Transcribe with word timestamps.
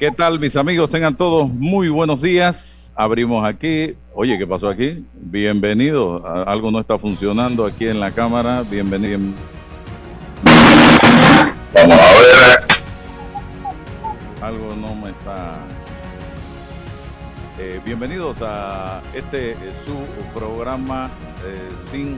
¿Qué 0.00 0.10
tal, 0.10 0.40
mis 0.40 0.56
amigos? 0.56 0.88
Tengan 0.88 1.14
todos 1.14 1.46
muy 1.50 1.90
buenos 1.90 2.22
días. 2.22 2.90
Abrimos 2.96 3.44
aquí. 3.44 3.94
Oye, 4.14 4.38
¿qué 4.38 4.46
pasó 4.46 4.70
aquí? 4.70 5.04
Bienvenido. 5.12 6.26
Algo 6.46 6.70
no 6.70 6.80
está 6.80 6.96
funcionando 6.96 7.66
aquí 7.66 7.86
en 7.86 8.00
la 8.00 8.10
cámara. 8.10 8.62
Bienvenido. 8.62 9.18
Vamos 11.74 11.98
a 11.98 12.12
ver. 12.14 12.60
Algo 14.40 14.74
no 14.74 14.94
me 14.94 15.10
está. 15.10 15.58
Eh, 17.58 17.78
bienvenidos 17.84 18.38
a 18.40 19.02
este 19.12 19.54
su 19.84 19.98
programa 20.32 21.10
eh, 21.44 21.68
sin 21.90 22.16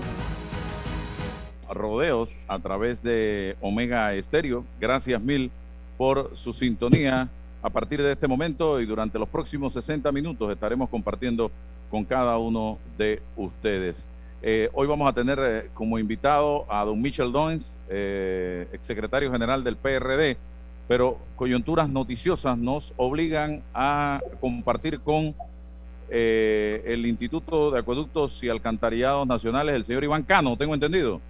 rodeos 1.68 2.38
a 2.46 2.60
través 2.60 3.02
de 3.02 3.56
Omega 3.60 4.14
Estéreo. 4.14 4.64
Gracias 4.80 5.20
mil 5.20 5.50
por 5.98 6.30
su 6.36 6.52
sintonía. 6.52 7.28
A 7.62 7.70
partir 7.70 8.02
de 8.02 8.10
este 8.10 8.26
momento 8.26 8.80
y 8.80 8.86
durante 8.86 9.20
los 9.20 9.28
próximos 9.28 9.72
60 9.74 10.10
minutos 10.10 10.50
estaremos 10.50 10.88
compartiendo 10.88 11.52
con 11.92 12.04
cada 12.04 12.36
uno 12.36 12.78
de 12.98 13.22
ustedes. 13.36 14.04
Eh, 14.42 14.68
hoy 14.72 14.88
vamos 14.88 15.08
a 15.08 15.12
tener 15.12 15.38
eh, 15.40 15.70
como 15.72 15.96
invitado 16.00 16.66
a 16.68 16.84
don 16.84 17.00
Michel 17.00 17.30
Doens, 17.30 17.78
eh, 17.88 18.66
exsecretario 18.72 19.30
general 19.30 19.62
del 19.62 19.76
PRD, 19.76 20.36
pero 20.88 21.18
coyunturas 21.36 21.88
noticiosas 21.88 22.58
nos 22.58 22.92
obligan 22.96 23.62
a 23.72 24.20
compartir 24.40 24.98
con 24.98 25.32
el 26.10 27.06
Instituto 27.06 27.70
de 27.70 27.78
Acueductos 27.78 28.42
y 28.42 28.48
Alcantarillados 28.50 29.26
Nacionales, 29.26 29.76
el 29.76 29.84
señor 29.86 30.04
Iván 30.04 30.24
Cano, 30.24 30.58
tengo 30.58 30.74
entendido, 30.74 31.22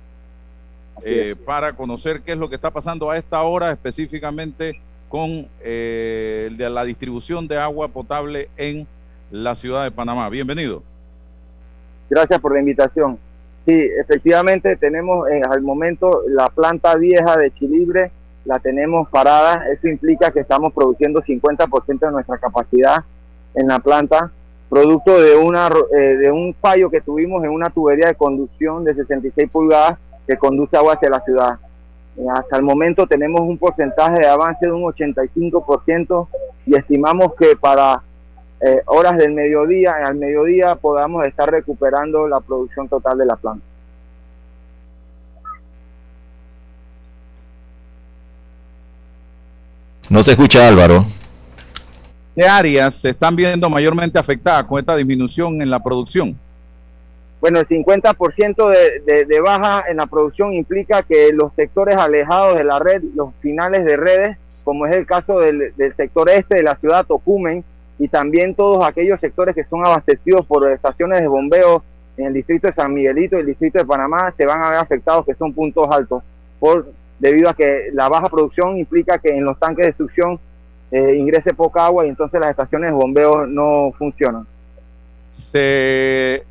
para 1.44 1.74
conocer 1.74 2.22
qué 2.22 2.32
es 2.32 2.38
lo 2.38 2.48
que 2.48 2.56
está 2.56 2.72
pasando 2.72 3.08
a 3.08 3.16
esta 3.16 3.40
hora 3.42 3.70
específicamente 3.70 4.80
con 5.12 5.46
eh, 5.60 6.50
la 6.58 6.84
distribución 6.84 7.46
de 7.46 7.58
agua 7.58 7.88
potable 7.88 8.48
en 8.56 8.86
la 9.30 9.54
ciudad 9.54 9.84
de 9.84 9.90
Panamá. 9.90 10.30
Bienvenido. 10.30 10.82
Gracias 12.08 12.40
por 12.40 12.54
la 12.54 12.60
invitación. 12.60 13.18
Sí, 13.66 13.74
efectivamente 14.00 14.74
tenemos 14.76 15.28
eh, 15.28 15.42
al 15.50 15.60
momento 15.60 16.22
la 16.28 16.48
planta 16.48 16.94
vieja 16.94 17.36
de 17.36 17.52
Chilibre, 17.52 18.10
la 18.46 18.58
tenemos 18.58 19.06
parada. 19.10 19.66
Eso 19.70 19.86
implica 19.86 20.30
que 20.30 20.40
estamos 20.40 20.72
produciendo 20.72 21.20
50% 21.20 21.98
de 21.98 22.10
nuestra 22.10 22.38
capacidad 22.38 23.04
en 23.54 23.68
la 23.68 23.80
planta, 23.80 24.30
producto 24.70 25.20
de, 25.20 25.36
una, 25.36 25.68
eh, 25.94 26.16
de 26.22 26.32
un 26.32 26.54
fallo 26.54 26.88
que 26.88 27.02
tuvimos 27.02 27.44
en 27.44 27.50
una 27.50 27.68
tubería 27.68 28.06
de 28.06 28.14
conducción 28.14 28.82
de 28.82 28.94
66 28.94 29.50
pulgadas 29.50 29.98
que 30.26 30.38
conduce 30.38 30.74
agua 30.74 30.94
hacia 30.94 31.10
la 31.10 31.20
ciudad. 31.20 31.58
Hasta 32.34 32.56
el 32.56 32.62
momento 32.62 33.06
tenemos 33.06 33.40
un 33.40 33.56
porcentaje 33.56 34.20
de 34.20 34.26
avance 34.26 34.66
de 34.66 34.72
un 34.72 34.82
85% 34.82 36.28
y 36.66 36.76
estimamos 36.76 37.34
que 37.34 37.56
para 37.56 38.02
eh, 38.60 38.82
horas 38.86 39.16
del 39.16 39.32
mediodía, 39.32 39.94
al 40.04 40.14
mediodía, 40.14 40.76
podamos 40.76 41.26
estar 41.26 41.50
recuperando 41.50 42.28
la 42.28 42.40
producción 42.40 42.88
total 42.88 43.18
de 43.18 43.26
la 43.26 43.36
planta. 43.36 43.64
No 50.08 50.22
se 50.22 50.32
escucha 50.32 50.68
Álvaro. 50.68 51.06
¿Qué 52.36 52.44
áreas 52.44 52.94
se 52.94 53.10
están 53.10 53.34
viendo 53.34 53.68
mayormente 53.68 54.18
afectadas 54.18 54.64
con 54.64 54.78
esta 54.78 54.94
disminución 54.94 55.60
en 55.62 55.70
la 55.70 55.82
producción? 55.82 56.38
Bueno, 57.42 57.58
el 57.58 57.66
50% 57.66 58.70
de, 59.04 59.24
de, 59.24 59.40
baja 59.40 59.82
en 59.88 59.96
la 59.96 60.06
producción 60.06 60.52
implica 60.52 61.02
que 61.02 61.32
los 61.32 61.52
sectores 61.54 61.96
alejados 61.96 62.56
de 62.56 62.62
la 62.62 62.78
red, 62.78 63.02
los 63.16 63.34
finales 63.40 63.84
de 63.84 63.96
redes, 63.96 64.38
como 64.62 64.86
es 64.86 64.94
el 64.94 65.06
caso 65.06 65.40
del, 65.40 65.74
sector 65.96 66.30
este 66.30 66.54
de 66.54 66.62
la 66.62 66.76
ciudad 66.76 67.04
Tocumen, 67.04 67.64
y 67.98 68.06
también 68.06 68.54
todos 68.54 68.86
aquellos 68.86 69.18
sectores 69.18 69.56
que 69.56 69.64
son 69.64 69.84
abastecidos 69.84 70.46
por 70.46 70.70
estaciones 70.70 71.20
de 71.20 71.26
bombeo 71.26 71.82
en 72.16 72.26
el 72.26 72.32
distrito 72.32 72.68
de 72.68 72.74
San 72.74 72.94
Miguelito 72.94 73.36
y 73.36 73.40
el 73.40 73.46
distrito 73.46 73.80
de 73.80 73.86
Panamá, 73.86 74.30
se 74.30 74.46
van 74.46 74.62
a 74.62 74.70
ver 74.70 74.78
afectados, 74.78 75.26
que 75.26 75.34
son 75.34 75.52
puntos 75.52 75.88
altos, 75.90 76.22
por, 76.60 76.92
debido 77.18 77.48
a 77.48 77.54
que 77.54 77.88
la 77.92 78.08
baja 78.08 78.28
producción 78.28 78.78
implica 78.78 79.18
que 79.18 79.30
en 79.36 79.42
los 79.42 79.58
tanques 79.58 79.86
de 79.86 79.94
succión 79.94 80.38
eh, 80.92 81.16
ingrese 81.16 81.54
poca 81.54 81.86
agua 81.86 82.06
y 82.06 82.08
entonces 82.08 82.40
las 82.40 82.50
estaciones 82.50 82.90
de 82.90 82.94
bombeo 82.94 83.46
no 83.46 83.90
funcionan. 83.98 84.46
Se 85.32 86.44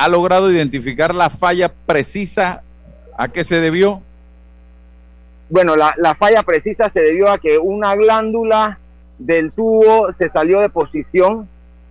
ha 0.00 0.08
logrado 0.08 0.50
identificar 0.50 1.14
la 1.14 1.28
falla 1.28 1.70
precisa 1.84 2.62
a 3.18 3.28
qué 3.28 3.44
se 3.44 3.60
debió? 3.60 4.00
Bueno, 5.50 5.76
la, 5.76 6.14
falla 6.14 6.42
precisa 6.42 6.88
se 6.88 7.02
debió 7.02 7.28
a 7.28 7.36
que 7.36 7.58
una 7.58 7.94
glándula 7.96 8.78
del 9.18 9.52
tubo 9.52 10.10
se 10.14 10.30
salió 10.30 10.60
de 10.60 10.70
posición 10.70 11.46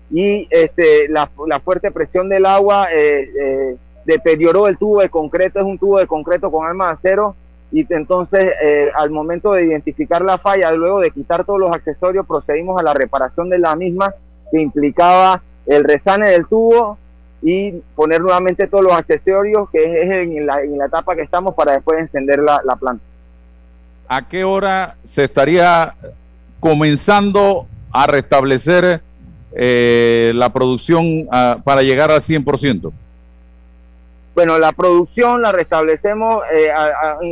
y 0.09 0.47
este, 0.49 1.07
la, 1.09 1.29
fuerte 1.63 1.91
presión 1.91 2.29
del 2.29 2.47
agua 2.47 2.87
eh, 2.91 3.29
eh, 3.39 3.77
deterioró 4.05 4.67
el 4.67 4.79
tubo 4.79 5.01
de 5.01 5.09
concreto, 5.09 5.59
es 5.59 5.65
un 5.65 5.77
tubo 5.77 5.99
de 5.99 6.07
concreto 6.07 6.49
con 6.49 6.65
alma 6.65 6.87
de 6.87 6.93
acero 6.93 7.35
y 7.71 7.85
entonces 7.93 8.43
eh, 8.63 8.89
al 8.95 9.11
momento 9.11 9.53
de 9.53 9.65
identificar 9.65 10.23
la 10.23 10.39
falla, 10.39 10.71
luego 10.71 10.99
de 10.99 11.11
quitar 11.11 11.43
todos 11.43 11.59
los 11.59 11.69
accesorios, 11.69 12.25
procedimos 12.25 12.79
a 12.81 12.83
la 12.83 12.95
reparación 12.95 13.49
de 13.49 13.59
la 13.59 13.75
misma 13.75 14.15
que 14.51 14.59
implicaba 14.59 15.43
el 15.67 15.83
resane 15.83 16.29
del 16.29 16.47
tubo, 16.47 16.97
y 17.41 17.71
poner 17.95 18.21
nuevamente 18.21 18.67
todos 18.67 18.83
los 18.83 18.93
accesorios 18.93 19.69
que 19.71 19.81
es 19.81 20.09
en 20.11 20.45
la, 20.45 20.61
en 20.61 20.77
la 20.77 20.85
etapa 20.85 21.15
que 21.15 21.21
estamos 21.21 21.55
para 21.55 21.73
después 21.73 21.99
encender 21.99 22.39
la, 22.39 22.75
planta. 22.75 23.03
¿A 24.07 24.27
qué 24.27 24.43
hora 24.43 24.95
se 25.03 25.25
estaría 25.25 25.93
comenzando 26.59 27.67
a 27.91 28.07
restablecer 28.07 29.01
eh, 29.53 30.31
la 30.35 30.51
producción 30.51 31.27
ah, 31.31 31.57
para 31.63 31.81
llegar 31.81 32.11
al 32.11 32.21
100%? 32.21 32.91
Bueno, 34.35 34.57
la 34.57 34.71
producción 34.71 35.41
la 35.41 35.51
restablecemos 35.51 36.37
eh, 36.53 36.69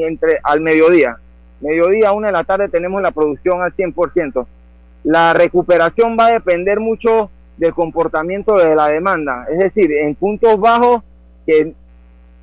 entre 0.06 0.39
al 0.44 0.62
mediodía. 0.62 1.18
Mediodía, 1.62 2.12
una 2.12 2.27
de 2.27 2.33
la 2.33 2.44
tarde 2.44 2.69
tenemos 2.69 3.01
la 3.01 3.12
producción 3.12 3.62
al 3.62 3.74
100%. 3.74 4.45
La 5.04 5.33
recuperación 5.33 6.18
va 6.19 6.27
a 6.27 6.31
depender 6.33 6.80
mucho 6.80 7.30
del 7.57 7.74
comportamiento 7.74 8.56
de 8.56 8.75
la 8.75 8.88
demanda. 8.88 9.45
Es 9.51 9.59
decir, 9.59 9.92
en 9.92 10.15
puntos 10.15 10.59
bajos 10.59 11.01
que 11.45 11.74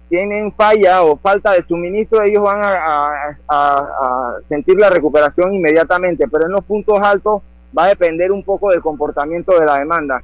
tienen 0.09 0.53
falla 0.53 1.03
o 1.03 1.17
falta 1.17 1.53
de 1.53 1.63
suministro, 1.63 2.23
ellos 2.23 2.43
van 2.43 2.61
a, 2.63 4.37
sentir 4.47 4.77
la 4.79 4.91
recuperación 4.91 5.55
inmediatamente, 5.55 6.29
pero 6.29 6.47
en 6.47 6.53
los 6.53 6.65
puntos 6.65 6.99
altos 7.01 7.43
va 7.77 7.85
a 7.85 7.89
depender 7.89 8.31
un 8.31 8.43
poco 8.43 8.71
del 8.71 8.83
comportamiento 8.83 9.59
de 9.59 9.67
la 9.67 9.79
demanda. 9.79 10.23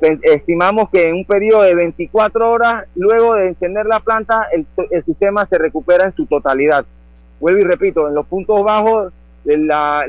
Estimamos 0.00 0.90
que 0.90 1.08
en 1.08 1.14
un 1.14 1.24
periodo 1.24 1.62
de 1.62 1.76
24 1.76 2.50
horas, 2.50 2.86
luego 2.96 3.34
de 3.34 3.48
encender 3.48 3.86
la 3.86 4.00
planta, 4.00 4.48
el, 4.52 4.66
sistema 5.04 5.46
se 5.46 5.58
recupera 5.58 6.04
en 6.04 6.14
su 6.14 6.26
totalidad. 6.26 6.84
Vuelvo 7.40 7.60
y 7.60 7.64
repito, 7.64 8.08
en 8.08 8.14
los 8.14 8.26
puntos 8.26 8.62
bajos 8.64 9.12
la 9.44 10.04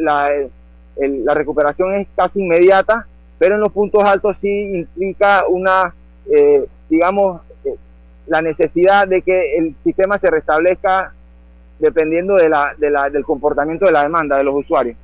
recuperación 1.33 1.95
es 1.95 2.07
casi 2.15 2.41
inmediata, 2.41 3.07
pero 3.43 3.55
en 3.55 3.61
los 3.61 3.73
puntos 3.73 4.01
altos 4.05 4.37
sí 4.39 4.47
implica 4.73 5.43
una, 5.49 5.93
eh, 6.31 6.65
digamos, 6.89 7.41
eh, 7.65 7.75
la 8.25 8.41
necesidad 8.41 9.05
de 9.05 9.21
que 9.21 9.57
el 9.57 9.75
sistema 9.83 10.17
se 10.17 10.31
restablezca 10.31 11.11
dependiendo 11.77 12.35
de 12.35 12.47
la, 12.47 12.73
de 12.77 12.89
la, 12.89 13.09
del 13.09 13.25
comportamiento 13.25 13.85
de 13.85 13.91
la 13.91 14.03
demanda 14.03 14.37
de 14.37 14.45
los 14.45 14.55
usuarios. 14.55 14.95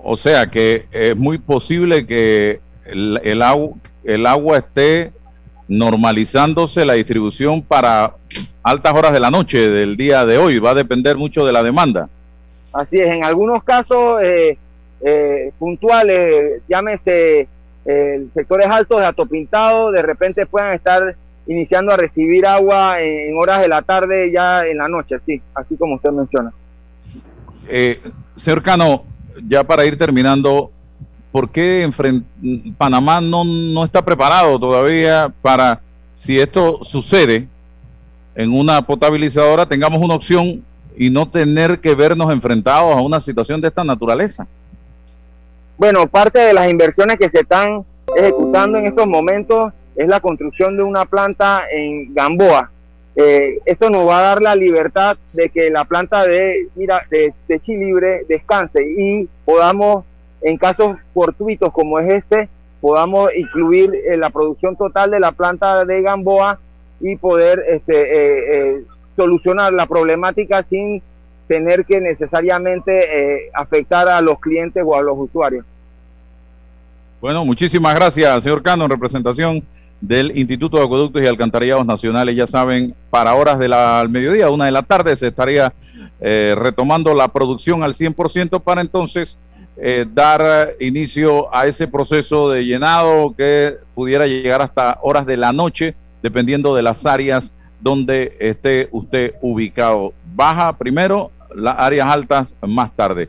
O 0.00 0.16
sea 0.16 0.46
que 0.46 0.86
es 0.92 1.16
muy 1.16 1.38
posible 1.38 2.06
que 2.06 2.60
el, 2.84 3.20
el, 3.24 3.42
agua, 3.42 3.70
el 4.04 4.26
agua 4.26 4.58
esté 4.58 5.10
normalizándose 5.66 6.84
la 6.84 6.92
distribución 6.92 7.62
para 7.62 8.14
altas 8.62 8.94
horas 8.94 9.12
de 9.12 9.18
la 9.18 9.32
noche 9.32 9.70
del 9.70 9.96
día 9.96 10.24
de 10.24 10.38
hoy. 10.38 10.60
Va 10.60 10.70
a 10.70 10.74
depender 10.74 11.16
mucho 11.16 11.44
de 11.44 11.52
la 11.52 11.64
demanda. 11.64 12.08
Así 12.72 12.96
es, 12.98 13.08
en 13.08 13.24
algunos 13.24 13.64
casos 13.64 14.22
eh, 14.22 14.56
eh, 15.00 15.52
puntuales, 15.58 16.62
llámese 16.68 17.48
eh, 17.86 18.26
sectores 18.34 18.66
altos 18.66 19.00
de 19.00 19.06
Atopintado, 19.06 19.92
de 19.92 20.02
repente 20.02 20.44
puedan 20.44 20.74
estar 20.74 21.14
iniciando 21.46 21.92
a 21.92 21.96
recibir 21.96 22.44
agua 22.44 23.00
en, 23.00 23.38
horas 23.38 23.60
de 23.60 23.68
la 23.68 23.82
tarde, 23.82 24.32
ya 24.32 24.62
en 24.62 24.78
la 24.78 24.88
noche, 24.88 25.16
sí, 25.24 25.40
así 25.54 25.76
como 25.76 25.94
usted 25.94 26.10
menciona. 26.10 26.52
Eh, 27.68 28.00
señor 28.36 28.62
Cano, 28.62 29.04
ya 29.46 29.62
para 29.62 29.84
ir 29.84 29.96
terminando, 29.96 30.72
¿por 31.30 31.48
qué 31.50 31.88
Panamá 32.76 33.20
no, 33.20 33.44
no 33.44 33.84
está 33.84 34.04
preparado 34.04 34.58
todavía 34.58 35.32
para, 35.40 35.80
si 36.14 36.40
esto 36.40 36.80
sucede 36.82 37.46
en 38.34 38.52
una 38.52 38.82
potabilizadora, 38.82 39.64
tengamos 39.66 40.02
una 40.02 40.14
opción 40.14 40.64
y 40.96 41.10
no 41.10 41.28
tener 41.28 41.78
que 41.78 41.94
vernos 41.94 42.32
enfrentados 42.32 42.96
a 42.96 43.00
una 43.00 43.20
situación 43.20 43.60
de 43.60 43.68
esta 43.68 43.84
naturaleza? 43.84 44.48
Bueno, 45.78 46.06
parte 46.06 46.40
de 46.40 46.54
las 46.54 46.70
inversiones 46.70 47.16
que 47.18 47.28
se 47.28 47.40
están 47.40 47.84
ejecutando 48.16 48.78
en 48.78 48.86
estos 48.86 49.06
momentos 49.06 49.74
es 49.94 50.08
la 50.08 50.20
construcción 50.20 50.76
de 50.76 50.82
una 50.82 51.04
planta 51.04 51.64
en 51.70 52.14
Gamboa. 52.14 52.70
Eh, 53.14 53.60
esto 53.66 53.90
nos 53.90 54.08
va 54.08 54.18
a 54.18 54.22
dar 54.22 54.42
la 54.42 54.54
libertad 54.54 55.18
de 55.34 55.50
que 55.50 55.70
la 55.70 55.84
planta 55.84 56.26
de, 56.26 56.68
mira, 56.76 57.02
de, 57.10 57.60
Chilibre 57.60 58.24
descanse 58.26 58.82
y 58.84 59.28
podamos, 59.44 60.04
en 60.40 60.56
casos 60.56 60.96
fortuitos 61.12 61.70
como 61.72 61.98
es 61.98 62.12
este, 62.12 62.48
podamos 62.80 63.30
incluir 63.36 63.94
eh, 63.94 64.16
la 64.16 64.30
producción 64.30 64.76
total 64.76 65.10
de 65.10 65.20
la 65.20 65.32
planta 65.32 65.84
de 65.84 66.00
Gamboa 66.00 66.58
y 67.00 67.16
poder 67.16 67.62
este, 67.68 68.76
eh, 68.76 68.84
solucionar 69.14 69.74
la 69.74 69.86
problemática 69.86 70.62
sin 70.62 71.02
tener 71.46 71.84
que 71.84 72.00
necesariamente 72.00 73.50
afectar 73.54 74.08
a 74.08 74.20
los 74.20 74.38
clientes 74.40 74.82
o 74.84 74.96
a 74.96 75.02
los 75.02 75.16
usuarios. 75.16 75.64
Bueno, 77.20 77.44
muchísimas 77.44 77.94
gracias, 77.94 78.42
señor 78.42 78.62
Cano, 78.62 78.84
en 78.84 78.90
representación 78.90 79.62
del 80.00 80.36
Instituto 80.36 80.76
de 80.76 80.84
Acueductos 80.84 81.22
y 81.22 81.26
Alcantarillados 81.26 81.86
Nacionales. 81.86 82.36
Ya 82.36 82.46
saben, 82.46 82.94
para 83.10 83.34
horas 83.34 83.58
del 83.58 83.72
mediodía, 84.08 84.50
una 84.50 84.66
de 84.66 84.72
la 84.72 84.82
tarde, 84.82 85.16
se 85.16 85.28
estaría 85.28 85.72
eh, 86.20 86.54
retomando 86.56 87.14
la 87.14 87.28
producción 87.28 87.82
al 87.82 87.94
100% 87.94 88.60
para 88.62 88.80
entonces 88.80 89.38
eh, 89.76 90.06
dar 90.12 90.74
inicio 90.80 91.54
a 91.54 91.66
ese 91.66 91.86
proceso 91.88 92.50
de 92.50 92.64
llenado 92.64 93.34
que 93.36 93.76
pudiera 93.94 94.26
llegar 94.26 94.62
hasta 94.62 94.98
horas 95.02 95.26
de 95.26 95.36
la 95.36 95.52
noche, 95.52 95.94
dependiendo 96.22 96.74
de 96.74 96.82
las 96.82 97.04
áreas 97.04 97.52
donde 97.80 98.36
esté 98.40 98.88
usted 98.90 99.34
ubicado. 99.42 100.12
Baja 100.34 100.72
primero, 100.76 101.30
las 101.54 101.76
áreas 101.78 102.08
altas 102.08 102.54
más 102.62 102.94
tarde. 102.94 103.28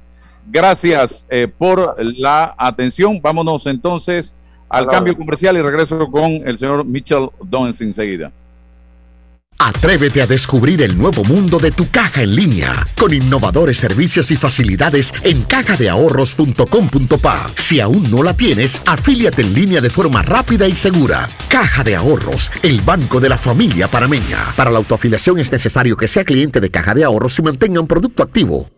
Gracias 0.50 1.26
eh, 1.30 1.48
por 1.48 1.96
la 2.00 2.56
atención. 2.58 3.20
Vámonos 3.22 3.66
entonces 3.66 4.34
al 4.70 4.88
cambio 4.88 5.16
comercial 5.16 5.58
y 5.58 5.62
regreso 5.62 6.10
con 6.10 6.32
el 6.46 6.58
señor 6.58 6.86
Mitchell 6.86 7.30
Downs 7.42 7.80
enseguida. 7.82 8.32
Atrévete 9.60 10.22
a 10.22 10.28
descubrir 10.28 10.82
el 10.82 10.98
nuevo 10.98 11.24
mundo 11.24 11.60
de 11.60 11.72
tu 11.72 11.90
caja 11.90 12.22
en 12.22 12.36
línea 12.36 12.86
con 12.98 13.14
innovadores 13.14 13.78
servicios 13.78 14.32
y 14.32 14.38
facilidades 14.38 15.14
en 15.24 15.42
cajadeahorros.com.pa. 15.44 17.48
Si 17.56 17.80
aún 17.80 18.10
no 18.12 18.24
la 18.24 18.36
tienes, 18.36 18.82
afíliate 18.86 19.42
en 19.42 19.54
línea 19.54 19.82
de 19.82 19.90
forma 19.90 20.22
rápida 20.22 20.68
y 20.68 20.76
segura. 20.76 21.28
Caja 21.50 21.84
de 21.84 21.96
Ahorros, 21.96 22.52
el 22.62 22.82
banco 22.82 23.20
de 23.20 23.30
la 23.30 23.38
familia 23.38 23.88
parameña. 23.88 24.54
Para 24.56 24.72
la 24.72 24.78
autoafiliación 24.78 25.40
es 25.40 25.52
necesario 25.52 25.98
que 25.98 26.08
sea 26.08 26.24
cliente 26.24 26.60
de 26.60 26.70
Caja 26.70 26.94
de 26.94 27.04
Ahorros 27.04 27.38
y 27.40 27.42
mantenga 27.42 27.82
un 27.82 27.88
producto 27.88 28.24
activo. 28.24 28.77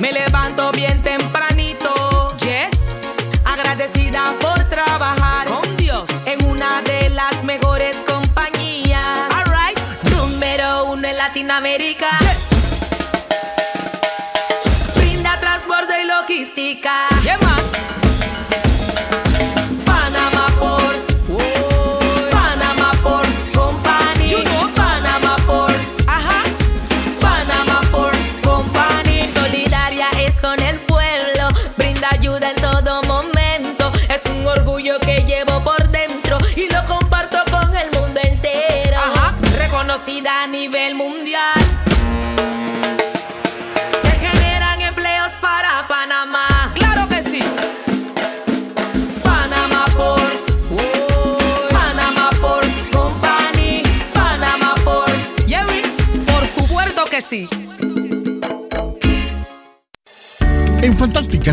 Me 0.00 0.10
levanto 0.10 0.72
bien 0.72 1.02
tempranito. 1.02 2.34
Yes. 2.38 3.14
Agradecida 3.44 4.34
por 4.40 4.58
trabajar 4.68 5.46
con 5.46 5.76
Dios 5.76 6.08
en 6.26 6.44
una 6.46 6.80
de 6.82 7.10
las 7.10 7.44
mejores 7.44 7.96
compañías. 8.06 9.30
Alright. 9.30 9.78
Número 10.16 10.86
uno 10.86 11.06
en 11.06 11.18
Latinoamérica. 11.18 12.11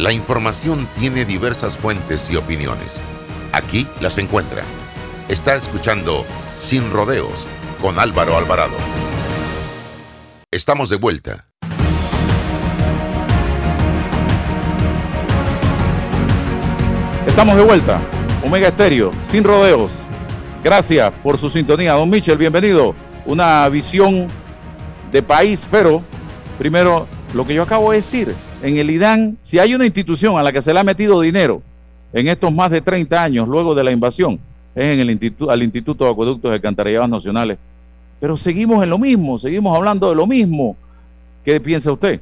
la 0.00 0.12
información 0.14 0.88
tiene 0.98 1.26
diversas 1.26 1.76
fuentes 1.76 2.30
y 2.30 2.36
opiniones. 2.36 3.02
Aquí 3.52 3.86
las 4.00 4.16
encuentra. 4.16 4.62
Está 5.28 5.54
escuchando 5.54 6.24
Sin 6.58 6.90
Rodeos 6.90 7.46
con 7.82 7.98
Álvaro 7.98 8.34
Alvarado. 8.38 8.72
Estamos 10.50 10.88
de 10.88 10.96
vuelta. 10.96 11.48
Estamos 17.26 17.56
de 17.56 17.62
vuelta. 17.62 18.00
Omega 18.42 18.68
Estéreo, 18.68 19.10
sin 19.30 19.44
rodeos. 19.44 19.92
Gracias 20.64 21.12
por 21.22 21.36
su 21.36 21.50
sintonía. 21.50 21.92
Don 21.92 22.08
Michel, 22.08 22.38
bienvenido. 22.38 22.94
Una 23.26 23.68
visión 23.68 24.28
de 25.12 25.22
país, 25.22 25.66
pero 25.70 26.02
primero, 26.58 27.06
lo 27.34 27.46
que 27.46 27.52
yo 27.52 27.62
acabo 27.62 27.90
de 27.90 27.98
decir, 27.98 28.34
en 28.62 28.76
el 28.76 28.90
IDAN, 28.90 29.38
si 29.40 29.58
hay 29.58 29.74
una 29.74 29.86
institución 29.86 30.38
a 30.38 30.42
la 30.42 30.52
que 30.52 30.62
se 30.62 30.72
le 30.72 30.80
ha 30.80 30.84
metido 30.84 31.20
dinero 31.20 31.62
en 32.12 32.28
estos 32.28 32.52
más 32.52 32.70
de 32.70 32.80
30 32.80 33.22
años 33.22 33.48
luego 33.48 33.74
de 33.74 33.84
la 33.84 33.90
invasión, 33.90 34.38
es 34.74 34.84
en 34.84 35.00
el 35.00 35.10
instituto, 35.10 35.50
al 35.50 35.62
Instituto 35.62 36.04
de 36.04 36.10
Acueductos 36.10 36.52
de 36.52 36.60
Cantarilladas 36.60 37.08
Nacionales. 37.08 37.58
Pero 38.20 38.36
seguimos 38.36 38.82
en 38.82 38.90
lo 38.90 38.98
mismo, 38.98 39.38
seguimos 39.38 39.76
hablando 39.76 40.08
de 40.08 40.14
lo 40.14 40.26
mismo. 40.26 40.76
¿Qué 41.44 41.60
piensa 41.60 41.90
usted? 41.90 42.20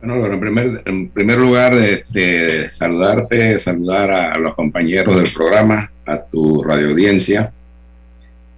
Bueno, 0.00 0.26
en 0.26 1.08
primer, 1.08 1.38
lugar, 1.38 1.74
este, 1.74 2.70
saludarte, 2.70 3.58
saludar 3.58 4.10
a 4.10 4.38
los 4.38 4.54
compañeros 4.54 5.16
del 5.16 5.32
programa, 5.34 5.90
a 6.06 6.22
tu 6.22 6.62
radio 6.62 6.90
audiencia, 6.90 7.52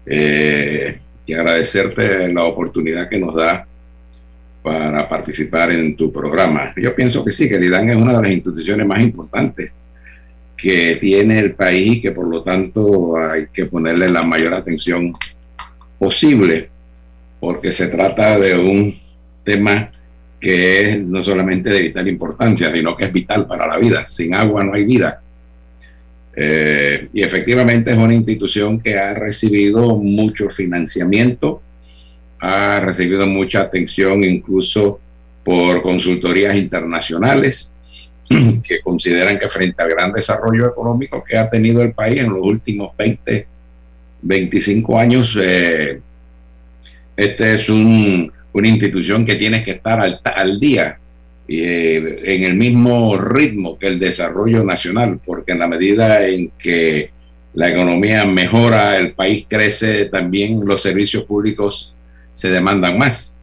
eh, 0.05 0.99
y 1.25 1.33
agradecerte 1.33 2.31
la 2.33 2.45
oportunidad 2.45 3.09
que 3.09 3.19
nos 3.19 3.35
da 3.35 3.67
para 4.63 5.09
participar 5.09 5.73
en 5.73 5.97
tu 5.97 6.13
programa. 6.13 6.73
Yo 6.77 6.95
pienso 6.95 7.25
que 7.25 7.33
sí, 7.33 7.49
que 7.49 7.57
el 7.57 7.65
IDAN 7.65 7.91
es 7.91 7.97
una 7.97 8.17
de 8.17 8.23
las 8.23 8.31
instituciones 8.31 8.87
más 8.87 9.01
importantes 9.01 9.73
que 10.57 10.97
tiene 11.01 11.39
el 11.39 11.53
país 11.55 11.97
y 11.97 12.03
que 12.03 12.11
por 12.11 12.29
lo 12.29 12.43
tanto 12.43 13.17
hay 13.17 13.47
que 13.53 13.65
ponerle 13.65 14.11
la 14.11 14.23
mayor 14.23 14.53
atención 14.53 15.13
posible, 15.99 16.69
porque 17.41 17.73
se 17.73 17.89
trata 17.89 18.39
de 18.39 18.59
un 18.59 18.95
tema 19.43 19.91
que 20.39 20.83
es 20.83 21.01
no 21.01 21.23
solamente 21.23 21.71
de 21.71 21.83
vital 21.83 22.09
importancia, 22.09 22.71
sino 22.73 22.97
que 22.97 23.07
es 23.07 23.13
vital 23.13 23.47
para 23.47 23.67
la 23.67 23.79
vida. 23.79 24.07
Sin 24.07 24.35
agua 24.35 24.65
no 24.65 24.75
hay 24.75 24.85
vida. 24.85 25.23
Eh, 26.35 27.09
y 27.13 27.23
efectivamente 27.23 27.91
es 27.91 27.99
una 27.99 28.15
institución 28.15 28.81
que 28.81 28.99
ha 28.99 29.15
recibido 29.15 29.97
mucho 29.97 30.49
financiamiento, 30.49 31.63
ha 32.41 32.81
recibido 32.81 33.27
mucha 33.27 33.61
atención 33.61 34.25
incluso 34.25 34.99
por 35.45 35.83
consultorías 35.83 36.57
internacionales 36.57 37.75
que 38.29 38.81
consideran 38.83 39.39
que 39.39 39.49
frente 39.49 39.83
al 39.83 39.91
gran 39.91 40.13
desarrollo 40.13 40.69
económico 40.69 41.23
que 41.23 41.37
ha 41.37 41.51
tenido 41.51 41.83
el 41.83 41.93
país 41.93 42.21
en 42.21 42.33
los 42.33 42.43
últimos 42.43 42.97
20, 42.97 43.47
25 44.23 44.99
años, 44.99 45.39
eh, 45.41 46.01
este 47.17 47.55
es 47.55 47.69
un, 47.69 48.33
una 48.53 48.69
institución 48.69 49.25
que 49.25 49.37
tiene 49.37 49.63
que 49.63 49.73
estar 49.73 50.01
al, 50.01 50.21
al 50.25 50.61
día 50.61 50.99
eh, 51.49 52.23
en 52.25 52.45
el 52.45 52.55
mismo 52.55 53.17
ritmo 53.17 53.79
que 53.79 53.89
el 53.89 53.99
desarrollo 53.99 54.63
nacional, 54.63 55.21
porque 55.25 55.53
en 55.53 55.59
la 55.59 55.69
medida 55.69 56.27
en 56.27 56.53
que 56.59 57.11
la 57.55 57.69
economía 57.69 58.25
mejora, 58.25 58.97
el 58.97 59.13
país 59.13 59.47
crece, 59.49 60.05
también 60.07 60.65
los 60.65 60.81
servicios 60.81 61.25
públicos 61.25 61.93
se 62.33 62.51
demandan 62.51 62.99
más. 62.99 63.37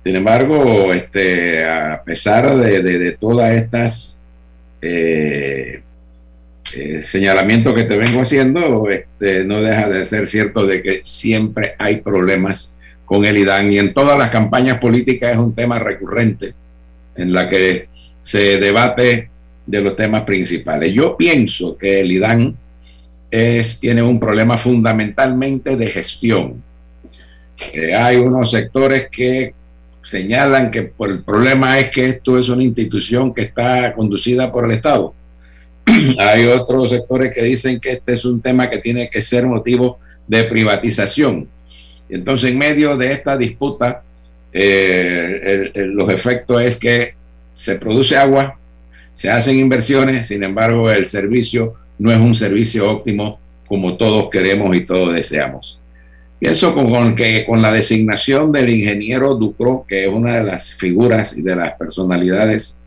Sin 0.00 0.16
embargo, 0.16 0.92
este, 0.92 1.64
a 1.64 2.02
pesar 2.04 2.56
de, 2.56 2.82
de, 2.82 2.98
de 2.98 3.12
todas 3.12 3.52
estas 3.54 4.20
eh, 4.82 5.82
eh, 6.76 7.02
señalamientos 7.02 7.72
que 7.72 7.84
te 7.84 7.96
vengo 7.96 8.20
haciendo, 8.20 8.90
este, 8.90 9.44
no 9.44 9.62
deja 9.62 9.88
de 9.88 10.04
ser 10.04 10.26
cierto 10.26 10.66
de 10.66 10.82
que 10.82 11.00
siempre 11.02 11.74
hay 11.78 12.02
problemas 12.02 12.76
con 13.04 13.24
el 13.24 13.38
IDAN 13.38 13.70
y 13.70 13.78
en 13.78 13.94
todas 13.94 14.18
las 14.18 14.30
campañas 14.30 14.78
políticas 14.78 15.32
es 15.32 15.38
un 15.38 15.54
tema 15.54 15.78
recurrente 15.78 16.54
en 17.16 17.32
la 17.32 17.48
que 17.48 17.88
se 18.20 18.58
debate 18.58 19.30
de 19.66 19.80
los 19.80 19.96
temas 19.96 20.22
principales. 20.22 20.92
Yo 20.92 21.16
pienso 21.16 21.78
que 21.78 22.00
el 22.00 22.12
IDAN 22.12 22.56
tiene 23.80 24.02
un 24.02 24.20
problema 24.20 24.56
fundamentalmente 24.56 25.76
de 25.76 25.86
gestión. 25.86 26.62
Hay 27.96 28.16
unos 28.16 28.50
sectores 28.50 29.08
que 29.10 29.54
señalan 30.02 30.70
que 30.70 30.92
el 31.00 31.22
problema 31.22 31.78
es 31.78 31.90
que 31.90 32.06
esto 32.06 32.38
es 32.38 32.48
una 32.48 32.62
institución 32.62 33.32
que 33.32 33.42
está 33.42 33.94
conducida 33.94 34.52
por 34.52 34.66
el 34.66 34.72
Estado. 34.72 35.14
hay 36.18 36.46
otros 36.46 36.90
sectores 36.90 37.32
que 37.34 37.42
dicen 37.42 37.80
que 37.80 37.92
este 37.92 38.12
es 38.12 38.24
un 38.24 38.40
tema 38.40 38.70
que 38.70 38.78
tiene 38.78 39.10
que 39.10 39.20
ser 39.20 39.46
motivo 39.46 39.98
de 40.26 40.44
privatización. 40.44 41.48
Entonces, 42.08 42.50
en 42.50 42.58
medio 42.58 42.96
de 42.96 43.12
esta 43.12 43.36
disputa, 43.36 44.02
eh, 44.52 45.72
los 45.74 46.08
efectos 46.10 46.62
es 46.62 46.76
que 46.76 47.14
se 47.56 47.76
produce 47.76 48.16
agua, 48.16 48.58
se 49.12 49.30
hacen 49.30 49.58
inversiones, 49.58 50.28
sin 50.28 50.42
embargo, 50.42 50.90
el 50.90 51.06
servicio 51.06 51.74
no 51.98 52.10
es 52.10 52.18
un 52.18 52.34
servicio 52.34 52.90
óptimo 52.90 53.38
como 53.66 53.96
todos 53.96 54.28
queremos 54.30 54.76
y 54.76 54.84
todos 54.84 55.14
deseamos. 55.14 55.80
Pienso 56.44 56.74
con, 56.74 56.90
con, 56.90 57.16
que 57.16 57.46
con 57.46 57.62
la 57.62 57.72
designación 57.72 58.52
del 58.52 58.68
ingeniero 58.68 59.34
Ducro, 59.34 59.86
que 59.88 60.04
es 60.04 60.10
una 60.10 60.36
de 60.36 60.44
las 60.44 60.74
figuras 60.74 61.38
y 61.38 61.40
de 61.40 61.56
las 61.56 61.72
personalidades 61.72 62.82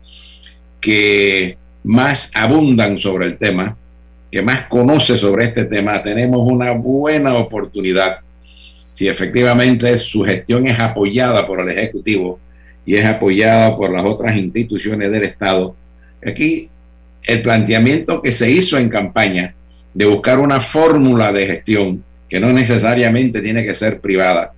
que 0.80 1.58
más 1.82 2.30
abundan 2.36 3.00
sobre 3.00 3.26
el 3.26 3.36
tema, 3.36 3.76
que 4.30 4.42
más 4.42 4.68
conoce 4.68 5.16
sobre 5.16 5.46
este 5.46 5.64
tema, 5.64 6.00
tenemos 6.04 6.48
una 6.48 6.70
buena 6.70 7.34
oportunidad 7.34 8.18
si 8.90 9.08
efectivamente 9.08 9.98
su 9.98 10.22
gestión 10.22 10.68
es 10.68 10.78
apoyada 10.78 11.44
por 11.44 11.60
el 11.60 11.76
Ejecutivo 11.76 12.38
y 12.86 12.94
es 12.94 13.04
apoyada 13.04 13.76
por 13.76 13.90
las 13.90 14.04
otras 14.04 14.36
instituciones 14.36 15.10
del 15.10 15.24
Estado. 15.24 15.74
Aquí 16.24 16.68
el 17.24 17.42
planteamiento 17.42 18.22
que 18.22 18.30
se 18.30 18.48
hizo 18.52 18.78
en 18.78 18.88
campaña 18.88 19.56
de 19.94 20.04
buscar 20.04 20.38
una 20.38 20.60
fórmula 20.60 21.32
de 21.32 21.44
gestión 21.44 22.04
que 22.28 22.40
no 22.40 22.52
necesariamente 22.52 23.40
tiene 23.40 23.64
que 23.64 23.74
ser 23.74 24.00
privada, 24.00 24.52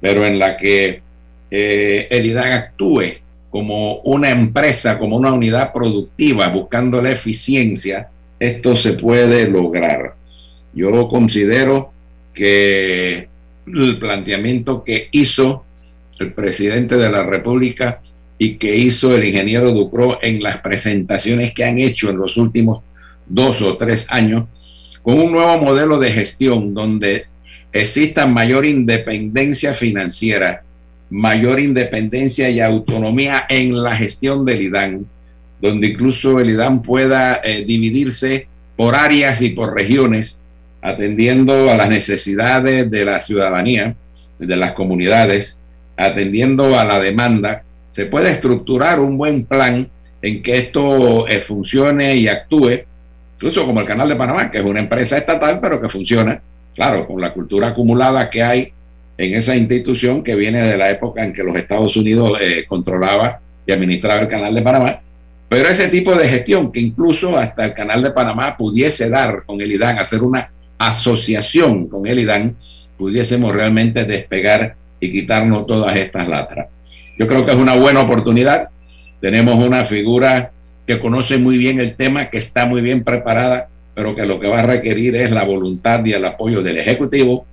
pero 0.00 0.24
en 0.26 0.38
la 0.38 0.56
que 0.56 1.02
eh, 1.50 2.08
el 2.10 2.26
IDAG 2.26 2.52
actúe 2.52 3.22
como 3.50 3.96
una 4.00 4.30
empresa, 4.30 4.98
como 4.98 5.16
una 5.16 5.32
unidad 5.32 5.72
productiva, 5.72 6.48
buscando 6.48 7.02
la 7.02 7.12
eficiencia, 7.12 8.08
esto 8.40 8.74
se 8.74 8.94
puede 8.94 9.48
lograr. 9.48 10.14
Yo 10.72 11.06
considero 11.06 11.92
que 12.32 13.28
el 13.66 13.98
planteamiento 13.98 14.82
que 14.82 15.08
hizo 15.12 15.64
el 16.18 16.32
presidente 16.32 16.96
de 16.96 17.10
la 17.10 17.24
República 17.24 18.00
y 18.38 18.56
que 18.56 18.74
hizo 18.74 19.14
el 19.14 19.24
ingeniero 19.24 19.70
Ducro 19.72 20.18
en 20.22 20.42
las 20.42 20.58
presentaciones 20.58 21.52
que 21.52 21.64
han 21.64 21.78
hecho 21.78 22.10
en 22.10 22.16
los 22.16 22.36
últimos 22.36 22.82
dos 23.26 23.62
o 23.62 23.76
tres 23.76 24.10
años, 24.10 24.46
con 25.02 25.18
un 25.18 25.32
nuevo 25.32 25.58
modelo 25.58 25.98
de 25.98 26.12
gestión 26.12 26.74
donde 26.74 27.26
exista 27.72 28.26
mayor 28.26 28.66
independencia 28.66 29.74
financiera, 29.74 30.62
mayor 31.10 31.60
independencia 31.60 32.48
y 32.50 32.60
autonomía 32.60 33.44
en 33.48 33.82
la 33.82 33.96
gestión 33.96 34.44
del 34.44 34.62
IDAN, 34.62 35.06
donde 35.60 35.88
incluso 35.88 36.38
el 36.40 36.50
IDAN 36.50 36.82
pueda 36.82 37.40
eh, 37.42 37.64
dividirse 37.64 38.48
por 38.76 38.94
áreas 38.94 39.42
y 39.42 39.50
por 39.50 39.74
regiones 39.74 40.42
atendiendo 40.82 41.70
a 41.70 41.76
las 41.76 41.88
necesidades 41.88 42.90
de 42.90 43.04
la 43.04 43.20
ciudadanía, 43.20 43.94
de 44.38 44.56
las 44.56 44.72
comunidades, 44.72 45.60
atendiendo 45.96 46.78
a 46.78 46.84
la 46.84 46.98
demanda, 46.98 47.62
se 47.90 48.06
puede 48.06 48.30
estructurar 48.30 48.98
un 48.98 49.16
buen 49.16 49.44
plan 49.44 49.88
en 50.20 50.42
que 50.42 50.56
esto 50.56 51.28
eh, 51.28 51.40
funcione 51.40 52.16
y 52.16 52.26
actúe, 52.26 52.84
incluso 53.42 53.66
como 53.66 53.80
el 53.80 53.86
Canal 53.86 54.08
de 54.08 54.14
Panamá, 54.14 54.52
que 54.52 54.58
es 54.58 54.64
una 54.64 54.78
empresa 54.78 55.16
estatal, 55.16 55.58
pero 55.60 55.80
que 55.80 55.88
funciona, 55.88 56.40
claro, 56.76 57.08
con 57.08 57.20
la 57.20 57.32
cultura 57.32 57.68
acumulada 57.68 58.30
que 58.30 58.40
hay 58.40 58.72
en 59.18 59.34
esa 59.34 59.56
institución 59.56 60.22
que 60.22 60.36
viene 60.36 60.62
de 60.62 60.78
la 60.78 60.88
época 60.90 61.24
en 61.24 61.32
que 61.32 61.42
los 61.42 61.56
Estados 61.56 61.96
Unidos 61.96 62.38
eh, 62.40 62.64
controlaba 62.68 63.40
y 63.66 63.72
administraba 63.72 64.20
el 64.20 64.28
Canal 64.28 64.54
de 64.54 64.62
Panamá, 64.62 65.00
pero 65.48 65.68
ese 65.68 65.88
tipo 65.88 66.14
de 66.14 66.28
gestión 66.28 66.70
que 66.70 66.78
incluso 66.78 67.36
hasta 67.36 67.64
el 67.64 67.74
Canal 67.74 68.04
de 68.04 68.12
Panamá 68.12 68.56
pudiese 68.56 69.10
dar 69.10 69.42
con 69.44 69.60
el 69.60 69.72
IDAN, 69.72 69.98
hacer 69.98 70.22
una 70.22 70.52
asociación 70.78 71.88
con 71.88 72.06
el 72.06 72.20
IDAN, 72.20 72.54
pudiésemos 72.96 73.52
realmente 73.52 74.04
despegar 74.04 74.76
y 75.00 75.10
quitarnos 75.10 75.66
todas 75.66 75.96
estas 75.96 76.28
latras. 76.28 76.68
Yo 77.18 77.26
creo 77.26 77.44
que 77.44 77.50
es 77.50 77.58
una 77.58 77.74
buena 77.74 78.02
oportunidad. 78.02 78.68
Tenemos 79.20 79.56
una 79.56 79.84
figura 79.84 80.52
que 80.86 80.98
conoce 80.98 81.38
muy 81.38 81.58
bien 81.58 81.80
el 81.80 81.94
tema, 81.94 82.30
que 82.30 82.38
está 82.38 82.66
muy 82.66 82.80
bien 82.80 83.04
preparada, 83.04 83.68
pero 83.94 84.14
que 84.14 84.26
lo 84.26 84.40
que 84.40 84.48
va 84.48 84.60
a 84.60 84.66
requerir 84.66 85.16
es 85.16 85.30
la 85.30 85.44
voluntad 85.44 86.04
y 86.04 86.12
el 86.12 86.24
apoyo 86.24 86.62
del 86.62 86.78
Ejecutivo, 86.78 87.46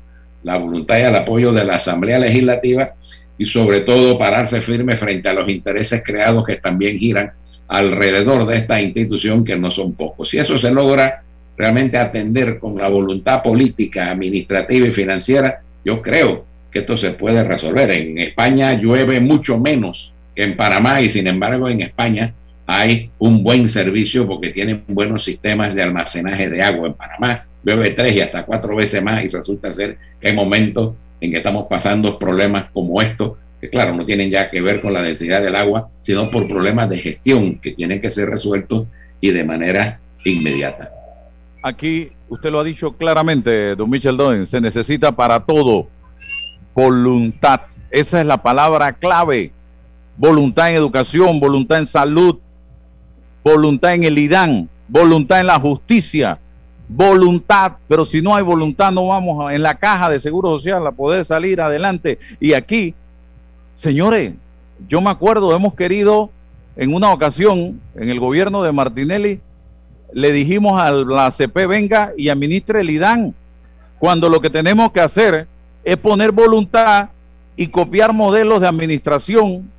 la 0.44 0.58
voluntad 0.58 0.98
y 0.98 1.02
el 1.02 1.16
apoyo 1.16 1.52
de 1.52 1.66
la 1.66 1.76
Asamblea 1.76 2.20
Legislativa 2.20 2.94
y 3.38 3.46
sobre 3.46 3.82
todo 3.82 4.18
pararse 4.18 4.62
firme 4.62 4.96
frente 4.96 5.30
a 5.30 5.34
los 5.34 5.50
intereses 5.50 6.04
creados 6.04 6.46
que 6.46 6.56
también 6.56 6.98
giran 6.98 7.32
alrededor 7.68 8.46
de 8.46 8.58
esta 8.58 8.82
institución 8.82 9.44
que 9.44 9.58
no 9.58 9.70
son 9.70 9.94
pocos. 9.94 10.30
Si 10.30 10.38
eso 10.38 10.58
se 10.58 10.72
logra, 10.72 11.24
realmente 11.58 11.98
atender 11.98 12.58
con 12.58 12.78
la 12.78 12.88
voluntad 12.88 13.44
política, 13.44 14.10
administrativa 14.10 14.88
y 14.88 14.92
financiera, 14.92 15.62
yo 15.84 16.02
creo 16.02 16.46
que 16.72 16.80
esto 16.80 16.96
se 16.98 17.12
puede 17.12 17.44
resolver. 17.44 17.92
En 17.92 18.18
España 18.18 18.74
llueve 18.74 19.20
mucho 19.20 19.60
menos 19.60 20.14
que 20.36 20.44
en 20.44 20.56
Panamá 20.56 21.02
y 21.02 21.10
sin 21.10 21.28
embargo 21.28 21.70
en 21.70 21.82
España 21.82 22.34
hay 22.72 23.10
un 23.18 23.44
buen 23.44 23.68
servicio 23.68 24.28
porque 24.28 24.50
tienen 24.50 24.84
buenos 24.88 25.24
sistemas 25.24 25.74
de 25.74 25.82
almacenaje 25.82 26.52
de 26.52 26.62
agua. 26.62 26.88
En 26.88 26.94
Panamá 26.94 27.46
llueve 27.64 27.90
tres 27.90 28.16
y 28.16 28.22
hasta 28.22 28.46
cuatro 28.46 28.76
veces 28.76 29.02
más 29.02 29.24
y 29.24 29.28
resulta 29.28 29.74
ser 29.74 29.98
que 30.22 30.28
hay 30.28 30.36
momentos 30.36 30.94
en 31.20 31.32
que 31.32 31.38
estamos 31.38 31.66
pasando 31.68 32.20
problemas 32.20 32.70
como 32.72 33.02
estos, 33.02 33.38
que 33.60 33.72
claro, 33.72 33.96
no 33.96 34.06
tienen 34.06 34.30
ya 34.30 34.52
que 34.52 34.62
ver 34.62 34.82
con 34.82 34.94
la 34.94 35.02
densidad 35.02 35.42
del 35.42 35.56
agua, 35.56 35.90
sino 36.00 36.30
por 36.30 36.48
problemas 36.48 36.88
de 36.90 37.00
gestión 37.00 37.58
que 37.58 37.72
tienen 37.72 38.02
que 38.02 38.12
ser 38.12 38.30
resueltos 38.30 38.86
y 39.20 39.32
de 39.32 39.44
manera 39.44 40.00
inmediata. 40.24 40.92
Aquí 41.64 42.12
usted 42.30 42.52
lo 42.52 42.60
ha 42.60 42.64
dicho 42.64 42.92
claramente, 42.92 43.76
don 43.76 43.90
Michel 43.90 44.16
Doen, 44.16 44.46
se 44.46 44.62
necesita 44.62 45.12
para 45.12 45.40
todo 45.40 45.88
voluntad. 46.76 47.62
Esa 47.90 48.22
es 48.22 48.28
la 48.28 48.44
palabra 48.44 48.94
clave. 48.94 49.54
Voluntad 50.16 50.70
en 50.70 50.76
educación, 50.76 51.40
voluntad 51.40 51.80
en 51.80 51.88
salud, 51.88 52.38
voluntad 53.44 53.94
en 53.94 54.04
el 54.04 54.18
IDAN, 54.18 54.70
voluntad 54.88 55.40
en 55.40 55.48
la 55.48 55.60
justicia, 55.60 56.40
voluntad, 56.88 57.74
pero 57.88 58.04
si 58.04 58.22
no 58.22 58.36
hay 58.36 58.44
voluntad 58.44 58.92
no 58.92 59.08
vamos 59.08 59.46
a, 59.46 59.54
en 59.54 59.62
la 59.62 59.76
caja 59.76 60.10
de 60.10 60.20
Seguro 60.20 60.58
Social 60.58 60.86
a 60.86 60.92
poder 60.92 61.26
salir 61.26 61.62
adelante. 61.62 62.20
Y 62.40 62.54
aquí, 62.54 62.96
señores, 63.76 64.34
yo 64.88 65.02
me 65.02 65.10
acuerdo, 65.10 65.56
hemos 65.56 65.76
querido 65.76 66.32
en 66.76 66.94
una 66.94 67.12
ocasión, 67.12 67.80
en 67.96 68.10
el 68.10 68.20
gobierno 68.20 68.64
de 68.64 68.72
Martinelli, 68.72 69.42
le 70.14 70.32
dijimos 70.32 70.82
a 70.82 70.92
la 70.92 71.30
CP 71.30 71.68
venga 71.68 72.14
y 72.18 72.30
administre 72.30 72.82
el 72.82 72.90
IDAN, 72.90 73.36
cuando 74.00 74.30
lo 74.30 74.42
que 74.42 74.50
tenemos 74.50 74.92
que 74.92 75.02
hacer 75.02 75.48
es 75.84 75.98
poner 75.98 76.32
voluntad 76.32 77.10
y 77.56 77.68
copiar 77.68 78.14
modelos 78.14 78.62
de 78.62 78.68
administración 78.68 79.70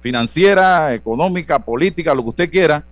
financiera, 0.00 0.94
económica, 0.94 1.58
política, 1.58 2.14
lo 2.14 2.22
que 2.22 2.28
usted 2.28 2.50
quiera, 2.50 2.82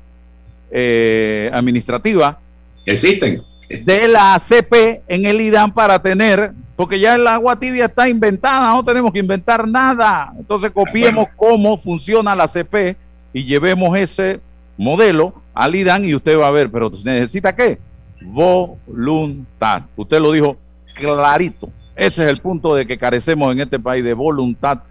eh, 0.70 1.50
administrativa. 1.52 2.38
Existen. 2.84 3.42
De 3.68 4.08
la 4.08 4.34
ACP 4.34 5.02
en 5.08 5.26
el 5.26 5.40
IDAN 5.40 5.72
para 5.72 6.00
tener, 6.00 6.52
porque 6.74 6.98
ya 6.98 7.16
el 7.16 7.26
agua 7.26 7.58
tibia 7.58 7.86
está 7.86 8.08
inventada, 8.08 8.72
no 8.72 8.84
tenemos 8.84 9.12
que 9.12 9.18
inventar 9.18 9.68
nada. 9.68 10.32
Entonces 10.38 10.70
copiemos 10.70 11.28
cómo 11.36 11.76
funciona 11.76 12.34
la 12.34 12.44
ACP 12.44 12.96
y 13.32 13.44
llevemos 13.44 13.96
ese 13.96 14.40
modelo 14.76 15.34
al 15.52 15.74
IDAN 15.74 16.08
y 16.08 16.14
usted 16.14 16.38
va 16.38 16.48
a 16.48 16.52
ver, 16.52 16.70
pero 16.70 16.90
necesita 17.04 17.54
qué? 17.54 17.78
Voluntad. 18.22 19.82
Usted 19.96 20.18
lo 20.20 20.32
dijo 20.32 20.56
clarito. 20.94 21.70
Ese 21.94 22.24
es 22.24 22.30
el 22.30 22.40
punto 22.40 22.74
de 22.74 22.86
que 22.86 22.96
carecemos 22.96 23.52
en 23.52 23.60
este 23.60 23.78
país 23.78 24.04
de 24.04 24.14
voluntad 24.14 24.82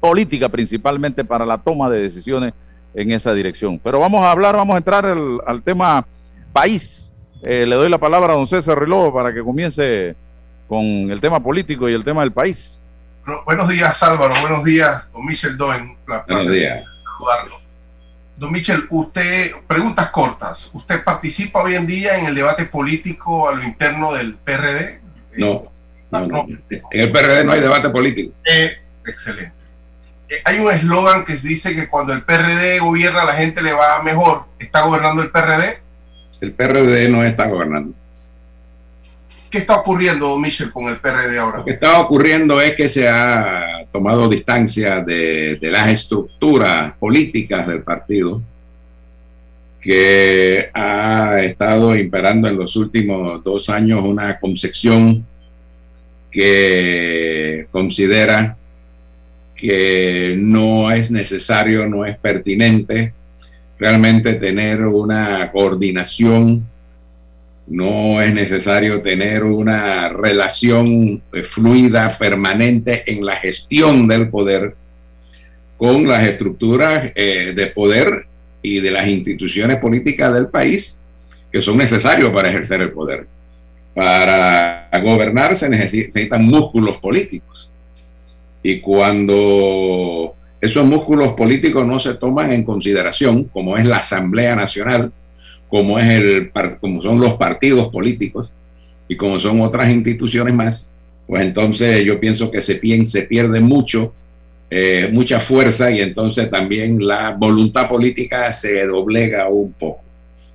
política 0.00 0.48
principalmente 0.48 1.24
para 1.24 1.44
la 1.44 1.58
toma 1.58 1.90
de 1.90 2.00
decisiones 2.00 2.54
en 2.94 3.12
esa 3.12 3.32
dirección. 3.32 3.78
Pero 3.78 4.00
vamos 4.00 4.22
a 4.22 4.30
hablar, 4.30 4.56
vamos 4.56 4.74
a 4.74 4.78
entrar 4.78 5.04
al, 5.04 5.62
tema 5.62 6.06
país. 6.52 7.12
Eh, 7.42 7.66
le 7.66 7.76
doy 7.76 7.88
la 7.88 7.98
palabra 7.98 8.32
a 8.32 8.36
don 8.36 8.46
César 8.46 8.78
Reloj 8.78 9.14
para 9.14 9.32
que 9.32 9.42
comience 9.42 10.16
con 10.66 10.82
el 10.84 11.20
tema 11.20 11.40
político 11.40 11.88
y 11.88 11.94
el 11.94 12.04
tema 12.04 12.22
del 12.22 12.32
país. 12.32 12.80
buenos 13.46 13.68
días 13.68 14.02
Álvaro, 14.02 14.34
buenos 14.40 14.64
días 14.64 15.04
don 15.12 15.24
Michel 15.24 15.56
Doen. 15.56 15.96
Buenos 16.06 16.50
días. 16.50 16.84
Saludarlo. 17.02 17.68
Don 18.36 18.52
Michel, 18.52 18.84
usted, 18.90 19.50
preguntas 19.66 20.10
cortas, 20.10 20.70
¿usted 20.72 21.02
participa 21.02 21.60
hoy 21.60 21.74
en 21.74 21.88
día 21.88 22.18
en 22.18 22.26
el 22.26 22.36
debate 22.36 22.66
político 22.66 23.48
a 23.48 23.54
lo 23.54 23.64
interno 23.64 24.12
del 24.12 24.36
PRD? 24.36 25.00
No, 25.38 25.72
no, 26.10 26.46
En 26.46 27.00
el 27.00 27.10
PRD 27.10 27.44
no 27.44 27.52
hay 27.52 27.60
debate 27.60 27.90
político. 27.90 28.32
Eh, 28.44 28.76
excelente. 29.04 29.57
Eh, 30.28 30.34
hay 30.44 30.58
un 30.58 30.70
eslogan 30.70 31.24
que 31.24 31.36
dice 31.36 31.74
que 31.74 31.88
cuando 31.88 32.12
el 32.12 32.22
PRD 32.22 32.80
gobierna 32.80 33.24
la 33.24 33.32
gente 33.32 33.62
le 33.62 33.72
va 33.72 34.02
mejor. 34.02 34.44
¿Está 34.58 34.82
gobernando 34.82 35.22
el 35.22 35.30
PRD? 35.30 35.78
El 36.40 36.52
PRD 36.52 37.08
no 37.08 37.24
está 37.24 37.46
gobernando. 37.46 37.94
¿Qué 39.50 39.58
está 39.58 39.76
ocurriendo, 39.76 40.38
Michel, 40.38 40.70
con 40.70 40.88
el 40.88 40.98
PRD 40.98 41.38
ahora? 41.38 41.58
Lo 41.58 41.64
que 41.64 41.70
está 41.70 41.98
ocurriendo 42.00 42.60
es 42.60 42.74
que 42.74 42.88
se 42.88 43.08
ha 43.08 43.86
tomado 43.90 44.28
distancia 44.28 45.00
de, 45.00 45.56
de 45.56 45.70
las 45.70 45.88
estructuras 45.88 46.92
políticas 46.98 47.66
del 47.66 47.82
partido 47.82 48.42
que 49.80 50.68
ha 50.74 51.40
estado 51.40 51.96
imperando 51.96 52.46
en 52.46 52.58
los 52.58 52.76
últimos 52.76 53.42
dos 53.42 53.70
años 53.70 54.02
una 54.04 54.38
concepción 54.38 55.24
que 56.30 57.66
considera 57.70 58.57
que 59.58 60.36
no 60.38 60.90
es 60.90 61.10
necesario, 61.10 61.86
no 61.86 62.06
es 62.06 62.16
pertinente 62.16 63.12
realmente 63.78 64.34
tener 64.34 64.84
una 64.86 65.50
coordinación, 65.52 66.66
no 67.66 68.20
es 68.20 68.32
necesario 68.32 69.02
tener 69.02 69.44
una 69.44 70.08
relación 70.08 71.22
eh, 71.32 71.42
fluida, 71.42 72.16
permanente 72.18 73.04
en 73.06 73.24
la 73.24 73.36
gestión 73.36 74.08
del 74.08 74.28
poder 74.30 74.74
con 75.76 76.08
las 76.08 76.24
estructuras 76.24 77.12
eh, 77.14 77.52
de 77.54 77.66
poder 77.68 78.26
y 78.62 78.80
de 78.80 78.90
las 78.90 79.06
instituciones 79.06 79.76
políticas 79.78 80.32
del 80.34 80.48
país 80.48 81.00
que 81.52 81.62
son 81.62 81.76
necesarios 81.76 82.30
para 82.30 82.48
ejercer 82.48 82.80
el 82.80 82.90
poder. 82.90 83.26
Para 83.94 84.88
gobernar 85.02 85.56
se 85.56 85.68
necesitan 85.68 86.44
músculos 86.44 86.96
políticos 86.98 87.70
y 88.62 88.80
cuando 88.80 90.34
esos 90.60 90.84
músculos 90.84 91.34
políticos 91.34 91.86
no 91.86 92.00
se 92.00 92.14
toman 92.14 92.52
en 92.52 92.64
consideración, 92.64 93.44
como 93.44 93.76
es 93.76 93.84
la 93.84 93.98
Asamblea 93.98 94.56
Nacional, 94.56 95.12
como, 95.68 95.98
es 95.98 96.06
el, 96.06 96.50
como 96.80 97.02
son 97.02 97.20
los 97.20 97.34
partidos 97.34 97.88
políticos 97.88 98.52
y 99.06 99.16
como 99.16 99.38
son 99.38 99.60
otras 99.60 99.92
instituciones 99.92 100.54
más, 100.54 100.92
pues 101.26 101.42
entonces 101.42 102.02
yo 102.04 102.18
pienso 102.18 102.50
que 102.50 102.60
se, 102.60 102.76
pierde 102.76 103.60
mucho, 103.60 104.12
eh, 104.70 105.08
mucha 105.12 105.38
fuerza 105.38 105.90
y 105.90 106.00
entonces 106.00 106.50
también 106.50 107.06
la 107.06 107.32
voluntad 107.32 107.88
política 107.88 108.50
se 108.50 108.84
doblega 108.86 109.48
un 109.48 109.72
poco. 109.72 110.00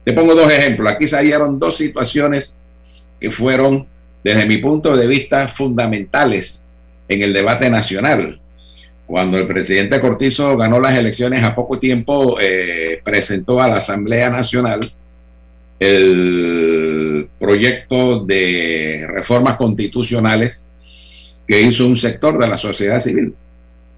Te 0.03 0.11
pongo 0.11 0.35
dos 0.35 0.51
ejemplos. 0.51 0.91
Aquí 0.91 1.07
salieron 1.07 1.59
dos 1.59 1.77
situaciones 1.77 2.59
que 3.19 3.31
fueron, 3.31 3.87
desde 4.23 4.45
mi 4.45 4.57
punto 4.57 4.97
de 4.97 5.07
vista, 5.07 5.47
fundamentales 5.47 6.67
en 7.13 7.23
el 7.23 7.33
debate 7.33 7.69
nacional. 7.69 8.39
Cuando 9.05 9.37
el 9.37 9.47
presidente 9.47 9.99
Cortizo 9.99 10.57
ganó 10.57 10.79
las 10.79 10.97
elecciones 10.97 11.43
a 11.43 11.53
poco 11.53 11.77
tiempo, 11.77 12.37
eh, 12.39 13.01
presentó 13.03 13.61
a 13.61 13.67
la 13.67 13.77
Asamblea 13.77 14.29
Nacional 14.29 14.91
el 15.79 17.27
proyecto 17.39 18.23
de 18.23 19.05
reformas 19.07 19.57
constitucionales 19.57 20.67
que 21.47 21.61
hizo 21.61 21.85
un 21.85 21.97
sector 21.97 22.39
de 22.39 22.47
la 22.47 22.57
sociedad 22.57 22.99
civil. 22.99 23.33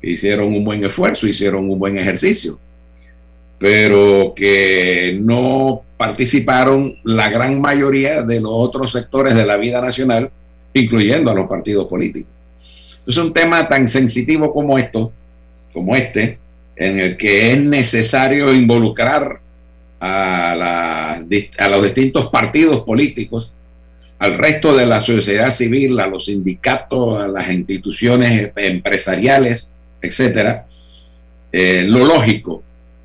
Hicieron 0.01 0.47
un 0.47 0.65
buen 0.65 0.83
esfuerzo, 0.83 1.27
hicieron 1.27 1.69
un 1.69 1.79
buen 1.79 1.97
ejercicio, 1.97 2.59
pero 3.59 4.33
que 4.35 5.17
no 5.21 5.83
participaron 5.97 6.97
la 7.03 7.29
gran 7.29 7.61
mayoría 7.61 8.21
de 8.23 8.41
los 8.41 8.51
otros 8.51 8.91
sectores 8.91 9.35
de 9.35 9.45
la 9.45 9.57
vida 9.57 9.81
nacional, 9.81 10.29
incluyendo 10.73 11.31
a 11.31 11.35
los 11.35 11.47
partidos 11.47 11.85
políticos. 11.85 12.34
Entonces, 13.05 13.23
un 13.23 13.33
tema 13.33 13.67
tan 13.69 13.87
sensitivo 13.87 14.51
como 14.51 14.79
esto, 14.79 15.13
como 15.71 15.95
este, 15.95 16.39
en 16.75 16.99
el 16.99 17.17
que 17.17 17.51
es 17.51 17.61
necesario 17.61 18.51
involucrar 18.51 19.39
a, 19.99 21.19
los 21.69 21.83
distintos 21.83 22.29
partidos 22.29 22.81
políticos, 22.81 23.55
al 24.17 24.39
resto 24.39 24.75
de 24.75 24.87
la 24.87 24.99
sociedad 24.99 25.51
civil, 25.51 25.99
a 25.99 26.07
los 26.07 26.25
sindicatos, 26.25 27.23
a 27.23 27.27
las 27.27 27.47
instituciones 27.51 28.51
empresariales, 28.55 29.71
etcétera, 30.01 30.65
eh, 31.51 31.85
lo 31.87 32.05
lógico, 32.05 32.63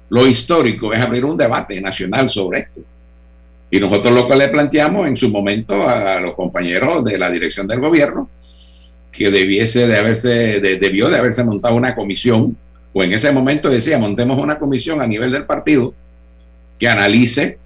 lo 0.08 0.26
histórico 0.26 0.94
es 0.94 1.00
abrir 1.00 1.26
un 1.26 1.36
debate 1.36 1.78
nacional 1.78 2.30
sobre 2.30 2.60
esto. 2.60 2.80
Y 3.70 3.78
nosotros 3.78 4.14
lo 4.14 4.26
que 4.26 4.36
le 4.36 4.48
planteamos 4.48 5.06
en 5.06 5.16
su 5.18 5.28
momento 5.28 5.86
a 5.86 6.18
los 6.20 6.34
compañeros 6.34 7.04
de 7.04 7.18
la 7.18 7.30
dirección 7.30 7.66
del 7.66 7.80
gobierno 7.80 8.30
que 9.20 9.30
debiese 9.30 9.86
de 9.86 9.98
haberse, 9.98 10.60
debió 10.60 11.10
de 11.10 11.18
haberse 11.18 11.44
montado 11.44 11.74
una 11.74 11.94
comisión, 11.94 12.56
o 12.94 13.04
en 13.04 13.12
ese 13.12 13.30
momento 13.30 13.68
decía, 13.68 13.98
montemos 13.98 14.38
una 14.38 14.58
comisión 14.58 15.02
a 15.02 15.06
nivel 15.06 15.30
del 15.30 15.44
partido 15.44 15.92
que 16.78 16.88
analice 16.88 17.58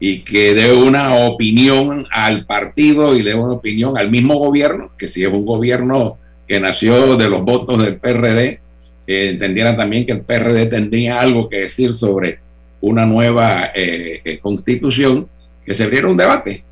y 0.00 0.20
que 0.20 0.54
dé 0.54 0.72
una 0.72 1.16
opinión 1.26 2.06
al 2.10 2.46
partido 2.46 3.14
y 3.14 3.20
dé 3.20 3.34
una 3.34 3.52
opinión 3.52 3.98
al 3.98 4.10
mismo 4.10 4.36
gobierno, 4.36 4.92
que 4.96 5.06
si 5.06 5.22
es 5.22 5.28
un 5.28 5.44
gobierno 5.44 6.16
que 6.48 6.58
nació 6.60 7.18
de 7.18 7.28
los 7.28 7.42
votos 7.42 7.84
del 7.84 7.96
PRD, 7.96 8.60
eh, 9.06 9.28
entendiera 9.32 9.76
también 9.76 10.06
que 10.06 10.12
el 10.12 10.22
PRD 10.22 10.64
tendría 10.64 11.20
algo 11.20 11.46
que 11.46 11.58
decir 11.58 11.92
sobre 11.92 12.38
una 12.80 13.04
nueva 13.04 13.70
eh, 13.74 14.22
eh, 14.24 14.38
constitución, 14.38 15.28
que 15.62 15.74
se 15.74 15.84
abriera 15.84 16.08
un 16.08 16.16
debate 16.16 16.64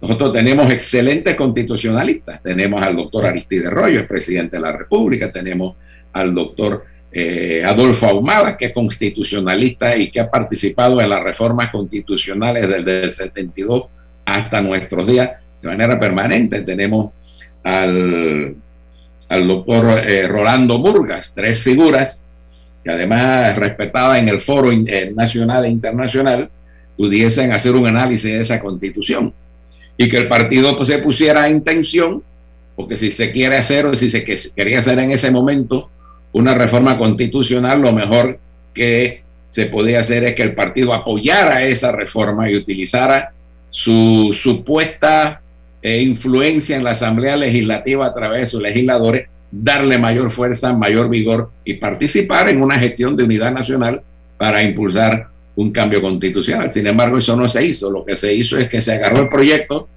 Nosotros 0.00 0.32
tenemos 0.32 0.70
excelentes 0.70 1.34
constitucionalistas. 1.34 2.42
Tenemos 2.42 2.82
al 2.82 2.96
doctor 2.96 3.26
Aristide 3.26 3.68
Rollo, 3.68 4.00
es 4.00 4.06
presidente 4.06 4.56
de 4.56 4.62
la 4.62 4.72
República. 4.72 5.32
Tenemos 5.32 5.76
al 6.12 6.34
doctor 6.34 6.84
eh, 7.10 7.62
Adolfo 7.64 8.06
Ahumada, 8.06 8.56
que 8.56 8.66
es 8.66 8.72
constitucionalista 8.72 9.96
y 9.96 10.10
que 10.10 10.20
ha 10.20 10.30
participado 10.30 11.00
en 11.00 11.08
las 11.08 11.22
reformas 11.22 11.70
constitucionales 11.70 12.68
desde 12.68 13.02
el 13.02 13.10
72 13.10 13.84
hasta 14.24 14.60
nuestros 14.60 15.06
días 15.06 15.32
de 15.60 15.68
manera 15.68 15.98
permanente. 15.98 16.62
Tenemos 16.62 17.12
al, 17.64 18.54
al 19.28 19.48
doctor 19.48 20.00
eh, 20.06 20.28
Rolando 20.28 20.78
Burgas, 20.78 21.32
tres 21.34 21.60
figuras 21.60 22.28
que 22.84 22.90
además 22.90 23.56
respetadas 23.56 24.18
en 24.18 24.28
el 24.28 24.38
foro 24.38 24.70
eh, 24.70 25.12
nacional 25.14 25.64
e 25.64 25.68
internacional, 25.68 26.48
pudiesen 26.96 27.52
hacer 27.52 27.74
un 27.74 27.86
análisis 27.86 28.30
de 28.30 28.40
esa 28.40 28.60
constitución 28.60 29.32
y 30.00 30.08
que 30.08 30.16
el 30.16 30.28
partido 30.28 30.74
pues, 30.76 30.88
se 30.88 30.98
pusiera 31.00 31.48
en 31.48 31.62
tensión, 31.62 32.22
porque 32.76 32.96
si 32.96 33.10
se 33.10 33.32
quiere 33.32 33.56
hacer 33.56 33.84
o 33.84 33.94
si 33.94 34.08
se 34.08 34.24
quería 34.24 34.78
hacer 34.78 34.98
en 35.00 35.10
ese 35.10 35.30
momento 35.30 35.90
una 36.32 36.54
reforma 36.54 36.96
constitucional, 36.96 37.82
lo 37.82 37.92
mejor 37.92 38.38
que 38.72 39.22
se 39.48 39.66
podía 39.66 40.00
hacer 40.00 40.24
es 40.24 40.34
que 40.34 40.44
el 40.44 40.54
partido 40.54 40.94
apoyara 40.94 41.64
esa 41.64 41.90
reforma 41.90 42.48
y 42.48 42.56
utilizara 42.56 43.32
su 43.70 44.30
supuesta 44.32 45.42
eh, 45.82 46.00
influencia 46.02 46.76
en 46.76 46.84
la 46.84 46.90
Asamblea 46.90 47.36
Legislativa 47.36 48.06
a 48.06 48.14
través 48.14 48.42
de 48.42 48.46
sus 48.46 48.62
legisladores, 48.62 49.26
darle 49.50 49.98
mayor 49.98 50.30
fuerza, 50.30 50.76
mayor 50.76 51.08
vigor 51.08 51.50
y 51.64 51.74
participar 51.74 52.48
en 52.48 52.62
una 52.62 52.78
gestión 52.78 53.16
de 53.16 53.24
unidad 53.24 53.52
nacional 53.52 54.02
para 54.36 54.62
impulsar 54.62 55.28
un 55.58 55.72
cambio 55.72 56.00
constitucional. 56.00 56.70
Sin 56.70 56.86
embargo, 56.86 57.18
eso 57.18 57.34
no 57.34 57.48
se 57.48 57.66
hizo. 57.66 57.90
Lo 57.90 58.04
que 58.04 58.14
se 58.14 58.32
hizo 58.32 58.56
es 58.56 58.68
que 58.68 58.80
se 58.80 58.92
agarró 58.92 59.22
el 59.22 59.28
proyecto 59.28 59.88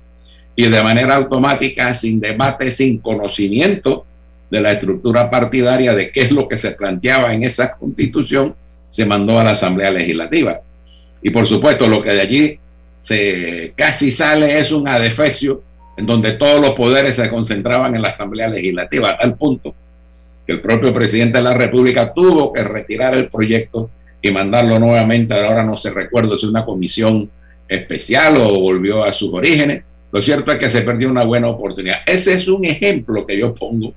y 0.56 0.67
de 0.67 0.82
manera 0.82 1.15
automática, 1.15 1.93
sin 1.93 2.19
debate, 2.19 2.71
sin 2.71 2.97
conocimiento 2.97 4.06
de 4.50 4.60
la 4.60 4.71
estructura 4.71 5.30
partidaria 5.30 5.93
de 5.93 6.12
qué 6.12 6.21
es 6.21 6.32
lo 6.32 6.47
que 6.47 6.58
se 6.58 6.71
planteaba 6.71 7.32
en 7.36 7.43
esa 7.43 7.78
constitución, 7.78 8.56
se 8.89 9.06
mandó 9.06 9.39
a 9.39 9.43
la 9.43 9.52
Asamblea 9.52 9.91
Legislativa. 9.91 10.60
Y 11.21 11.30
por 11.30 11.45
supuesto, 11.45 11.88
lo 11.88 12.02
que 12.02 12.12
de 12.12 12.21
allí 12.21 12.60
se 13.00 13.74
casi 13.76 14.12
sale 14.12 14.58
es 14.58 14.71
un 14.71 14.88
adefesio 14.88 15.62
en 15.95 16.08
donde 16.08 16.34
todos 16.34 16.60
los 16.60 16.71
poderes 16.71 17.15
se 17.15 17.30
concentraban 17.30 17.95
en 17.95 18.02
la 18.02 18.10
Asamblea 18.10 18.47
Legislativa, 18.47 19.12
a 19.12 19.17
tal 19.19 19.38
punto 19.38 19.76
que 20.47 20.54
el 20.54 20.62
propio 20.62 20.91
presidente 20.91 21.38
de 21.38 21.43
la 21.43 21.54
República 21.54 22.12
tuvo 22.15 22.52
que 22.52 22.63
retirar 22.63 23.13
el 23.13 23.30
proyecto 23.30 23.91
y 24.22 24.32
mandarlo 24.32 24.78
nuevamente, 24.80 25.34
ahora 25.34 25.64
no 25.64 25.76
se 25.76 25.90
recuerdo 25.90 26.38
si 26.38 26.46
una 26.46 26.64
comisión 26.64 27.30
especial 27.68 28.38
o 28.38 28.60
volvió 28.60 29.04
a 29.04 29.12
sus 29.12 29.34
orígenes. 29.34 29.84
Lo 30.12 30.22
cierto 30.22 30.52
es 30.52 30.58
que 30.60 30.70
se 30.70 30.82
perdió 30.82 31.10
una 31.10 31.24
buena 31.24 31.48
oportunidad. 31.48 32.00
Ese 32.06 32.34
es 32.34 32.48
un 32.48 32.66
ejemplo 32.66 33.26
que 33.26 33.38
yo 33.38 33.54
pongo 33.54 33.94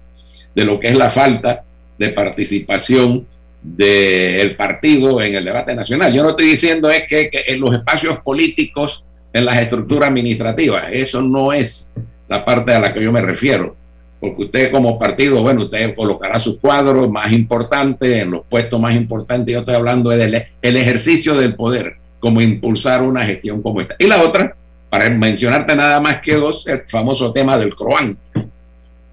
de 0.55 0.65
lo 0.65 0.79
que 0.79 0.89
es 0.89 0.97
la 0.97 1.11
falta 1.11 1.65
de 1.99 2.09
participación 2.11 3.27
del 3.63 4.57
partido 4.57 5.21
en 5.21 5.35
el 5.35 5.45
debate 5.45 5.75
nacional. 5.75 6.13
Yo 6.13 6.23
no 6.23 6.31
estoy 6.31 6.47
diciendo 6.47 6.91
es 6.91 7.07
que, 7.07 7.31
que, 7.31 7.45
en 7.49 7.61
los 7.61 7.75
espacios 7.75 8.19
políticos, 8.19 9.05
en 9.33 9.45
las 9.45 9.61
estructuras 9.61 10.11
administrativas, 10.11 10.87
eso 10.93 11.21
no 11.21 11.53
es 11.53 11.93
la 12.29 12.45
parte 12.45 12.73
a 12.73 12.79
la 12.79 12.95
que 12.95 13.03
yo 13.03 13.11
me 13.11 13.21
refiero 13.21 13.77
porque 14.25 14.45
usted 14.45 14.73
como 14.73 14.99
partido, 14.99 15.43
bueno, 15.43 15.65
usted 15.65 15.95
colocará 15.95 16.39
sus 16.39 16.57
cuadros 16.57 17.11
más 17.11 17.31
importantes, 17.31 18.23
en 18.23 18.31
los 18.31 18.47
puestos 18.47 18.81
más 18.81 18.95
importantes, 18.95 19.53
yo 19.53 19.59
estoy 19.59 19.75
hablando 19.75 20.11
del 20.11 20.47
el 20.63 20.77
ejercicio 20.77 21.37
del 21.37 21.55
poder, 21.55 21.97
como 22.21 22.41
impulsar 22.41 23.03
una 23.03 23.25
gestión 23.27 23.61
como 23.61 23.83
esta. 23.83 23.97
Y 23.99 24.07
la 24.07 24.23
otra, 24.23 24.57
para 24.89 25.11
mencionarte 25.11 25.77
nada 25.77 26.01
más 26.01 26.21
que 26.23 26.37
dos, 26.37 26.67
el 26.67 26.87
famoso 26.87 27.33
tema 27.33 27.59
del 27.59 27.75
CROAN. 27.75 28.17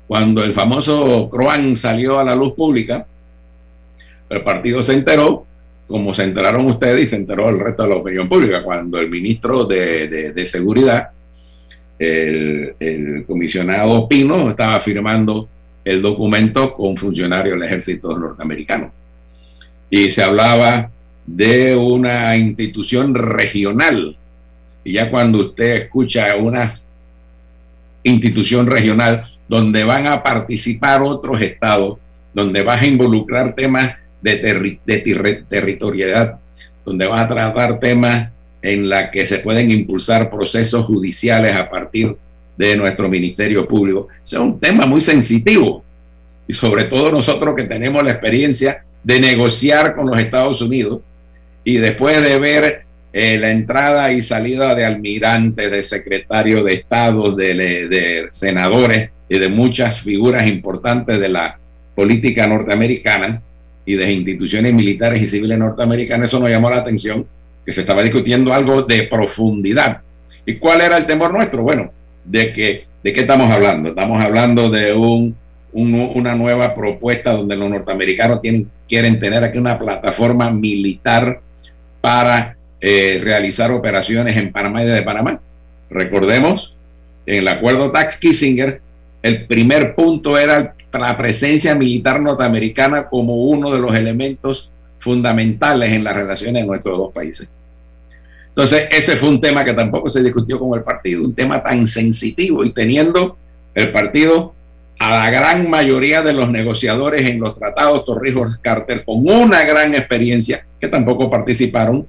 Cuando 0.07 0.43
el 0.43 0.53
famoso 0.53 1.29
CROAN 1.29 1.75
salió 1.75 2.17
a 2.17 2.23
la 2.23 2.35
luz 2.35 2.53
pública, 2.53 3.05
el 4.29 4.43
partido 4.43 4.81
se 4.81 4.93
enteró, 4.93 5.45
como 5.87 6.13
se 6.13 6.23
enteraron 6.23 6.65
ustedes 6.67 7.01
y 7.01 7.05
se 7.05 7.17
enteró 7.17 7.49
el 7.49 7.59
resto 7.59 7.83
de 7.83 7.89
la 7.89 7.95
opinión 7.95 8.29
pública, 8.29 8.63
cuando 8.63 8.97
el 8.97 9.09
ministro 9.09 9.65
de, 9.65 10.31
de 10.33 10.45
Seguridad 10.45 11.09
el, 12.01 13.25
comisionado 13.27 14.07
Pino 14.07 14.49
estaba 14.49 14.79
firmando 14.79 15.47
el 15.85 16.01
documento 16.01 16.73
con 16.73 16.97
funcionarios 16.97 17.53
del 17.55 17.63
ejército 17.63 18.17
norteamericano. 18.17 18.91
Y 19.89 20.09
se 20.09 20.23
hablaba 20.23 20.89
de 21.25 21.75
una 21.75 22.35
institución 22.37 23.13
regional. 23.13 24.17
Y 24.83 24.93
ya 24.93 25.11
cuando 25.11 25.39
usted 25.39 25.83
escucha 25.83 26.35
una 26.35 26.67
institución 28.03 28.65
regional 28.65 29.25
donde 29.47 29.83
van 29.83 30.07
a 30.07 30.23
participar 30.23 31.01
otros 31.01 31.39
estados, 31.41 31.99
donde 32.33 32.63
vas 32.63 32.81
a 32.81 32.87
involucrar 32.87 33.53
temas 33.53 33.95
de, 34.21 34.37
territorialidad, 35.49 36.39
donde 36.83 37.05
vas 37.05 37.25
a 37.25 37.27
tratar 37.27 37.79
temas 37.79 38.31
en 38.61 38.89
la 38.89 39.09
que 39.09 39.25
se 39.25 39.39
pueden 39.39 39.71
impulsar 39.71 40.29
procesos 40.29 40.85
judiciales 40.85 41.55
a 41.55 41.69
partir 41.69 42.15
de 42.57 42.75
nuestro 42.75 43.09
Ministerio 43.09 43.67
Público. 43.67 44.07
es 44.23 44.33
un 44.33 44.59
tema 44.59 44.85
muy 44.85 45.01
sensitivo 45.01 45.83
y 46.47 46.53
sobre 46.53 46.83
todo 46.83 47.11
nosotros 47.11 47.55
que 47.55 47.63
tenemos 47.63 48.03
la 48.03 48.11
experiencia 48.11 48.83
de 49.03 49.19
negociar 49.19 49.95
con 49.95 50.07
los 50.07 50.19
Estados 50.19 50.61
Unidos 50.61 50.99
y 51.63 51.77
después 51.77 52.21
de 52.21 52.37
ver 52.37 52.83
eh, 53.13 53.37
la 53.37 53.51
entrada 53.51 54.11
y 54.13 54.21
salida 54.21 54.75
de 54.75 54.85
almirantes, 54.85 55.71
de 55.71 55.83
secretarios 55.83 56.63
de 56.63 56.73
Estado, 56.73 57.31
de, 57.35 57.55
de 57.55 58.27
senadores 58.31 59.09
y 59.27 59.39
de 59.39 59.49
muchas 59.49 60.01
figuras 60.01 60.47
importantes 60.47 61.19
de 61.19 61.29
la 61.29 61.59
política 61.95 62.47
norteamericana 62.47 63.41
y 63.85 63.95
de 63.95 64.11
instituciones 64.11 64.73
militares 64.73 65.21
y 65.21 65.27
civiles 65.27 65.57
norteamericanas, 65.57 66.27
eso 66.27 66.39
nos 66.39 66.49
llamó 66.49 66.69
la 66.69 66.77
atención 66.77 67.25
se 67.71 67.81
estaba 67.81 68.03
discutiendo 68.03 68.53
algo 68.53 68.83
de 68.83 69.03
profundidad. 69.03 70.01
¿Y 70.45 70.55
cuál 70.55 70.81
era 70.81 70.97
el 70.97 71.05
temor 71.05 71.33
nuestro? 71.33 71.63
Bueno, 71.63 71.91
de 72.23 72.51
que, 72.51 72.85
¿de 73.03 73.13
qué 73.13 73.21
estamos 73.21 73.51
hablando? 73.51 73.89
Estamos 73.89 74.21
hablando 74.23 74.69
de 74.69 74.93
un, 74.93 75.35
una 75.73 76.35
nueva 76.35 76.75
propuesta 76.75 77.31
donde 77.31 77.55
los 77.55 77.69
norteamericanos 77.69 78.41
tienen, 78.41 78.69
quieren 78.87 79.19
tener 79.19 79.43
aquí 79.43 79.57
una 79.57 79.79
plataforma 79.79 80.49
militar 80.51 81.41
para 82.01 82.57
eh, 82.79 83.21
realizar 83.23 83.71
operaciones 83.71 84.35
en 84.37 84.51
Panamá 84.51 84.83
y 84.83 84.87
desde 84.87 85.03
Panamá. 85.03 85.39
Recordemos, 85.89 86.75
en 87.25 87.39
el 87.39 87.47
acuerdo 87.47 87.91
Tax-Kissinger, 87.91 88.81
el 89.21 89.45
primer 89.45 89.93
punto 89.93 90.37
era 90.37 90.75
la 90.91 91.17
presencia 91.17 91.75
militar 91.75 92.21
norteamericana 92.21 93.07
como 93.07 93.35
uno 93.35 93.71
de 93.71 93.79
los 93.79 93.95
elementos 93.95 94.69
fundamentales 94.99 95.91
en 95.91 96.03
las 96.03 96.15
relaciones 96.15 96.63
de 96.63 96.67
nuestros 96.67 96.97
dos 96.97 97.13
países. 97.13 97.49
Entonces, 98.51 98.87
ese 98.91 99.15
fue 99.15 99.29
un 99.29 99.39
tema 99.39 99.63
que 99.63 99.73
tampoco 99.73 100.09
se 100.09 100.21
discutió 100.21 100.59
con 100.59 100.77
el 100.77 100.83
partido, 100.83 101.23
un 101.23 101.33
tema 101.33 101.63
tan 101.63 101.87
sensitivo 101.87 102.65
y 102.65 102.73
teniendo 102.73 103.37
el 103.73 103.91
partido 103.91 104.53
a 104.99 105.09
la 105.11 105.31
gran 105.31 105.69
mayoría 105.69 106.21
de 106.21 106.33
los 106.33 106.51
negociadores 106.51 107.25
en 107.25 107.39
los 107.39 107.57
tratados 107.57 108.05
Torrijos 108.05 108.57
Carter 108.57 109.03
con 109.03 109.27
una 109.27 109.63
gran 109.63 109.95
experiencia 109.95 110.65
que 110.79 110.89
tampoco 110.89 111.29
participaron 111.29 112.05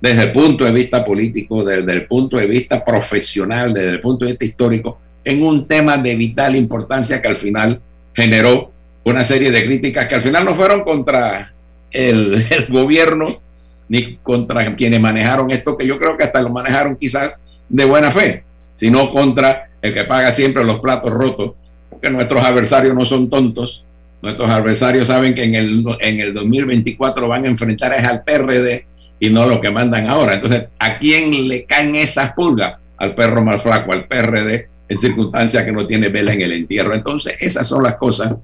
desde 0.00 0.24
el 0.24 0.32
punto 0.32 0.64
de 0.66 0.72
vista 0.72 1.02
político, 1.04 1.64
desde 1.64 1.92
el 1.92 2.06
punto 2.06 2.36
de 2.36 2.46
vista 2.46 2.84
profesional, 2.84 3.72
desde 3.72 3.90
el 3.90 4.00
punto 4.00 4.24
de 4.24 4.32
vista 4.32 4.44
histórico, 4.44 4.98
en 5.24 5.42
un 5.42 5.66
tema 5.66 5.96
de 5.96 6.14
vital 6.16 6.56
importancia 6.56 7.22
que 7.22 7.28
al 7.28 7.36
final 7.36 7.80
generó 8.12 8.70
una 9.04 9.24
serie 9.24 9.50
de 9.50 9.64
críticas 9.64 10.06
que 10.06 10.14
al 10.14 10.22
final 10.22 10.44
no 10.44 10.54
fueron 10.54 10.82
contra 10.82 11.54
el, 11.90 12.44
gobierno 12.68 13.40
ni 13.88 14.16
contra 14.16 14.74
quienes 14.76 15.00
manejaron 15.00 15.50
esto, 15.50 15.76
que 15.76 15.86
yo 15.86 15.98
creo 15.98 16.16
que 16.16 16.24
hasta 16.24 16.42
lo 16.42 16.50
manejaron 16.50 16.96
quizás 16.96 17.38
de 17.68 17.84
buena 17.84 18.10
fe, 18.10 18.44
sino 18.74 19.10
contra 19.10 19.68
el 19.82 19.92
que 19.92 20.04
paga 20.04 20.32
siempre 20.32 20.64
los 20.64 20.80
platos 20.80 21.12
rotos, 21.12 21.52
porque 21.90 22.10
nuestros 22.10 22.44
adversarios 22.44 22.94
no 22.94 23.04
son 23.04 23.28
tontos, 23.28 23.84
nuestros 24.22 24.48
adversarios 24.48 25.08
saben 25.08 25.34
que 25.34 25.44
en 25.44 25.54
el, 25.54 25.84
en 26.00 26.20
el 26.20 26.32
2024 26.32 27.28
van 27.28 27.44
a 27.44 27.48
enfrentar 27.48 27.92
al 27.92 28.24
PRD 28.24 28.86
y 29.20 29.28
no 29.28 29.46
lo 29.46 29.60
que 29.60 29.70
mandan 29.70 30.08
ahora. 30.08 30.34
Entonces, 30.34 30.66
¿a 30.78 30.98
quién 30.98 31.46
le 31.46 31.64
caen 31.64 31.94
esas 31.94 32.32
pulgas? 32.32 32.76
Al 32.96 33.14
perro 33.14 33.44
mal 33.44 33.60
flaco, 33.60 33.92
al 33.92 34.06
PRD, 34.06 34.68
en 34.88 34.96
circunstancias 34.96 35.64
que 35.64 35.72
no 35.72 35.86
tiene 35.86 36.08
vela 36.08 36.32
en 36.32 36.40
el 36.40 36.52
entierro. 36.52 36.94
Entonces, 36.94 37.36
esas 37.38 37.68
son 37.68 37.82
las 37.82 37.96
cosas 37.96 38.36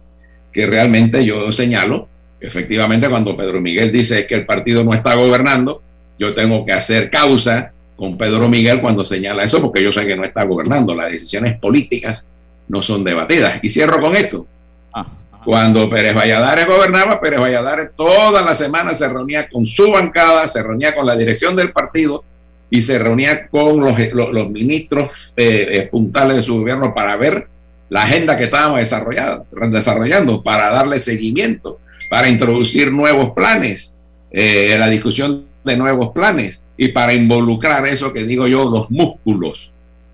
que 0.53 0.67
realmente 0.67 1.25
yo 1.25 1.51
señalo 1.51 2.09
efectivamente 2.41 3.09
cuando 3.09 3.37
Pedro 3.37 3.61
Miguel 3.61 3.93
dice 3.93 4.27
que 4.27 4.35
el 4.35 4.47
partido 4.47 4.83
no 4.85 4.95
está 4.95 5.15
gobernando, 5.15 5.83
yo 6.19 6.35
tengo 6.35 6.65
que 6.65 6.73
hacer 6.73 7.11
causa 7.11 7.73
con 7.97 8.17
Pedro 8.17 8.49
Miguel 8.49 8.81
cuando 8.81 9.05
señala 9.05 9.45
eso, 9.45 9.61
porque 9.61 9.83
yo 9.83 9.93
sé 9.93 10.07
que 10.07 10.17
no 10.17 10.25
está 10.25 10.45
gobernando. 10.45 10.95
Las 10.95 11.11
decisiones 11.11 11.59
políticas 11.59 12.31
no 12.69 12.83
son 12.83 13.05
debatidas. 13.05 13.61
Y 13.63 13.69
cierro 13.69 14.01
con 14.01 14.17
esto. 14.17 14.47
Ah, 14.95 15.07
cuando 15.45 15.89
Pérez 15.91 16.15
Valladares 16.15 16.67
gobernaba, 16.67 17.21
Pérez 17.21 17.41
Valladares 17.41 17.91
toda 17.97 18.43
la 18.43 18.55
semana 18.55 18.95
se 18.95 19.09
reunía 19.09 19.49
con 19.49 19.67
su 19.67 19.91
bancada, 19.91 20.47
se 20.49 20.63
reunía 20.63 20.95
con 20.95 21.07
la 21.07 21.17
dirección 21.17 21.57
del 21.57 21.73
partido 21.73 22.25
y 22.71 22.83
se 22.83 22.99
reunía 22.99 23.49
con 23.49 23.81
los, 23.81 23.99
los, 24.13 24.31
los 24.31 24.51
ministros 24.51 25.35
eh, 25.37 25.69
eh, 25.73 25.89
puntales 25.91 26.37
de 26.37 26.43
su 26.43 26.59
gobierno 26.59 26.95
para 26.95 27.17
ver 27.17 27.49
la 27.91 28.05
agenda 28.05 28.39
que 28.39 28.45
estábamos 28.45 28.79
desarrollando, 28.79 29.47
desarrollando 29.71 30.43
para 30.43 30.71
darle 30.71 31.01
seguimiento, 31.01 31.81
para 32.11 32.29
introducir 32.29 32.93
nuevos 32.93 33.31
planes, 33.31 33.95
eh, 34.33 34.75
la 34.77 34.89
discusión 34.89 35.47
de 35.65 35.77
nuevos 35.77 36.11
planes 36.11 36.65
y 36.77 36.89
para 36.89 37.15
involucrar 37.15 37.87
eso 37.87 38.13
que 38.13 38.25
digo 38.25 38.49
yo, 38.49 38.69
los 38.69 38.91
músculos. 38.91 39.71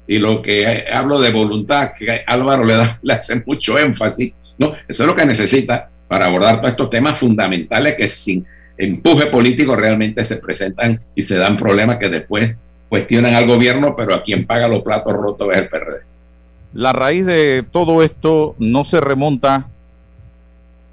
Y 0.06 0.18
lo 0.18 0.42
que 0.42 0.84
hablo 0.92 1.18
de 1.18 1.32
voluntad, 1.32 1.92
que 1.98 2.22
Álvaro 2.26 2.64
le, 2.64 2.74
da, 2.74 2.98
le 3.02 3.14
hace 3.14 3.42
mucho 3.46 3.78
énfasis, 3.78 4.34
¿no? 4.58 4.74
Eso 4.86 5.04
es 5.04 5.06
lo 5.06 5.16
que 5.16 5.24
necesita 5.24 5.88
para 6.06 6.26
abordar 6.26 6.58
todos 6.58 6.70
estos 6.72 6.90
temas 6.90 7.18
fundamentales 7.18 7.94
que 7.96 8.06
sin 8.06 8.44
empuje 8.76 9.26
político 9.26 9.74
realmente 9.74 10.22
se 10.22 10.36
presentan 10.36 11.00
y 11.14 11.22
se 11.22 11.36
dan 11.36 11.56
problemas 11.56 11.96
que 11.96 12.10
después 12.10 12.56
cuestionan 12.90 13.34
al 13.34 13.46
gobierno, 13.46 13.96
pero 13.96 14.14
a 14.14 14.22
quien 14.22 14.46
paga 14.46 14.68
los 14.68 14.82
platos 14.82 15.14
rotos 15.14 15.48
es 15.50 15.58
el 15.62 15.68
PRD. 15.68 16.00
La 16.74 16.92
raíz 16.92 17.24
de 17.24 17.64
todo 17.70 18.02
esto 18.02 18.54
no 18.58 18.84
se 18.84 19.00
remonta 19.00 19.68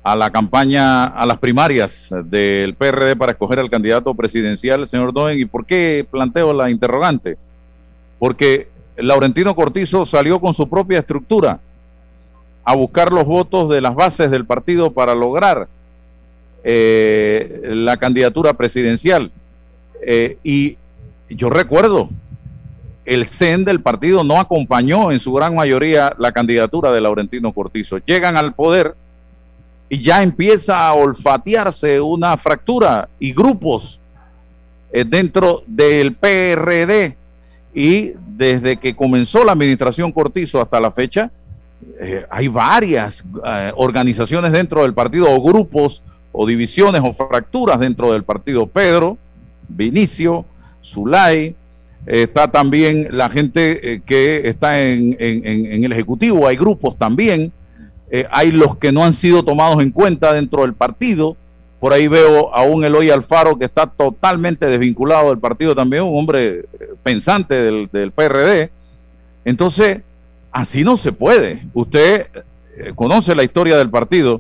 a 0.03 0.15
la 0.17 0.29
campaña, 0.29 1.05
a 1.05 1.25
las 1.25 1.37
primarias 1.37 2.13
del 2.25 2.75
PRD 2.75 3.15
para 3.15 3.31
escoger 3.31 3.59
al 3.59 3.69
candidato 3.69 4.13
presidencial, 4.13 4.85
señor 4.85 5.13
Doen. 5.13 5.39
¿Y 5.39 5.45
por 5.45 5.65
qué 5.65 6.05
planteo 6.09 6.53
la 6.53 6.69
interrogante? 6.69 7.37
Porque 8.19 8.67
Laurentino 8.97 9.55
Cortizo 9.55 10.05
salió 10.05 10.41
con 10.41 10.53
su 10.53 10.69
propia 10.69 10.99
estructura 10.99 11.59
a 12.65 12.75
buscar 12.75 13.13
los 13.13 13.25
votos 13.25 13.69
de 13.69 13.79
las 13.79 13.95
bases 13.95 14.29
del 14.29 14.45
partido 14.45 14.91
para 14.91 15.15
lograr 15.15 15.67
eh, 16.65 17.61
la 17.63 17.95
candidatura 17.95 18.53
presidencial. 18.53 19.31
Eh, 20.05 20.37
y 20.43 20.77
yo 21.29 21.49
recuerdo, 21.49 22.09
el 23.05 23.25
CEN 23.25 23.63
del 23.63 23.81
partido 23.81 24.25
no 24.25 24.39
acompañó 24.39 25.11
en 25.11 25.21
su 25.21 25.31
gran 25.33 25.55
mayoría 25.55 26.13
la 26.17 26.33
candidatura 26.33 26.91
de 26.91 27.01
Laurentino 27.01 27.53
Cortizo. 27.53 27.99
Llegan 27.99 28.35
al 28.35 28.53
poder 28.53 28.95
y 29.93 30.01
ya 30.01 30.23
empieza 30.23 30.87
a 30.87 30.95
olfatearse 30.95 32.01
una 32.01 32.35
fractura 32.35 33.07
y 33.19 33.31
grupos 33.31 33.99
eh, 34.91 35.05
dentro 35.05 35.61
del 35.67 36.15
PRD. 36.15 37.15
Y 37.75 38.13
desde 38.27 38.77
que 38.77 38.95
comenzó 38.95 39.43
la 39.43 39.51
administración 39.51 40.11
Cortizo 40.11 40.59
hasta 40.59 40.81
la 40.81 40.89
fecha, 40.89 41.29
eh, 41.99 42.25
hay 42.27 42.47
varias 42.47 43.23
eh, 43.45 43.71
organizaciones 43.75 44.51
dentro 44.51 44.81
del 44.81 44.95
partido 44.95 45.29
o 45.29 45.39
grupos 45.39 46.01
o 46.31 46.47
divisiones 46.47 47.03
o 47.05 47.13
fracturas 47.13 47.79
dentro 47.79 48.13
del 48.13 48.23
partido. 48.23 48.65
Pedro, 48.65 49.15
Vinicio, 49.69 50.43
Zulay, 50.83 51.55
está 52.07 52.49
también 52.49 53.09
la 53.11 53.29
gente 53.29 54.01
que 54.07 54.49
está 54.49 54.81
en, 54.81 55.15
el 55.19 55.91
Ejecutivo, 55.91 56.47
hay 56.47 56.57
grupos 56.57 56.97
también, 56.97 57.53
hay 58.31 58.51
los 58.51 58.77
que 58.77 58.91
no 58.91 59.03
han 59.03 59.13
sido 59.13 59.43
tomados 59.43 59.81
en 59.81 59.91
cuenta 59.91 60.33
dentro 60.33 60.61
del 60.61 60.73
partido. 60.73 61.35
Por 61.79 61.93
ahí 61.93 62.07
veo 62.07 62.53
a 62.55 62.63
un 62.63 62.85
Eloy 62.85 63.09
Alfaro 63.09 63.57
que 63.57 63.65
está 63.65 63.87
totalmente 63.87 64.67
desvinculado 64.67 65.29
del 65.29 65.39
partido 65.39 65.75
también, 65.75 66.03
un 66.03 66.17
hombre 66.17 66.65
pensante 67.03 67.55
del, 67.55 67.89
del 67.91 68.11
PRD. 68.11 68.69
Entonces, 69.43 70.01
Así 70.53 70.83
no 70.83 70.95
se 70.95 71.11
puede. 71.11 71.63
Usted 71.73 72.27
eh, 72.77 72.93
conoce 72.95 73.35
la 73.35 73.43
historia 73.43 73.75
del 73.75 73.89
partido 73.89 74.39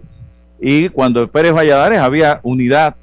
y 0.61 0.89
cuando 0.89 1.27
Pérez 1.27 1.53
Valladares 1.53 1.99
había 1.99 2.39
unidad, 2.43 2.95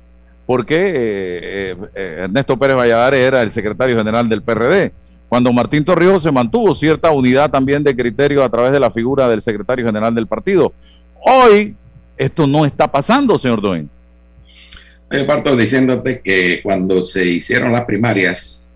porque 0.46 0.76
eh, 0.76 1.76
eh, 1.96 2.16
Ernesto 2.22 2.56
Pérez 2.56 2.76
Valladares 2.76 3.20
era 3.20 3.42
el 3.42 3.50
secretario 3.50 3.98
general 3.98 4.28
del 4.28 4.42
PRD. 4.42 4.92
Cuando 5.30 5.52
Martín 5.52 5.84
Torrijos 5.84 6.24
se 6.24 6.32
mantuvo 6.32 6.74
cierta 6.74 7.12
unidad 7.12 7.48
también 7.52 7.84
de 7.84 7.94
criterio 7.94 8.42
a 8.42 8.48
través 8.48 8.72
de 8.72 8.80
la 8.80 8.90
figura 8.90 9.28
del 9.28 9.40
secretario 9.40 9.86
general 9.86 10.12
del 10.12 10.26
partido. 10.26 10.72
Hoy 11.20 11.76
esto 12.18 12.48
no 12.48 12.66
está 12.66 12.90
pasando, 12.90 13.38
señor 13.38 13.62
Doen. 13.62 13.88
Yo 15.08 15.26
parto 15.28 15.56
diciéndote 15.56 16.20
que 16.20 16.60
cuando 16.64 17.00
se 17.04 17.24
hicieron 17.24 17.70
las 17.70 17.84
primarias, 17.84 18.68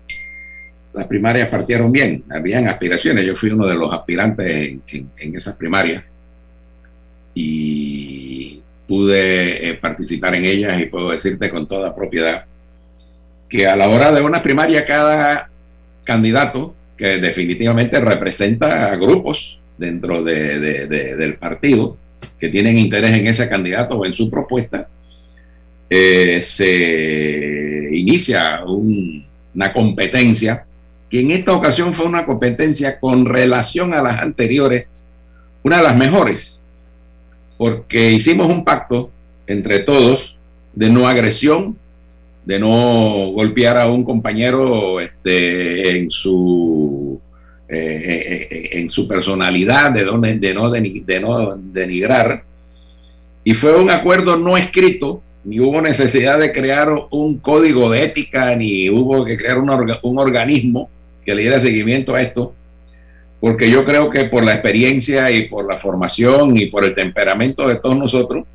las 0.93 1.05
primarias 1.07 1.49
partieron 1.49 1.91
bien, 1.91 2.23
habían 2.29 2.69
aspiraciones. 2.69 3.25
Yo 3.25 3.35
fui 3.35 3.49
uno 3.49 3.67
de 3.67 3.75
los 3.75 3.93
aspirantes 3.93 4.77
en, 4.87 5.35
esas 5.35 5.55
primarias 5.55 6.05
y 7.33 8.61
pude 8.87 9.71
eh, 9.71 9.73
participar 9.73 10.35
en 10.35 10.45
ellas 10.45 10.79
y 10.79 10.85
puedo 10.85 11.11
decirte 11.11 11.49
con 11.49 11.67
toda 11.67 11.93
propiedad 11.93 12.45
que 13.49 13.67
a 13.67 13.75
la 13.75 13.89
hora 13.89 14.13
de 14.13 14.21
una 14.21 14.41
primaria 14.41 14.85
cada 14.85 15.49
candidato 16.05 16.73
que 16.95 17.17
definitivamente 17.17 17.99
representa 17.99 18.91
a 18.91 18.95
grupos 18.95 19.59
dentro 19.77 20.23
del 20.23 21.35
partido 21.35 21.97
que 22.39 22.49
tienen 22.49 22.77
interés 22.77 23.13
en 23.13 23.27
ese 23.27 23.49
candidato 23.49 23.97
o 23.97 24.05
en 24.05 24.13
su 24.13 24.29
propuesta, 24.29 24.87
eh, 25.89 26.41
se 26.41 27.89
inicia 27.91 28.61
una 28.65 29.73
competencia 29.73 30.65
que 31.09 31.19
en 31.19 31.31
esta 31.31 31.53
ocasión 31.53 31.93
fue 31.93 32.05
una 32.05 32.25
competencia 32.25 32.99
con 32.99 33.25
relación 33.25 33.93
a 33.93 34.01
las 34.01 34.21
anteriores, 34.21 34.87
una 35.63 35.77
de 35.77 35.83
las 35.83 35.95
mejores, 35.95 36.59
porque 37.57 38.11
hicimos 38.11 38.47
un 38.47 38.63
pacto 38.63 39.11
entre 39.47 39.79
todos 39.79 40.37
de 40.73 40.89
no 40.89 41.07
agresión, 41.07 41.77
de 42.45 42.59
no 42.59 43.31
golpear 43.33 43.77
a 43.77 43.87
un 43.87 44.03
compañero 44.03 44.99
este, 44.99 45.97
en 45.97 46.09
su 46.09 47.19
eh, 47.67 48.47
eh, 48.51 48.69
en 48.73 48.91
su 48.91 49.07
personalidad, 49.07 49.91
de, 49.91 50.03
donde, 50.03 50.37
de, 50.37 50.53
no, 50.53 50.69
de 50.69 51.19
no 51.19 51.57
denigrar. 51.57 52.43
Y 53.43 53.55
fue 53.55 53.75
un 53.75 53.89
acuerdo 53.89 54.37
no 54.37 54.55
escrito, 54.55 55.23
ni 55.43 55.59
hubo 55.59 55.81
necesidad 55.81 56.37
de 56.37 56.51
crear 56.51 56.89
un 57.09 57.39
código 57.39 57.89
de 57.89 58.03
ética, 58.03 58.55
ni 58.55 58.87
hubo 58.91 59.25
que 59.25 59.35
crear 59.35 59.57
un, 59.57 59.71
un 60.03 60.19
organismo 60.19 60.91
que 61.25 61.33
le 61.33 61.41
diera 61.41 61.59
seguimiento 61.59 62.13
a 62.13 62.21
esto, 62.21 62.53
porque 63.39 63.69
yo 63.71 63.83
creo 63.83 64.11
que 64.11 64.25
por 64.25 64.45
la 64.45 64.53
experiencia 64.53 65.31
y 65.31 65.47
por 65.47 65.67
la 65.67 65.77
formación 65.77 66.55
y 66.57 66.67
por 66.67 66.85
el 66.85 66.93
temperamento 66.93 67.67
de 67.67 67.77
todos 67.77 67.97
nosotros 67.97 68.45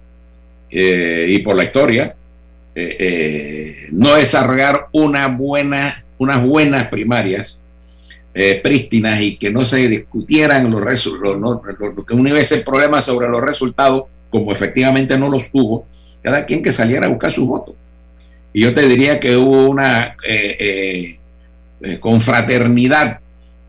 eh, 0.70 1.26
y 1.28 1.38
por 1.40 1.56
la 1.56 1.64
historia, 1.64 2.14
eh, 2.82 2.96
eh, 2.98 3.88
no 3.92 4.14
desarrollar 4.14 4.88
una 4.92 5.28
buena, 5.28 6.04
unas 6.18 6.44
buenas 6.44 6.88
primarias 6.88 7.62
prístinas 8.62 9.20
y 9.20 9.36
que 9.36 9.50
no 9.50 9.66
se 9.66 9.88
discutieran 9.88 10.70
los 10.70 10.80
resultados, 10.80 11.60
que 12.06 12.14
uno 12.14 12.32
hubiese 12.32 12.58
problemas 12.58 13.04
sobre 13.04 13.28
los 13.28 13.42
resultados, 13.42 14.04
como 14.30 14.52
efectivamente 14.52 15.18
no 15.18 15.28
los 15.28 15.50
tuvo, 15.50 15.84
cada 16.22 16.46
quien 16.46 16.62
que 16.62 16.72
saliera 16.72 17.06
a 17.06 17.10
buscar 17.10 17.32
su 17.32 17.46
voto. 17.46 17.74
Y 18.52 18.62
yo 18.62 18.72
te 18.72 18.86
diría 18.86 19.18
que 19.18 19.36
hubo 19.36 19.68
una 19.68 20.16
eh, 21.82 21.98
con 21.98 22.20
fraternidad 22.20 23.20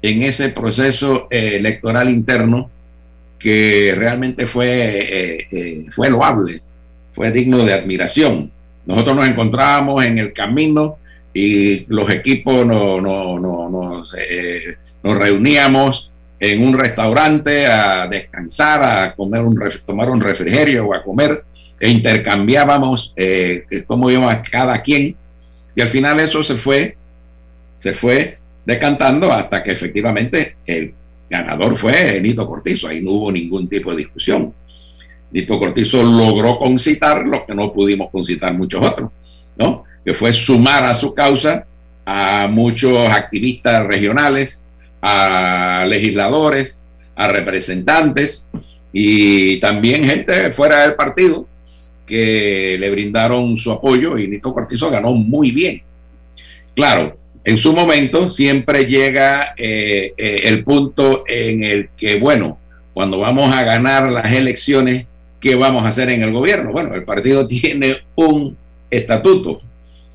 en 0.02 0.22
ese 0.24 0.50
proceso 0.50 1.28
eh, 1.32 1.56
electoral 1.56 2.10
interno 2.10 2.70
que 3.40 3.94
realmente 3.96 4.48
fue, 4.48 5.48
eh, 5.50 5.86
fue 5.92 6.10
loable, 6.10 6.62
fue 7.14 7.32
digno 7.32 7.64
de 7.64 7.74
admiración. 7.74 8.52
Nosotros 8.86 9.16
nos 9.16 9.28
encontrábamos 9.28 10.04
en 10.04 10.18
el 10.18 10.34
camino 10.34 10.98
y 11.34 11.86
los 11.88 12.10
equipos 12.10 12.66
no, 12.66 13.00
no, 13.00 13.40
no, 13.40 13.70
nos, 13.70 14.16
nos 15.04 15.18
reuníamos 15.18 16.12
en 16.40 16.66
un 16.66 16.74
restaurante 16.74 17.68
a 17.68 18.08
descansar, 18.08 18.84
a 18.84 19.16
comer 19.16 19.42
un, 19.44 19.60
tomar 19.86 20.10
un 20.10 20.20
refrigerio 20.20 20.88
o 20.88 20.94
a 20.94 21.04
comer 21.04 21.44
e 21.80 21.90
intercambiábamos 21.90 23.16
cómo 23.88 24.10
íbamos 24.10 24.36
cada 24.50 24.82
quien 24.82 25.16
y 25.76 25.82
al 25.82 25.90
final 25.90 26.20
eso 26.20 26.44
se 26.44 26.56
fue 26.56 26.98
se 27.76 27.94
fue 27.94 28.38
decantando 28.66 29.32
hasta 29.32 29.64
que 29.64 29.72
efectivamente 29.72 30.58
el 30.66 30.94
ganador 31.30 31.76
fue 31.78 32.20
Nito 32.22 32.46
Cortizo. 32.46 32.88
Ahí 32.88 33.02
no 33.02 33.14
hubo 33.14 33.32
ningún 33.32 33.68
tipo 33.68 33.92
de 33.92 33.98
discusión. 33.98 34.54
Nito 35.32 35.58
Cortizo 35.58 36.04
logró 36.04 36.58
concitar 36.58 37.26
lo 37.26 37.46
que 37.46 37.56
no 37.56 37.72
pudimos 37.72 38.10
concitar 38.10 38.54
muchos 38.54 38.84
otros, 38.84 39.12
¿no? 39.56 39.84
Que 40.04 40.14
fue 40.14 40.34
sumar 40.34 40.84
a 40.86 40.94
su 40.94 41.14
causa 41.14 41.66
a 42.06 42.48
muchos 42.48 43.10
activistas 43.10 43.86
regionales, 43.86 44.66
a 45.02 45.86
legisladores, 45.88 46.84
a 47.16 47.28
representantes 47.28 48.50
y 48.92 49.60
también 49.60 50.04
gente 50.04 50.52
fuera 50.52 50.82
del 50.82 50.96
partido 50.96 51.48
que 52.06 52.78
le 52.80 52.90
brindaron 52.90 53.56
su 53.56 53.72
apoyo 53.72 54.18
y 54.18 54.28
Nito 54.28 54.54
Cortizo 54.54 54.90
ganó 54.90 55.14
muy 55.14 55.52
bien. 55.52 55.82
Claro, 56.76 57.18
en 57.44 57.58
su 57.58 57.74
momento 57.74 58.28
siempre 58.28 58.86
llega 58.86 59.54
eh, 59.58 60.14
eh, 60.18 60.42
el 60.44 60.64
punto 60.64 61.24
en 61.28 61.64
el 61.64 61.90
que, 61.96 62.20
bueno, 62.20 62.60
cuando 62.94 63.20
vamos 63.20 63.54
a 63.56 63.64
ganar 63.64 64.12
las 64.12 64.32
elecciones, 64.32 65.06
¿qué 65.42 65.56
vamos 65.56 65.84
a 65.84 65.90
hacer 65.90 66.10
en 66.10 66.22
el 66.22 66.32
gobierno? 66.32 66.72
Bueno, 66.72 66.94
el 66.94 67.04
partido 67.04 67.46
tiene 67.48 68.04
un 68.16 68.56
estatuto 68.90 69.62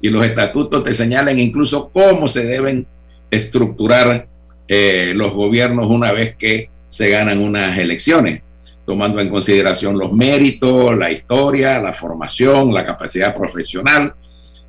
y 0.00 0.08
los 0.08 0.24
estatutos 0.24 0.84
te 0.84 0.94
señalan 0.94 1.38
incluso 1.38 1.90
cómo 1.92 2.28
se 2.28 2.44
deben 2.44 2.86
estructurar 3.30 4.28
eh, 4.68 5.12
los 5.14 5.34
gobiernos 5.34 5.86
una 5.88 6.12
vez 6.12 6.36
que 6.36 6.70
se 6.86 7.10
ganan 7.10 7.40
unas 7.40 7.76
elecciones, 7.78 8.42
tomando 8.84 9.20
en 9.20 9.28
consideración 9.28 9.98
los 9.98 10.12
méritos, 10.12 10.96
la 10.96 11.10
historia, 11.10 11.80
la 11.80 11.92
formación, 11.92 12.72
la 12.72 12.86
capacidad 12.86 13.34
profesional 13.34 14.14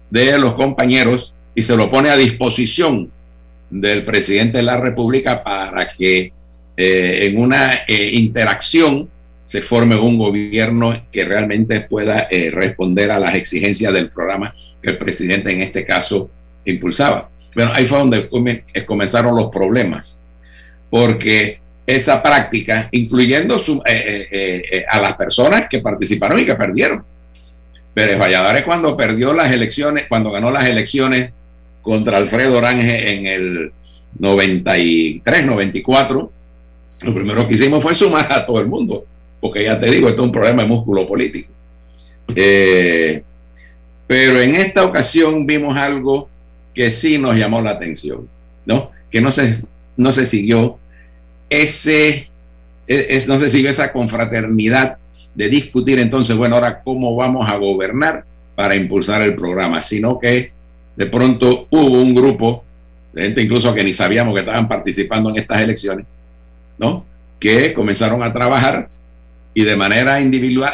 de 0.09 0.37
los 0.39 0.55
compañeros 0.55 1.33
y 1.53 1.61
se 1.61 1.75
lo 1.75 1.91
pone 1.91 2.09
a 2.09 2.17
disposición 2.17 3.11
del 3.69 4.05
presidente 4.05 4.57
de 4.57 4.63
la 4.63 4.77
República 4.77 5.43
para 5.43 5.87
que 5.87 6.31
eh, 6.77 7.25
en 7.25 7.39
una 7.39 7.81
eh, 7.87 8.11
interacción 8.13 9.09
se 9.47 9.61
forme 9.61 9.95
un 9.95 10.17
gobierno 10.17 11.05
que 11.09 11.23
realmente 11.23 11.79
pueda 11.81 12.27
eh, 12.29 12.51
responder 12.51 13.09
a 13.11 13.19
las 13.19 13.33
exigencias 13.33 13.93
del 13.93 14.09
programa 14.09 14.53
que 14.81 14.89
el 14.89 14.97
presidente 14.97 15.51
en 15.51 15.61
este 15.61 15.85
caso 15.85 16.29
impulsaba. 16.65 17.29
Bueno, 17.55 17.71
ahí 17.73 17.85
fue 17.85 17.97
donde 17.97 18.29
comenzaron 18.85 19.37
los 19.37 19.47
problemas, 19.47 20.21
porque 20.89 21.59
esa 21.85 22.21
práctica, 22.21 22.89
incluyendo 22.91 23.55
a 23.55 24.99
las 24.99 25.15
personas 25.15 25.67
que 25.69 25.79
participaron 25.79 26.41
y 26.41 26.45
que 26.45 26.55
perdieron. 26.55 27.03
Pérez 27.93 28.19
Valladares 28.19 28.65
cuando 28.65 28.97
perdió 28.97 29.33
las 29.33 29.49
elecciones, 29.51 30.05
cuando 30.07 30.29
ganó 30.29 30.51
las 30.51 30.67
elecciones 30.67 31.31
contra 31.81 32.17
Alfredo 32.17 32.57
Orange 32.57 33.13
en 33.13 33.25
el 33.25 33.71
93, 34.19 35.45
94, 35.45 36.31
lo 37.01 37.13
primero 37.13 37.47
que 37.47 37.53
hicimos 37.53 37.81
fue 37.81 37.95
sumar 37.95 38.31
a 38.31 38.45
todo 38.45 38.59
el 38.59 38.67
mundo, 38.67 39.05
porque 39.39 39.63
ya 39.63 39.79
te 39.79 39.89
digo, 39.89 40.09
esto 40.09 40.21
es 40.23 40.25
un 40.27 40.31
problema 40.31 40.63
de 40.63 40.67
músculo 40.69 41.07
político. 41.07 41.51
Eh, 42.35 43.23
pero 44.07 44.41
en 44.41 44.55
esta 44.55 44.85
ocasión 44.85 45.45
vimos 45.45 45.75
algo 45.75 46.29
que 46.73 46.91
sí 46.91 47.17
nos 47.17 47.35
llamó 47.35 47.61
la 47.61 47.71
atención, 47.71 48.27
¿no? 48.65 48.91
Que 49.11 49.21
no 49.21 49.31
se, 49.31 49.63
no 49.97 50.13
se 50.13 50.25
siguió 50.25 50.77
ese, 51.49 52.29
es, 52.87 53.27
no 53.27 53.39
se 53.39 53.49
siguió 53.49 53.69
esa 53.69 53.91
confraternidad 53.91 54.97
de 55.35 55.49
discutir 55.49 55.99
entonces, 55.99 56.35
bueno, 56.35 56.55
ahora 56.55 56.81
cómo 56.83 57.15
vamos 57.15 57.49
a 57.49 57.57
gobernar 57.57 58.25
para 58.55 58.75
impulsar 58.75 59.21
el 59.21 59.35
programa, 59.35 59.81
sino 59.81 60.19
que 60.19 60.51
de 60.95 61.05
pronto 61.05 61.67
hubo 61.69 62.01
un 62.01 62.15
grupo 62.15 62.63
de 63.13 63.23
gente 63.23 63.41
incluso 63.41 63.73
que 63.73 63.83
ni 63.83 63.93
sabíamos 63.93 64.33
que 64.33 64.39
estaban 64.39 64.67
participando 64.67 65.29
en 65.29 65.37
estas 65.37 65.61
elecciones, 65.61 66.05
¿no? 66.77 67.05
Que 67.39 67.73
comenzaron 67.73 68.23
a 68.23 68.33
trabajar 68.33 68.89
y 69.57 69.63
de 69.63 69.75
manera 69.75 70.21
individual, 70.21 70.73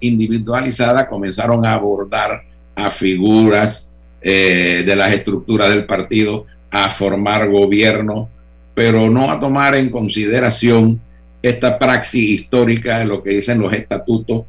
individualizada 0.00 1.08
comenzaron 1.08 1.64
a 1.64 1.72
abordar 1.72 2.42
a 2.74 2.90
figuras 2.90 3.90
eh, 4.20 4.84
de 4.84 4.96
las 4.96 5.14
estructuras 5.14 5.70
del 5.70 5.86
partido, 5.86 6.44
a 6.70 6.90
formar 6.90 7.48
gobierno, 7.48 8.28
pero 8.74 9.08
no 9.08 9.30
a 9.30 9.40
tomar 9.40 9.76
en 9.76 9.88
consideración 9.88 11.00
esta 11.40 11.78
praxis 11.78 12.28
histórica 12.28 12.98
de 12.98 13.06
lo 13.06 13.22
que 13.22 13.30
dicen 13.30 13.62
los 13.62 13.72
estatutos 13.72 14.44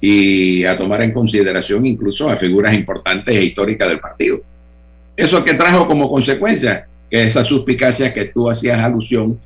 y 0.00 0.62
a 0.62 0.76
tomar 0.76 1.02
en 1.02 1.10
consideración 1.10 1.86
incluso 1.86 2.28
a 2.28 2.36
figuras 2.36 2.72
importantes 2.72 3.34
e 3.34 3.46
históricas 3.46 3.88
del 3.88 3.98
partido. 3.98 4.42
Eso 5.16 5.42
que 5.42 5.54
trajo 5.54 5.88
como 5.88 6.08
consecuencia 6.08 6.86
que 7.10 7.24
esa 7.24 7.42
suspicacia 7.42 8.14
que 8.14 8.26
tú 8.26 8.48
hacías 8.48 8.78
alusión 8.78 9.40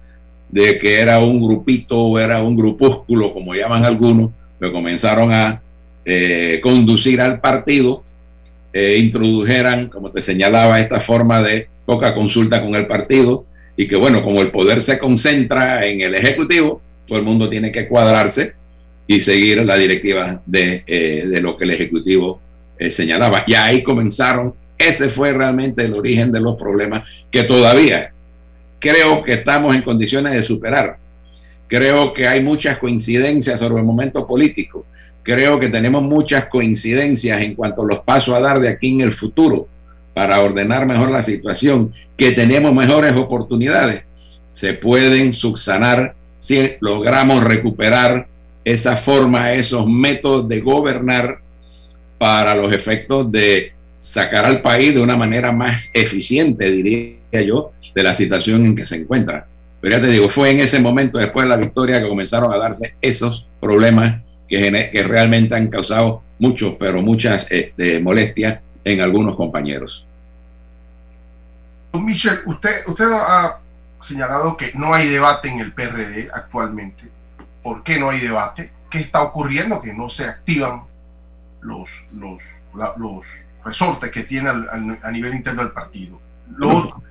de 0.52 0.78
que 0.78 1.00
era 1.00 1.18
un 1.18 1.42
grupito 1.42 1.98
o 1.98 2.18
era 2.18 2.40
un 2.42 2.56
grupúsculo, 2.56 3.32
como 3.32 3.54
llaman 3.54 3.84
algunos, 3.84 4.30
que 4.60 4.70
comenzaron 4.70 5.32
a 5.34 5.60
eh, 6.04 6.60
conducir 6.62 7.20
al 7.20 7.40
partido, 7.40 8.04
e 8.72 8.98
introdujeran, 8.98 9.88
como 9.88 10.10
te 10.10 10.22
señalaba, 10.22 10.80
esta 10.80 11.00
forma 11.00 11.42
de 11.42 11.68
poca 11.84 12.14
consulta 12.14 12.62
con 12.62 12.74
el 12.74 12.86
partido 12.86 13.44
y 13.76 13.86
que 13.88 13.96
bueno, 13.96 14.22
como 14.22 14.40
el 14.40 14.50
poder 14.50 14.80
se 14.80 14.98
concentra 14.98 15.84
en 15.86 16.00
el 16.00 16.14
Ejecutivo, 16.14 16.80
todo 17.06 17.18
el 17.18 17.24
mundo 17.24 17.48
tiene 17.48 17.72
que 17.72 17.88
cuadrarse 17.88 18.54
y 19.06 19.20
seguir 19.20 19.64
la 19.64 19.76
directiva 19.76 20.40
de, 20.46 20.84
eh, 20.86 21.40
lo 21.42 21.56
que 21.56 21.64
el 21.64 21.72
Ejecutivo 21.72 22.40
eh, 22.78 22.90
señalaba. 22.90 23.44
Y 23.46 23.54
ahí 23.54 23.82
comenzaron, 23.82 24.54
ese 24.78 25.08
fue 25.08 25.32
realmente 25.32 25.84
el 25.84 25.94
origen 25.94 26.32
de 26.32 26.40
los 26.40 26.56
problemas 26.56 27.04
que 27.30 27.44
todavía 27.44 28.11
creo 28.82 29.22
que 29.22 29.34
estamos 29.34 29.74
en 29.76 29.82
condiciones 29.82 30.32
de 30.32 30.42
superar. 30.42 30.98
Creo 31.68 32.12
que 32.12 32.26
hay 32.26 32.42
muchas 32.42 32.78
coincidencias 32.78 33.60
sobre 33.60 33.80
el 33.80 33.86
momento 33.86 34.26
político. 34.26 34.84
Creo 35.22 35.60
que 35.60 35.68
tenemos 35.68 36.02
muchas 36.02 36.46
coincidencias 36.46 37.40
en 37.40 37.54
cuanto 37.54 37.82
a 37.82 37.86
los 37.86 38.00
pasos 38.00 38.34
a 38.34 38.40
dar 38.40 38.58
de 38.58 38.68
aquí 38.68 38.90
en 38.90 39.02
el 39.02 39.12
futuro 39.12 39.68
para 40.12 40.40
ordenar 40.40 40.84
mejor 40.84 41.10
la 41.10 41.22
situación, 41.22 41.94
que 42.16 42.32
tenemos 42.32 42.74
mejores 42.74 43.14
oportunidades. 43.16 44.04
Se 44.46 44.74
pueden 44.74 45.32
subsanar 45.32 46.14
si 46.38 46.72
logramos 46.80 47.44
recuperar 47.44 48.26
esa 48.64 48.96
forma, 48.96 49.52
esos 49.52 49.86
métodos 49.86 50.48
de 50.48 50.60
gobernar 50.60 51.38
para 52.18 52.56
los 52.56 52.72
efectos 52.72 53.30
de 53.30 53.72
sacar 53.96 54.44
al 54.44 54.60
país 54.60 54.92
de 54.92 55.00
una 55.00 55.16
manera 55.16 55.52
más 55.52 55.90
eficiente, 55.94 56.68
diría 56.68 57.21
yo, 57.40 57.72
de 57.94 58.02
la 58.02 58.14
situación 58.14 58.66
en 58.66 58.76
que 58.76 58.86
se 58.86 58.96
encuentra. 58.96 59.46
Pero 59.80 59.96
ya 59.96 60.02
te 60.02 60.08
digo, 60.08 60.28
fue 60.28 60.50
en 60.50 60.60
ese 60.60 60.78
momento, 60.78 61.18
después 61.18 61.44
de 61.44 61.50
la 61.50 61.56
victoria, 61.56 62.00
que 62.00 62.08
comenzaron 62.08 62.52
a 62.52 62.56
darse 62.56 62.94
esos 63.00 63.46
problemas 63.60 64.20
que, 64.48 64.90
que 64.92 65.02
realmente 65.02 65.54
han 65.56 65.68
causado 65.68 66.22
muchos, 66.38 66.76
pero 66.78 67.02
muchas 67.02 67.50
este, 67.50 68.00
molestias 68.00 68.60
en 68.84 69.00
algunos 69.00 69.34
compañeros. 69.36 70.06
Michel, 71.94 72.38
usted, 72.46 72.86
usted 72.86 73.06
ha 73.12 73.58
señalado 74.00 74.56
que 74.56 74.72
no 74.74 74.94
hay 74.94 75.08
debate 75.08 75.48
en 75.48 75.60
el 75.60 75.72
PRD 75.72 76.28
actualmente. 76.32 77.04
¿Por 77.62 77.82
qué 77.82 77.98
no 77.98 78.10
hay 78.10 78.20
debate? 78.20 78.70
¿Qué 78.90 78.98
está 78.98 79.22
ocurriendo? 79.22 79.80
Que 79.80 79.92
no 79.92 80.08
se 80.08 80.24
activan 80.24 80.82
los, 81.60 81.90
los, 82.12 82.42
los 82.96 83.26
resortes 83.64 84.10
que 84.10 84.24
tiene 84.24 84.50
a 84.50 85.10
nivel 85.10 85.34
interno 85.34 85.62
del 85.62 85.72
partido. 85.72 86.20
Lo 86.56 86.70
otro 86.70 87.02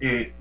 eh, 0.00 0.32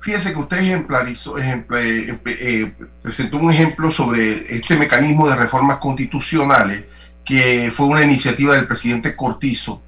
fíjese 0.00 0.32
que 0.32 0.38
usted 0.38 0.58
ejemplarizó, 0.58 1.36
eh, 1.38 2.74
presentó 3.02 3.38
un 3.38 3.52
ejemplo 3.52 3.90
sobre 3.90 4.54
este 4.56 4.76
mecanismo 4.76 5.28
de 5.28 5.36
reformas 5.36 5.78
constitucionales 5.78 6.84
que 7.24 7.70
fue 7.74 7.86
una 7.86 8.02
iniciativa 8.02 8.54
del 8.54 8.66
presidente 8.66 9.16
Cortizo 9.16 9.82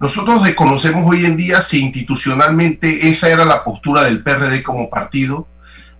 nosotros 0.00 0.42
desconocemos 0.42 1.04
hoy 1.06 1.26
en 1.26 1.36
día 1.36 1.60
si 1.60 1.82
institucionalmente 1.82 3.10
esa 3.10 3.28
era 3.28 3.44
la 3.44 3.62
postura 3.62 4.02
del 4.04 4.22
PRD 4.22 4.62
como 4.62 4.88
partido. 4.88 5.46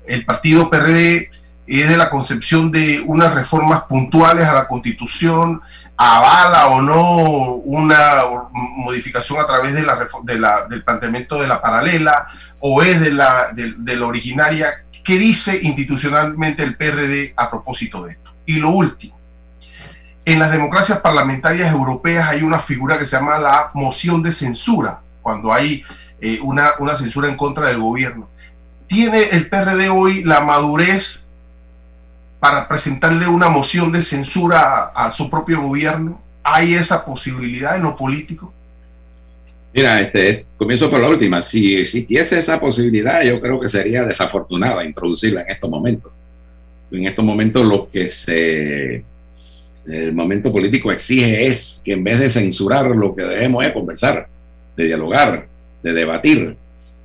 El 0.06 0.24
partido 0.24 0.70
PRD 0.70 1.30
es 1.66 1.88
de 1.88 1.96
la 1.98 2.08
concepción 2.08 2.72
de 2.72 3.02
unas 3.04 3.34
reformas 3.34 3.82
puntuales 3.82 4.46
a 4.46 4.54
la 4.54 4.68
constitución, 4.68 5.60
avala 5.98 6.68
o 6.68 6.80
no 6.80 7.56
una 7.56 8.22
modificación 8.50 9.38
a 9.38 9.46
través 9.46 9.74
de 9.74 9.82
la, 9.82 10.66
del 10.66 10.82
planteamiento 10.82 11.38
de 11.38 11.46
la 11.46 11.60
paralela 11.60 12.26
o 12.60 12.82
es 12.82 13.00
de 13.00 13.12
la, 13.12 13.52
de 13.52 14.00
originaria. 14.00 14.68
¿Qué 15.02 15.18
dice 15.18 15.58
institucionalmente 15.62 16.62
el 16.62 16.76
PRD 16.76 17.34
a 17.36 17.50
propósito 17.50 18.04
de 18.04 18.12
esto? 18.12 18.30
Y 18.46 18.54
lo 18.54 18.70
último, 18.70 19.18
en 20.24 20.38
las 20.38 20.52
democracias 20.52 21.00
parlamentarias 21.00 21.72
europeas 21.72 22.28
hay 22.28 22.42
una 22.42 22.58
figura 22.58 22.98
que 22.98 23.06
se 23.06 23.16
llama 23.16 23.38
la 23.38 23.70
moción 23.74 24.22
de 24.22 24.32
censura, 24.32 25.00
cuando 25.22 25.52
hay 25.52 25.82
eh, 26.20 26.38
una, 26.42 26.70
una 26.78 26.94
censura 26.94 27.28
en 27.28 27.36
contra 27.36 27.68
del 27.68 27.80
gobierno. 27.80 28.28
¿Tiene 28.86 29.30
el 29.30 29.48
PRD 29.48 29.88
hoy 29.88 30.22
la 30.24 30.40
madurez 30.40 31.26
para 32.38 32.68
presentarle 32.68 33.28
una 33.28 33.48
moción 33.48 33.92
de 33.92 34.02
censura 34.02 34.92
a, 34.94 35.10
su 35.12 35.30
propio 35.30 35.62
gobierno? 35.62 36.20
¿Hay 36.42 36.74
esa 36.74 37.04
posibilidad 37.04 37.76
en 37.76 37.82
lo 37.82 37.96
político? 37.96 38.52
Mira, 39.72 40.00
este 40.00 40.46
comienzo 40.56 40.90
por 40.90 41.00
la 41.00 41.09
última. 41.09 41.40
Si 41.40 41.76
existiese 41.76 42.38
esa 42.38 42.59
posibilidad, 42.59 43.22
yo 43.22 43.40
creo 43.40 43.61
que 43.61 43.68
sería 43.68 44.04
desafortunada 44.04 44.84
introducirla 44.84 45.42
en 45.42 45.51
estos 45.51 45.70
momentos. 45.70 46.12
En 46.90 47.07
estos 47.07 47.24
momentos 47.24 47.64
lo 47.64 47.88
que 47.88 48.09
se 48.09 49.05
el 49.86 50.12
momento 50.12 50.53
político 50.53 50.92
exige 50.92 51.47
es 51.47 51.82
que 51.84 51.92
en 51.92 52.05
vez 52.05 52.20
de 52.20 52.30
censurar 52.30 52.86
lo 52.88 53.14
que 53.14 53.24
debemos 53.24 53.64
es 53.64 53.72
conversar, 53.72 54.28
de 54.76 54.84
dialogar, 54.84 55.49
de 55.82 55.92
debatir 55.92 56.57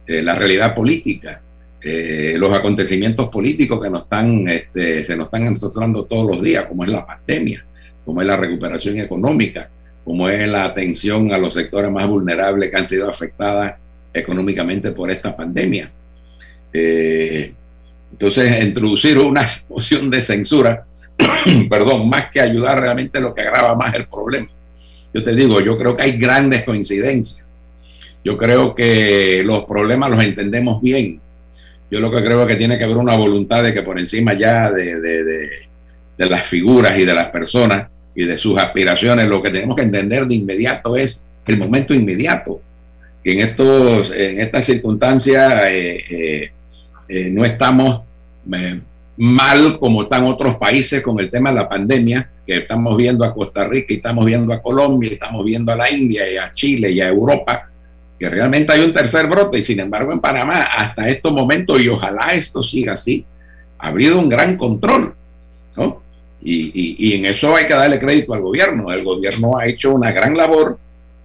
eh, 0.05 0.21
la 0.21 0.35
realidad 0.35 0.75
política, 0.75 1.41
eh, 1.81 2.35
los 2.37 2.53
acontecimientos 2.53 3.29
políticos 3.29 3.81
que 3.81 3.89
nos 3.89 4.03
están, 4.03 4.47
este, 4.49 5.03
se 5.03 5.15
nos 5.15 5.27
están 5.27 5.45
encontrando 5.45 6.05
todos 6.05 6.35
los 6.35 6.43
días, 6.43 6.65
como 6.65 6.83
es 6.83 6.89
la 6.89 7.05
pandemia, 7.05 7.65
como 8.03 8.21
es 8.21 8.27
la 8.27 8.37
recuperación 8.37 8.97
económica, 8.97 9.69
como 10.05 10.29
es 10.29 10.47
la 10.47 10.63
atención 10.63 11.33
a 11.33 11.37
los 11.37 11.53
sectores 11.53 11.91
más 11.91 12.07
vulnerables 12.07 12.69
que 12.69 12.77
han 12.77 12.85
sido 12.85 13.09
afectadas 13.09 13.73
económicamente 14.13 14.91
por 14.91 15.11
esta 15.11 15.35
pandemia. 15.35 15.91
Eh, 16.71 17.51
entonces, 18.11 18.63
introducir 18.63 19.17
una 19.17 19.45
moción 19.69 20.09
de 20.09 20.21
censura 20.21 20.85
perdón, 21.69 22.09
más 22.09 22.31
que 22.31 22.41
ayudar 22.41 22.79
realmente 22.79 23.19
lo 23.19 23.33
que 23.33 23.41
agrava 23.41 23.75
más 23.75 23.93
el 23.93 24.07
problema. 24.07 24.47
Yo 25.13 25.23
te 25.23 25.35
digo, 25.35 25.61
yo 25.61 25.77
creo 25.77 25.95
que 25.95 26.03
hay 26.03 26.17
grandes 26.17 26.65
coincidencias 26.65 27.45
Yo 28.23 28.37
creo 28.37 28.75
que 28.75 29.43
los 29.45 29.63
problemas 29.63 30.11
los 30.11 30.21
entendemos 30.21 30.81
bien. 30.81 31.21
Yo 31.89 31.99
lo 31.99 32.11
que 32.11 32.23
creo 32.23 32.41
es 32.41 32.47
que 32.47 32.55
tiene 32.55 32.77
que 32.77 32.83
haber 32.83 32.97
una 32.97 33.15
voluntad 33.15 33.63
de 33.63 33.73
que 33.73 33.81
por 33.81 33.97
encima 33.97 34.33
ya 34.33 34.71
de, 34.71 34.99
de, 34.99 35.23
de, 35.23 35.49
de 36.17 36.25
las 36.29 36.43
figuras 36.43 36.97
y 36.97 37.05
de 37.05 37.13
las 37.13 37.29
personas 37.29 37.87
y 38.15 38.25
de 38.25 38.37
sus 38.37 38.57
aspiraciones, 38.57 39.27
lo 39.27 39.43
que 39.43 39.51
tenemos 39.51 39.75
que 39.75 39.83
entender 39.83 40.25
de 40.25 40.35
inmediato 40.35 40.95
es 40.95 41.27
el 41.45 41.57
momento 41.57 41.93
inmediato. 41.93 42.61
Que 43.23 43.33
en, 43.33 43.39
estos, 43.39 44.11
en 44.11 44.39
estas 44.39 44.65
circunstancias 44.65 45.63
eh, 45.67 46.03
eh, 46.09 46.51
eh, 47.09 47.29
no 47.29 47.43
estamos 47.43 48.01
eh, 48.53 48.79
mal 49.17 49.79
como 49.79 50.03
están 50.03 50.25
otros 50.25 50.55
países 50.55 51.01
con 51.01 51.19
el 51.19 51.29
tema 51.29 51.49
de 51.49 51.55
la 51.55 51.69
pandemia, 51.69 52.29
que 52.45 52.57
estamos 52.57 52.95
viendo 52.95 53.25
a 53.25 53.33
Costa 53.33 53.65
Rica 53.67 53.93
y 53.93 53.97
estamos 53.97 54.25
viendo 54.25 54.53
a 54.53 54.61
Colombia, 54.61 55.09
y 55.09 55.13
estamos 55.13 55.43
viendo 55.43 55.71
a 55.71 55.75
la 55.75 55.89
India 55.89 56.31
y 56.31 56.37
a 56.37 56.53
Chile 56.53 56.91
y 56.91 57.01
a 57.01 57.07
Europa, 57.07 57.69
que 58.19 58.29
realmente 58.29 58.71
hay 58.71 58.81
un 58.81 58.93
tercer 58.93 59.27
brote 59.27 59.59
y 59.59 59.63
sin 59.63 59.79
embargo 59.79 60.13
en 60.13 60.19
Panamá 60.19 60.63
hasta 60.63 61.09
estos 61.09 61.33
momentos 61.33 61.81
y 61.81 61.89
ojalá 61.89 62.33
esto 62.33 62.63
siga 62.63 62.93
así, 62.93 63.25
ha 63.79 63.87
habido 63.89 64.19
un 64.19 64.29
gran 64.29 64.57
control. 64.57 65.15
¿no? 65.75 66.04
Y, 66.47 66.71
y, 66.75 66.95
y, 66.99 67.13
en 67.15 67.25
eso 67.25 67.55
hay 67.55 67.65
que 67.65 67.73
darle 67.73 67.99
crédito 67.99 68.35
al 68.35 68.41
gobierno. 68.41 68.91
El 68.91 69.03
gobierno 69.03 69.57
ha 69.57 69.65
hecho 69.65 69.91
una 69.91 70.11
gran 70.11 70.37
labor. 70.37 70.77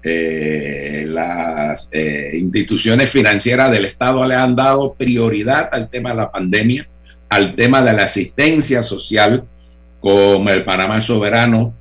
Eh, 0.03 1.05
las 1.07 1.91
eh, 1.93 2.31
instituciones 2.33 3.11
financieras 3.11 3.71
del 3.71 3.85
Estado 3.85 4.27
le 4.27 4.35
han 4.35 4.57
dado 4.57 4.95
prioridad 4.95 5.69
al 5.73 5.91
tema 5.91 6.11
de 6.11 6.17
la 6.17 6.33
pandemia, 6.33 6.89
al 7.29 7.55
tema 7.55 7.83
de 7.83 7.93
la 7.93 8.05
asistencia 8.05 8.83
social, 8.83 9.45
con 10.01 10.49
el 10.49 10.65
Panamá 10.65 11.03
Soberano, 11.03 11.75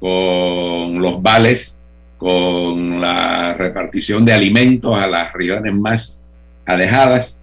con 0.00 1.02
los 1.02 1.20
vales, 1.20 1.82
con 2.16 2.98
la 2.98 3.52
repartición 3.58 4.24
de 4.24 4.32
alimentos 4.32 4.98
a 4.98 5.06
las 5.06 5.34
regiones 5.34 5.74
más 5.74 6.24
alejadas. 6.64 7.38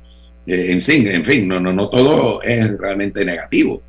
Eh, 0.47 0.71
en 0.71 0.81
fin, 0.81 1.07
en 1.07 1.23
fin, 1.23 1.47
no, 1.47 1.59
no, 1.59 1.71
no 1.71 1.89
todo 1.89 2.41
es 2.41 2.75
realmente 2.79 3.23
negativo. 3.23 3.83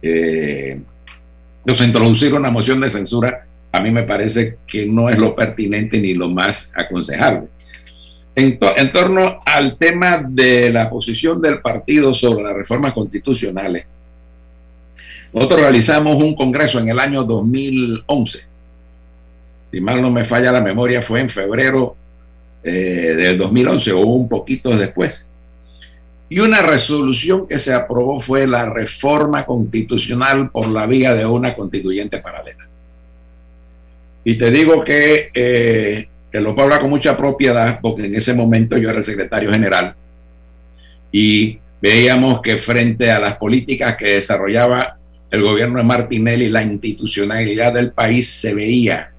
Eh, 0.00 0.80
nos 1.64 1.80
introducir 1.80 2.34
una 2.34 2.50
moción 2.50 2.80
de 2.80 2.90
censura 2.90 3.46
a 3.72 3.80
mí 3.80 3.90
me 3.90 4.02
parece 4.02 4.58
que 4.66 4.86
no 4.86 5.08
es 5.08 5.18
lo 5.18 5.34
pertinente 5.34 5.98
ni 5.98 6.12
lo 6.12 6.28
más 6.28 6.72
aconsejable. 6.76 7.48
En, 8.34 8.58
torno 8.92 9.38
al 9.44 9.76
tema 9.76 10.18
de 10.18 10.70
la 10.70 10.88
posición 10.88 11.40
del 11.40 11.60
partido 11.60 12.14
sobre 12.14 12.44
las 12.44 12.54
reformas 12.54 12.92
constitucionales, 12.92 13.86
nosotros 15.32 15.62
realizamos 15.62 16.16
un 16.16 16.34
congreso 16.34 16.78
en 16.78 16.90
el 16.90 16.98
año 16.98 17.24
2011. 17.24 18.40
Si 19.72 19.80
mal 19.80 20.02
no 20.02 20.10
me 20.10 20.24
falla 20.24 20.52
la 20.52 20.60
memoria, 20.60 21.00
fue 21.00 21.20
en 21.20 21.30
febrero 21.30 21.96
eh, 22.62 23.14
del 23.16 23.38
2011 23.38 23.92
o 23.92 24.00
un 24.00 24.28
poquito 24.28 24.76
después. 24.76 25.26
Y 26.32 26.40
una 26.40 26.62
resolución 26.62 27.46
que 27.46 27.58
se 27.58 27.74
aprobó 27.74 28.18
fue 28.18 28.46
la 28.46 28.64
reforma 28.70 29.44
constitucional 29.44 30.48
por 30.48 30.66
la 30.66 30.86
vía 30.86 31.12
de 31.12 31.26
una 31.26 31.54
constituyente 31.54 32.20
paralela. 32.20 32.66
Y 34.24 34.36
te 34.36 34.50
digo 34.50 34.82
que 34.82 35.28
eh, 35.34 36.08
te 36.30 36.40
lo 36.40 36.54
puedo 36.54 36.64
hablar 36.64 36.80
con 36.80 36.88
mucha 36.88 37.18
propiedad, 37.18 37.80
porque 37.82 38.06
en 38.06 38.14
ese 38.14 38.32
momento 38.32 38.78
yo 38.78 38.88
era 38.88 38.96
el 38.96 39.04
secretario 39.04 39.52
general 39.52 39.94
y 41.12 41.58
veíamos 41.82 42.40
que 42.40 42.56
frente 42.56 43.10
a 43.10 43.20
las 43.20 43.36
políticas 43.36 43.94
que 43.96 44.14
desarrollaba 44.14 44.96
el 45.30 45.42
gobierno 45.42 45.80
de 45.80 45.84
Martinelli, 45.84 46.48
la 46.48 46.62
institucionalidad 46.62 47.74
del 47.74 47.92
país 47.92 48.30
se 48.30 48.54
veía 48.54 49.12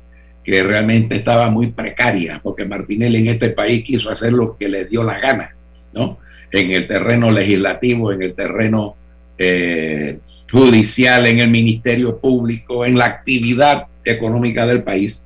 que 0.43 0.63
realmente 0.63 1.17
estaba 1.17 1.51
muy 1.51 1.67
precaria, 1.67 2.39
porque 2.41 2.65
Martinelli 2.65 3.19
en 3.19 3.27
este 3.27 3.51
país 3.51 3.83
quiso 3.83 4.09
hacer 4.09 4.33
lo 4.33 4.57
que 4.57 4.67
le 4.67 4.85
dio 4.85 5.03
la 5.03 5.19
gana, 5.19 5.55
¿no? 5.93 6.22
En 6.53 6.71
el 6.71 6.87
terreno 6.87 7.29
legislativo, 7.31 8.13
en 8.13 8.23
el 8.23 8.33
terreno 8.33 8.95
eh, 9.37 10.19
judicial, 10.49 11.25
en 11.25 11.39
el 11.39 11.49
ministerio 11.49 12.17
público, 12.19 12.85
en 12.85 12.97
la 12.97 13.05
actividad 13.05 13.87
económica 14.05 14.65
del 14.65 14.83
país 14.83 15.25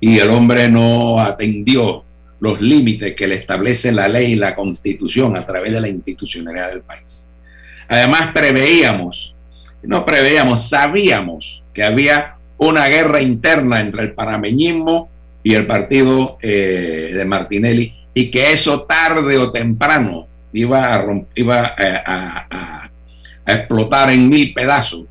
y 0.00 0.18
el 0.18 0.30
hombre 0.30 0.68
no 0.68 1.20
atendió 1.20 2.04
los 2.40 2.60
límites 2.60 3.14
que 3.16 3.26
le 3.26 3.34
establece 3.34 3.90
la 3.90 4.08
ley 4.08 4.32
y 4.32 4.36
la 4.36 4.54
constitución 4.54 5.36
a 5.36 5.44
través 5.44 5.72
de 5.72 5.80
la 5.80 5.88
institucionalidad 5.88 6.70
del 6.70 6.82
país. 6.82 7.32
Además, 7.88 8.30
preveíamos, 8.32 9.34
no 9.82 10.04
preveíamos, 10.04 10.68
sabíamos 10.68 11.64
que 11.74 11.82
había 11.82 12.36
una 12.58 12.86
guerra 12.86 13.20
interna 13.20 13.80
entre 13.80 14.02
el 14.02 14.12
panameñismo 14.12 15.10
y 15.42 15.54
el 15.54 15.66
partido 15.66 16.38
eh, 16.42 17.10
de 17.12 17.24
Martinelli 17.24 17.94
y 18.14 18.30
que 18.30 18.52
eso 18.52 18.82
tarde 18.82 19.36
o 19.38 19.50
temprano 19.50 20.27
iba 20.52 20.94
a, 20.94 21.06
iba 21.34 21.64
a, 21.64 22.44
a, 22.46 22.90
a 23.44 23.52
explotar 23.52 24.10
en 24.10 24.28
mil 24.28 24.52
pedazos 24.52 25.04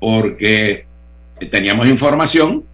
porque 0.00 0.86
teníamos 1.50 1.88
información 1.88 2.64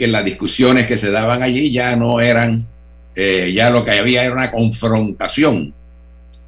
que 0.00 0.06
las 0.06 0.24
discusiones 0.24 0.86
que 0.86 0.98
se 0.98 1.10
daban 1.10 1.42
allí 1.42 1.70
ya 1.70 1.94
no 1.94 2.20
eran, 2.20 2.66
eh, 3.14 3.52
ya 3.54 3.70
lo 3.70 3.84
que 3.84 3.92
había 3.92 4.24
era 4.24 4.32
una 4.32 4.50
confrontación 4.50 5.74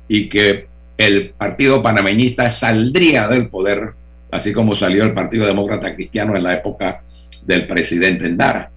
y 0.08 0.28
que 0.28 0.66
el 0.96 1.30
Partido 1.30 1.82
Panameñista 1.82 2.48
saldría 2.48 3.28
del 3.28 3.48
poder, 3.48 3.92
así 4.30 4.52
como 4.52 4.74
salió 4.74 5.04
el 5.04 5.12
Partido 5.12 5.46
Demócrata 5.46 5.94
Cristiano 5.94 6.34
en 6.34 6.44
la 6.44 6.54
época 6.54 7.02
del 7.44 7.66
presidente 7.66 8.26
Endara. 8.26 8.71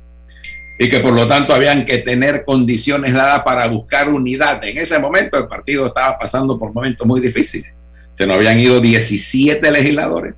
Y 0.78 0.90
que 0.90 1.00
por 1.00 1.14
lo 1.14 1.28
tanto 1.28 1.54
habían 1.54 1.86
que 1.86 2.00
tener 2.00 2.44
condiciones 2.44 3.14
dadas 3.14 3.44
para 3.44 3.68
buscar 3.68 4.10
unidad. 4.10 4.64
En 4.64 4.78
ese 4.78 5.00
momento 5.00 5.38
el 5.38 5.48
partido 5.48 5.88
estaba 5.88 6.20
pasando 6.20 6.60
por 6.60 6.74
momentos 6.74 7.08
muy 7.08 7.22
difíciles. 7.22 7.72
Se 8.12 8.26
nos 8.26 8.36
habían 8.36 8.60
ido 8.60 8.82
17 8.82 9.72
legisladores 9.72 10.36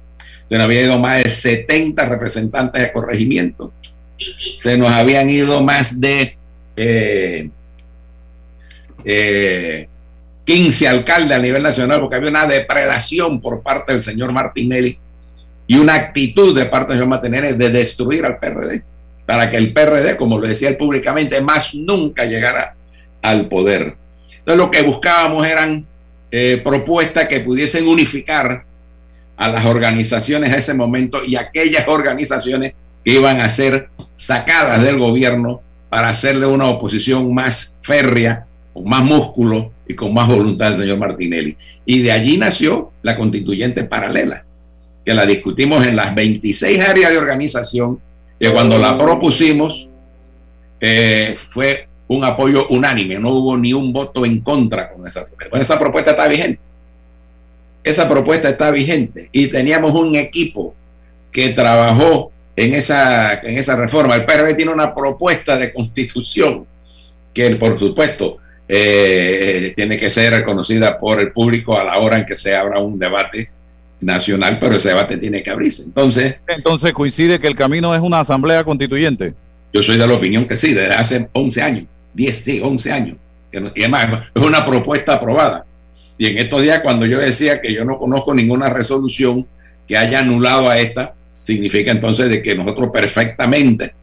se 0.47 0.55
nos 0.55 0.63
habían 0.63 0.85
ido 0.85 0.99
más 0.99 1.23
de 1.23 1.29
70 1.29 2.07
representantes 2.07 2.81
de 2.81 2.91
corregimiento, 2.91 3.73
se 4.17 4.77
nos 4.77 4.89
habían 4.89 5.29
ido 5.29 5.61
más 5.61 5.99
de 5.99 6.37
eh, 6.75 7.49
eh, 9.03 9.87
15 10.45 10.87
alcaldes 10.87 11.37
a 11.37 11.41
nivel 11.41 11.61
nacional, 11.61 11.99
porque 11.99 12.15
había 12.15 12.29
una 12.29 12.47
depredación 12.47 13.41
por 13.41 13.61
parte 13.61 13.91
del 13.91 14.01
señor 14.01 14.31
Martinelli 14.31 14.97
y 15.67 15.77
una 15.77 15.95
actitud 15.95 16.57
de 16.57 16.65
parte 16.65 16.93
del 16.93 16.99
señor 16.99 17.09
Martinelli 17.09 17.53
de 17.57 17.69
destruir 17.69 18.25
al 18.25 18.39
PRD, 18.39 18.83
para 19.27 19.51
que 19.51 19.57
el 19.57 19.73
PRD, 19.73 20.17
como 20.17 20.39
lo 20.39 20.47
decía 20.47 20.69
él 20.69 20.77
públicamente, 20.77 21.41
más 21.41 21.75
nunca 21.75 22.25
llegara 22.25 22.75
al 23.21 23.47
poder. 23.47 23.97
Entonces 24.39 24.57
lo 24.57 24.71
que 24.71 24.81
buscábamos 24.81 25.45
eran 25.45 25.85
eh, 26.31 26.61
propuestas 26.63 27.27
que 27.27 27.41
pudiesen 27.41 27.87
unificar 27.87 28.63
a 29.35 29.49
las 29.49 29.65
organizaciones 29.65 30.51
a 30.51 30.57
ese 30.57 30.73
momento 30.73 31.23
y 31.23 31.35
aquellas 31.35 31.87
organizaciones 31.89 32.73
que 33.03 33.13
iban 33.13 33.41
a 33.41 33.49
ser 33.49 33.89
sacadas 34.15 34.81
del 34.81 34.97
gobierno 34.97 35.61
para 35.89 36.09
hacerle 36.09 36.45
una 36.45 36.67
oposición 36.67 37.33
más 37.33 37.75
férrea, 37.81 38.45
con 38.73 38.85
más 38.85 39.03
músculo 39.03 39.73
y 39.87 39.93
con 39.93 40.13
más 40.13 40.27
voluntad 40.29 40.69
al 40.69 40.75
señor 40.77 40.99
Martinelli. 40.99 41.57
Y 41.85 42.01
de 42.01 42.13
allí 42.13 42.37
nació 42.37 42.91
la 43.01 43.17
constituyente 43.17 43.83
paralela, 43.83 44.45
que 45.05 45.13
la 45.13 45.25
discutimos 45.25 45.85
en 45.85 45.97
las 45.97 46.15
26 46.15 46.79
áreas 46.79 47.11
de 47.11 47.17
organización, 47.17 47.99
y 48.39 48.47
cuando 48.49 48.77
la 48.77 48.97
propusimos 48.97 49.87
eh, 50.79 51.35
fue 51.49 51.87
un 52.07 52.23
apoyo 52.23 52.67
unánime, 52.69 53.19
no 53.19 53.29
hubo 53.31 53.57
ni 53.57 53.73
un 53.73 53.91
voto 53.91 54.25
en 54.25 54.41
contra 54.41 54.91
con 54.93 55.05
esa 55.07 55.25
propuesta. 55.25 55.49
Bueno, 55.49 55.63
esa 55.63 55.79
propuesta 55.79 56.11
está 56.11 56.27
vigente 56.27 56.67
esa 57.87 58.09
propuesta 58.09 58.49
está 58.49 58.69
vigente 58.71 59.29
y 59.31 59.47
teníamos 59.47 59.93
un 59.93 60.15
equipo 60.15 60.75
que 61.31 61.49
trabajó 61.49 62.31
en 62.55 62.73
esa, 62.73 63.35
en 63.35 63.57
esa 63.57 63.75
reforma. 63.75 64.15
El 64.15 64.25
PRD 64.25 64.55
tiene 64.55 64.73
una 64.73 64.93
propuesta 64.93 65.57
de 65.57 65.71
constitución 65.71 66.65
que, 67.33 67.55
por 67.55 67.79
supuesto, 67.79 68.37
eh, 68.67 69.73
tiene 69.75 69.95
que 69.95 70.09
ser 70.09 70.33
reconocida 70.33 70.97
por 70.97 71.21
el 71.21 71.31
público 71.31 71.77
a 71.77 71.83
la 71.83 71.97
hora 71.99 72.17
en 72.19 72.25
que 72.25 72.35
se 72.35 72.55
abra 72.55 72.79
un 72.79 72.99
debate 72.99 73.47
nacional, 73.99 74.59
pero 74.59 74.75
ese 74.75 74.89
debate 74.89 75.17
tiene 75.17 75.41
que 75.41 75.49
abrirse. 75.49 75.83
Entonces, 75.83 76.37
entonces 76.47 76.93
coincide 76.93 77.39
que 77.39 77.47
el 77.47 77.55
camino 77.55 77.93
es 77.95 78.01
una 78.01 78.19
asamblea 78.19 78.63
constituyente. 78.63 79.33
Yo 79.73 79.83
soy 79.83 79.97
de 79.97 80.07
la 80.07 80.13
opinión 80.13 80.45
que 80.47 80.55
sí, 80.55 80.73
desde 80.73 80.93
hace 80.93 81.29
11 81.33 81.61
años, 81.61 81.85
10, 82.13 82.37
sí, 82.37 82.61
11 82.63 82.91
años. 82.91 83.17
Y 83.51 83.81
además, 83.81 84.27
es 84.33 84.41
una 84.41 84.65
propuesta 84.65 85.13
aprobada. 85.13 85.65
Y 86.17 86.27
en 86.27 86.37
estos 86.37 86.61
días, 86.61 86.81
cuando 86.81 87.05
yo 87.05 87.19
decía 87.19 87.61
que 87.61 87.73
yo 87.73 87.85
no 87.85 87.97
conozco 87.97 88.33
ninguna 88.33 88.69
resolución 88.69 89.47
que 89.87 89.97
haya 89.97 90.19
anulado 90.19 90.69
a 90.69 90.79
esta, 90.79 91.13
significa 91.41 91.91
entonces 91.91 92.29
de 92.29 92.41
que 92.41 92.55
nosotros 92.55 92.89
perfectamente 92.91 93.93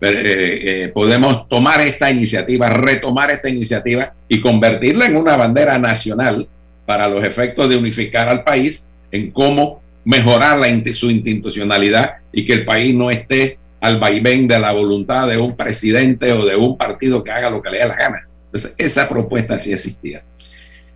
eh, 0.00 0.60
eh, 0.62 0.90
podemos 0.94 1.48
tomar 1.48 1.80
esta 1.80 2.10
iniciativa, 2.10 2.68
retomar 2.70 3.30
esta 3.30 3.48
iniciativa 3.48 4.12
y 4.28 4.40
convertirla 4.40 5.06
en 5.06 5.16
una 5.16 5.36
bandera 5.36 5.78
nacional 5.78 6.46
para 6.84 7.08
los 7.08 7.24
efectos 7.24 7.68
de 7.68 7.76
unificar 7.76 8.28
al 8.28 8.44
país 8.44 8.88
en 9.16 9.30
cómo 9.30 9.82
mejorar 10.04 10.58
su 10.92 11.10
institucionalidad 11.10 12.16
y 12.32 12.44
que 12.44 12.52
el 12.52 12.64
país 12.64 12.94
no 12.94 13.10
esté 13.10 13.58
al 13.80 13.98
vaivén 13.98 14.46
de 14.46 14.58
la 14.58 14.72
voluntad 14.72 15.28
de 15.28 15.36
un 15.36 15.56
presidente 15.56 16.32
o 16.32 16.44
de 16.46 16.56
un 16.56 16.78
partido 16.78 17.24
que 17.24 17.32
haga 17.32 17.50
lo 17.50 17.60
que 17.60 17.70
le 17.70 17.78
dé 17.78 17.88
la 17.88 17.96
gana. 17.96 18.28
Entonces, 18.46 18.74
esa 18.78 19.08
propuesta 19.08 19.58
sí 19.58 19.72
existía. 19.72 20.22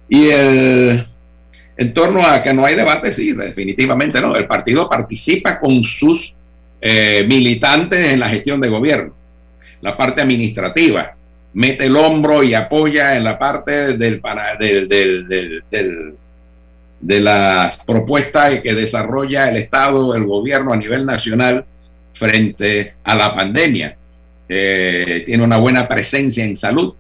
Y 0.09 0.29
el, 0.29 1.05
en 1.77 1.95
torno 1.95 2.25
a 2.27 2.43
que 2.43 2.53
no 2.53 2.65
hay 2.65 2.75
debate, 2.75 3.13
sí, 3.13 3.33
definitivamente 3.33 4.21
no. 4.21 4.37
El 4.37 4.47
partido 4.47 4.89
participa 4.89 5.59
con 5.59 5.83
sus 5.85 6.35
eh, 6.81 7.25
militantes 7.29 8.13
en 8.13 8.21
la 8.21 8.29
gestión 8.29 8.61
de 8.61 8.69
gobierno. 8.69 9.15
La 9.81 9.97
parte 9.97 10.21
administrativa 10.21 11.17
mete 11.53 11.87
el 11.87 11.97
hombro 11.97 12.43
y 12.43 12.55
apoya 12.55 13.17
en 13.17 13.25
la 13.25 13.39
parte 13.39 13.97
del, 13.97 14.21
del, 14.59 14.89
del, 14.89 15.65
del 15.71 16.15
de 17.01 17.21
las 17.21 17.79
propuestas 17.79 18.61
que 18.61 18.75
desarrolla 18.75 19.49
el 19.49 19.57
Estado, 19.57 20.15
el 20.15 20.25
gobierno 20.25 20.73
a 20.73 20.77
nivel 20.77 21.07
nacional 21.07 21.65
frente 22.13 22.95
a 23.03 23.15
la 23.15 23.35
pandemia. 23.35 23.97
Eh, 24.49 25.23
tiene 25.25 25.43
una 25.43 25.57
buena 25.57 25.89
presencia 25.89 26.45
en 26.45 26.57
salud. 26.57 26.95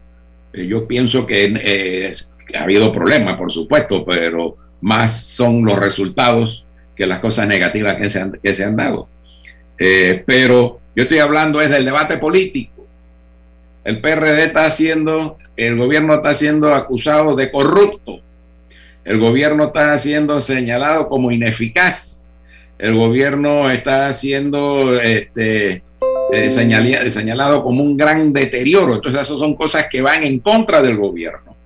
Eh, 0.53 0.67
yo 0.67 0.87
pienso 0.87 1.27
que 1.27 1.53
eh, 1.63 2.13
ha 2.57 2.63
habido 2.63 2.93
problemas, 2.93 3.35
por 3.35 3.53
supuesto, 3.53 4.05
pero 4.05 4.57
más 4.81 5.21
son 5.27 5.65
los 5.65 5.79
resultados 5.79 6.67
que 6.97 7.07
las 7.07 7.19
cosas 7.19 7.47
negativas 7.47 7.97
que 7.97 8.09
se 8.09 8.21
han, 8.21 8.33
que 8.43 8.55
se 8.55 8.65
han 8.65 8.77
dado. 8.77 9.09
Pero 9.77 10.81
yo 10.95 11.05
estoy 11.05 11.19
hablando 11.19 11.59
del 11.59 11.85
debate 11.85 12.19
político. 12.19 12.87
El 13.85 14.01
PRD 14.01 14.45
está 14.45 14.67
haciendo, 14.67 15.39
el 15.57 15.77
gobierno 15.77 16.15
está 16.15 16.35
siendo 16.35 16.75
acusado 16.75 17.35
de 17.35 17.51
corrupto. 17.51 18.21
El 19.05 19.19
gobierno 19.19 19.65
está 19.65 19.99
siendo 19.99 20.41
señalado 20.41 21.09
como 21.09 21.33
ineficaz. 21.33 22.25
El 22.79 22.95
gobierno 22.95 23.71
está 23.71 24.13
siendo 24.13 25.01
este, 25.01 25.83
eh, 26.33 26.51
señalado 26.51 27.63
como 27.63 27.83
un 27.83 27.97
gran 27.97 28.33
deterioro. 28.33 28.95
Entonces, 28.95 29.23
esas 29.23 29.39
son 29.39 29.55
cosas 29.55 29.87
que 29.91 30.03
van 30.03 30.23
en 30.25 30.39
contra 30.39 30.83
del 30.83 30.97
gobierno, 30.97 31.57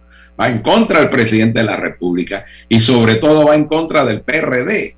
va 0.40 0.48
en 0.48 0.60
contra 0.60 1.00
del 1.00 1.10
presidente 1.10 1.60
de 1.60 1.66
la 1.66 1.76
República 1.76 2.44
y 2.68 2.80
sobre 2.80 3.16
todo 3.16 3.46
va 3.46 3.54
en 3.54 3.64
contra 3.66 4.04
del 4.04 4.22
PRD. 4.22 4.96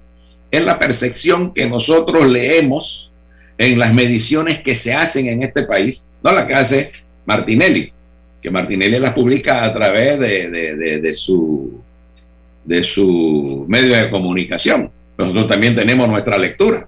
Es 0.51 0.64
la 0.64 0.78
percepción 0.78 1.53
que 1.53 1.68
nosotros 1.68 2.26
leemos 2.26 3.12
en 3.59 3.78
las 3.78 3.93
mediciones 3.93 4.61
que 4.61 4.74
se 4.74 4.95
hacen 4.95 5.26
en 5.26 5.43
este 5.43 5.62
país, 5.64 6.07
no 6.22 6.32
la 6.32 6.47
que 6.47 6.55
hace 6.55 6.91
Martinelli, 7.24 7.93
que 8.43 8.51
Martinelli 8.51 8.99
las 8.99 9.14
publica 9.14 9.64
a 9.64 9.72
través 9.72 10.18
de 10.18 11.14
su, 11.14 11.82
de 12.66 12.82
su 12.82 13.64
medio 13.68 13.96
de 13.96 14.10
comunicación. 14.10 14.90
Nosotros 15.16 15.48
también 15.48 15.74
tenemos 15.74 16.08
nuestra 16.08 16.36
lectura. 16.36 16.86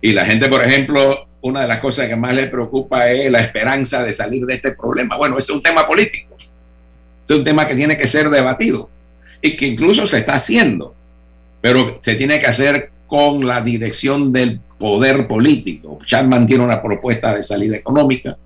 Y 0.00 0.12
la 0.12 0.26
gente, 0.26 0.48
por 0.48 0.62
ejemplo, 0.62 1.26
una 1.40 1.62
de 1.62 1.68
las 1.68 1.78
cosas 1.78 2.08
que 2.08 2.16
más 2.16 2.34
le 2.34 2.48
preocupa 2.48 3.10
es 3.10 3.30
la 3.30 3.40
esperanza 3.40 4.02
de 4.02 4.12
salir 4.12 4.44
de 4.44 4.54
este 4.54 4.72
problema. 4.72 5.16
Bueno, 5.16 5.38
ese 5.38 5.52
es 5.52 5.56
un 5.56 5.62
tema 5.62 5.86
político. 5.86 6.36
Es 6.38 7.30
un 7.30 7.44
tema 7.44 7.66
que 7.66 7.74
tiene 7.74 7.96
que 7.96 8.06
ser 8.06 8.28
debatido 8.28 8.90
y 9.40 9.56
que 9.56 9.66
incluso 9.66 10.06
se 10.06 10.18
está 10.18 10.34
haciendo, 10.34 10.94
pero 11.60 11.98
se 12.02 12.16
tiene 12.16 12.38
que 12.38 12.46
hacer 12.46 12.90
con 13.06 13.46
la 13.46 13.62
dirección 13.62 14.32
del 14.32 14.60
poder 14.78 15.26
político. 15.26 15.98
Chapman 16.04 16.46
tiene 16.46 16.64
una 16.64 16.82
propuesta 16.82 17.34
de 17.34 17.42
salida 17.42 17.76
económica. 17.76 18.36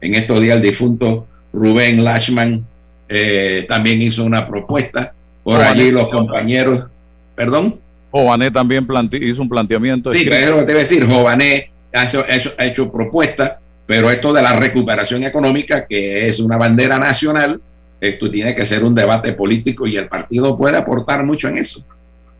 En 0.00 0.14
estos 0.14 0.40
días 0.40 0.56
el 0.56 0.62
difunto 0.62 1.26
Rubén 1.52 2.02
Lashman 2.02 2.66
eh, 3.08 3.66
también 3.68 4.02
hizo 4.02 4.24
una 4.24 4.46
propuesta. 4.46 5.14
Por 5.46 5.60
allí 5.62 5.90
los 5.92 6.08
compañeros, 6.08 6.86
perdón. 7.34 7.78
Jované 8.10 8.50
también 8.50 8.86
plante- 8.86 9.18
hizo 9.18 9.42
un 9.42 9.48
planteamiento. 9.48 10.12
Sí, 10.12 10.28
es 10.28 10.50
lo 10.50 10.56
que 10.58 10.64
te 10.64 10.72
iba 10.72 10.80
a 10.80 10.82
decir. 10.82 11.06
Jované 11.06 11.70
ha 11.92 12.04
hecho, 12.04 12.24
ha 12.28 12.34
hecho- 12.34 12.52
ha 12.58 12.64
hecho 12.64 12.90
propuestas, 12.90 13.52
pero 13.86 14.10
esto 14.10 14.32
de 14.32 14.42
la 14.42 14.54
recuperación 14.54 15.22
económica, 15.22 15.86
que 15.86 16.26
es 16.28 16.40
una 16.40 16.56
bandera 16.56 16.98
nacional, 16.98 17.60
esto 18.00 18.30
tiene 18.30 18.54
que 18.54 18.66
ser 18.66 18.82
un 18.84 18.94
debate 18.94 19.32
político 19.32 19.86
y 19.86 19.96
el 19.96 20.08
partido 20.08 20.56
puede 20.56 20.76
aportar 20.78 21.24
mucho 21.24 21.48
en 21.48 21.58
eso. 21.58 21.84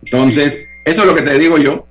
Entonces, 0.04 0.66
eso 0.84 1.00
es 1.02 1.06
lo 1.06 1.14
que 1.14 1.22
te 1.22 1.38
digo 1.38 1.58
yo, 1.58 1.86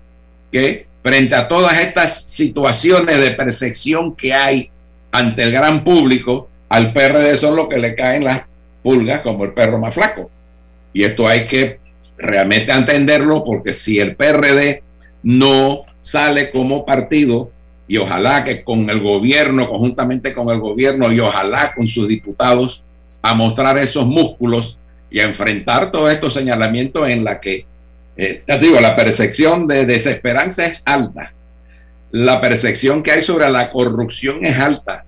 que 0.52 0.86
frente 1.04 1.36
a 1.36 1.48
todas 1.48 1.80
estas 1.80 2.24
situaciones 2.24 3.20
de 3.22 3.32
percepción 3.32 4.16
que 4.16 4.34
hay 4.34 4.70
ante 5.12 5.44
el 5.44 5.52
gran 5.52 5.84
público, 5.84 6.50
al 6.70 6.92
PRD 6.94 7.38
son 7.38 7.56
lo 7.56 7.70
que 7.70 7.78
le 7.80 7.96
caen 7.96 8.24
las 8.26 8.44
pulgas 8.84 9.22
como 9.22 9.46
el 9.46 9.54
perro 9.54 9.80
más 9.80 9.94
flaco. 9.94 10.30
Y 10.96 11.04
esto 11.04 11.28
hay 11.28 11.44
que 11.44 11.80
realmente 12.18 12.72
entenderlo 12.72 13.44
porque 13.44 13.74
si 13.74 14.00
el 14.00 14.16
PRD 14.16 14.82
no 15.24 15.82
sale 16.00 16.52
como 16.52 16.86
partido 16.86 17.52
y 17.86 17.98
ojalá 17.98 18.46
que 18.46 18.64
con 18.64 18.90
el 18.90 19.02
gobierno, 19.02 19.68
conjuntamente 19.68 20.34
con 20.34 20.50
el 20.50 20.62
gobierno 20.62 21.12
y 21.12 21.20
ojalá 21.20 21.74
con 21.76 21.86
sus 21.86 22.08
diputados, 22.08 22.82
a 23.22 23.34
mostrar 23.34 23.78
esos 23.78 24.06
músculos 24.06 24.78
y 25.12 25.20
a 25.20 25.24
enfrentar 25.24 25.92
todos 25.92 26.14
estos 26.14 26.34
señalamientos 26.34 27.10
en 27.10 27.26
la 27.26 27.42
que, 27.42 27.66
eh, 28.16 28.44
te 28.46 28.58
digo, 28.58 28.80
la 28.80 28.96
percepción 28.96 29.68
de 29.68 29.86
desesperanza 29.86 30.66
es 30.66 30.82
alta, 30.86 31.34
la 32.12 32.40
percepción 32.40 33.04
que 33.04 33.12
hay 33.12 33.22
sobre 33.22 33.50
la 33.50 33.70
corrupción 33.70 34.46
es 34.46 34.58
alta, 34.58 35.04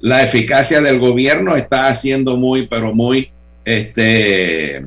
la 0.00 0.24
eficacia 0.24 0.80
del 0.80 0.98
gobierno 0.98 1.54
está 1.54 1.94
siendo 1.94 2.36
muy, 2.36 2.66
pero 2.66 2.92
muy, 2.92 3.30
este, 3.64 4.84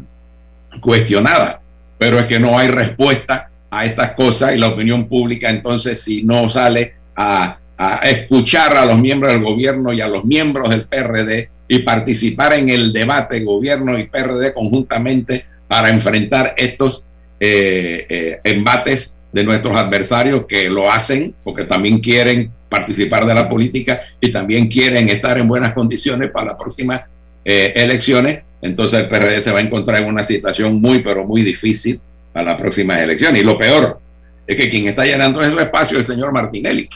cuestionada, 0.79 1.61
pero 1.97 2.19
es 2.19 2.25
que 2.25 2.39
no 2.39 2.57
hay 2.57 2.67
respuesta 2.69 3.49
a 3.69 3.85
estas 3.85 4.13
cosas 4.13 4.55
y 4.55 4.57
la 4.57 4.67
opinión 4.67 5.07
pública 5.07 5.49
entonces 5.49 6.01
si 6.01 6.23
no 6.23 6.49
sale 6.49 6.93
a, 7.15 7.59
escuchar 8.01 8.75
a 8.75 8.85
los 8.85 8.97
miembros 8.97 9.31
del 9.33 9.43
gobierno 9.43 9.93
y 9.93 10.01
a 10.01 10.07
los 10.07 10.25
miembros 10.25 10.69
del 10.69 10.87
PRD 10.87 11.49
y 11.67 11.79
participar 11.79 12.53
en 12.53 12.69
el 12.69 12.91
debate 12.91 13.41
gobierno 13.41 13.99
y 13.99 14.07
PRD 14.07 14.51
conjuntamente 14.53 15.45
para 15.67 15.89
enfrentar 15.89 16.55
estos 16.57 17.03
eh, 17.39 18.07
eh, 18.09 18.39
embates 18.43 19.19
de 19.31 19.43
nuestros 19.43 19.75
adversarios 19.75 20.45
que 20.47 20.69
lo 20.71 20.91
hacen 20.91 21.35
porque 21.43 21.65
también 21.65 21.99
quieren 21.99 22.51
participar 22.67 23.25
de 23.25 23.35
la 23.35 23.47
política 23.47 24.01
y 24.19 24.31
también 24.31 24.67
quieren 24.67 25.09
estar 25.09 25.37
en 25.37 25.47
buenas 25.47 25.73
condiciones 25.73 26.31
para 26.31 26.47
las 26.47 26.55
próximas 26.55 27.01
eh, 27.45 27.73
elecciones, 27.75 28.43
entonces 28.61 28.99
el 28.99 29.07
PRD 29.09 29.39
se 29.41 29.51
va 29.51 29.59
a 29.59 29.61
encontrar 29.61 30.01
en 30.01 30.07
una 30.09 30.23
situación 30.23 30.81
muy, 30.81 30.99
pero 30.99 31.25
muy 31.25 31.41
difícil 31.41 31.99
para 32.33 32.51
las 32.51 32.61
próximas 32.61 32.99
elecciones. 32.99 33.41
Y 33.41 33.45
lo 33.45 33.57
peor 33.57 33.99
es 34.45 34.55
que 34.55 34.69
quien 34.69 34.87
está 34.87 35.05
llenando 35.05 35.41
ese 35.41 35.55
espacio 35.61 35.99
es 35.99 36.09
el 36.09 36.15
señor 36.15 36.31
Martinelli. 36.33 36.89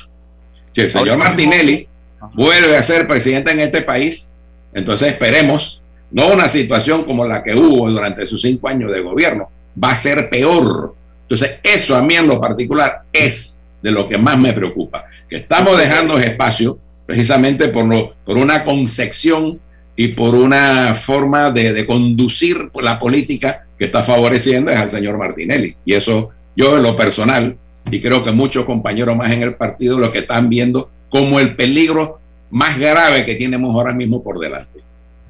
Si 0.72 0.82
el 0.82 0.89
señor 0.89 1.18
Martinelli 1.18 1.88
vuelve 2.34 2.78
a 2.78 2.84
ser 2.84 3.07
presidente 3.07 3.51
en 3.51 3.59
este 3.59 3.82
país, 3.82 4.32
entonces 4.74 5.09
esperemos, 5.09 5.82
no 6.12 6.28
una 6.34 6.47
situación 6.47 7.03
como 7.03 7.26
la 7.26 7.43
que 7.43 7.53
hubo 7.55 7.89
durante 7.89 8.26
sus 8.26 8.41
cinco 8.41 8.68
años 8.70 8.91
de 8.91 9.01
gobierno, 9.01 9.49
va 9.82 9.91
a 9.91 9.95
ser 9.95 10.30
peor. 10.30 10.95
Entonces, 11.24 11.59
eso 11.64 11.95
a 11.95 12.01
mí 12.01 12.16
en 12.16 12.28
lo 12.28 12.39
particular 12.39 13.03
es 13.12 13.59
de 13.82 13.91
lo 13.91 14.07
que 14.07 14.18
más 14.18 14.38
me 14.38 14.53
preocupa, 14.53 15.05
que 15.30 15.38
estamos 15.38 15.78
dejando 15.78 16.18
espacio 16.20 16.78
precisamente 17.05 17.68
por, 17.70 17.86
lo- 17.86 18.14
por 18.26 18.38
una 18.38 18.64
concepción 18.64 19.59
y 20.04 20.08
por 20.08 20.34
una 20.34 20.95
forma 20.95 21.52
de, 21.52 21.86
conducir 21.86 22.72
la 22.82 22.99
política 22.99 23.68
que 23.78 23.86
está 23.86 24.02
favoreciendo 24.02 24.72
es 24.72 24.80
al 24.80 24.89
señor 24.89 25.16
Martinelli. 25.16 25.76
Y 25.86 25.93
eso 25.93 26.32
yo 26.56 26.76
en 26.76 26.82
lo 26.82 26.95
personal, 26.95 27.56
y 27.91 28.02
creo 28.02 28.24
que 28.24 28.32
muchos 28.32 28.66
compañeros 28.66 29.16
más 29.16 29.32
en 29.32 29.43
el 29.43 29.54
partido 29.54 29.99
lo 29.99 30.12
que 30.12 30.18
están 30.18 30.49
viendo 30.49 30.89
como 31.10 31.39
el 31.39 31.56
peligro 31.56 32.20
más 32.49 32.80
grave 32.80 33.28
que 33.28 33.36
tenemos 33.36 33.76
ahora 33.76 33.93
mismo 33.93 34.24
por 34.24 34.39
delante. 34.39 34.80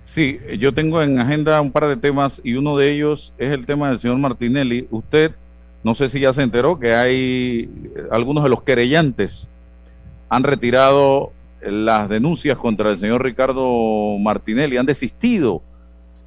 Sí, 0.05 0.39
yo 0.57 0.73
tengo 0.73 1.01
en 1.01 1.19
agenda 1.19 1.59
un 1.59 1.73
par 1.73 1.89
de 1.89 1.97
temas 1.97 2.39
y 2.41 2.53
uno 2.53 2.77
de 2.77 2.93
ellos 2.93 3.33
es 3.37 3.51
el 3.51 3.65
tema 3.65 3.89
del 3.89 3.99
señor 3.99 4.19
Martinelli. 4.19 4.87
Usted, 4.89 5.33
no 5.83 5.95
sé 5.95 6.07
si 6.07 6.21
ya 6.21 6.31
se 6.31 6.43
enteró 6.43 6.79
que 6.79 6.93
hay 6.93 7.69
eh, 7.93 8.03
algunos 8.09 8.41
de 8.41 8.49
los 8.49 8.63
querellantes 8.63 9.49
han 10.29 10.43
retirado 10.43 11.33
las 11.63 12.09
denuncias 12.09 12.57
contra 12.57 12.91
el 12.91 12.97
señor 12.97 13.23
Ricardo 13.23 14.17
Martinelli, 14.19 14.77
han 14.77 14.85
desistido 14.85 15.61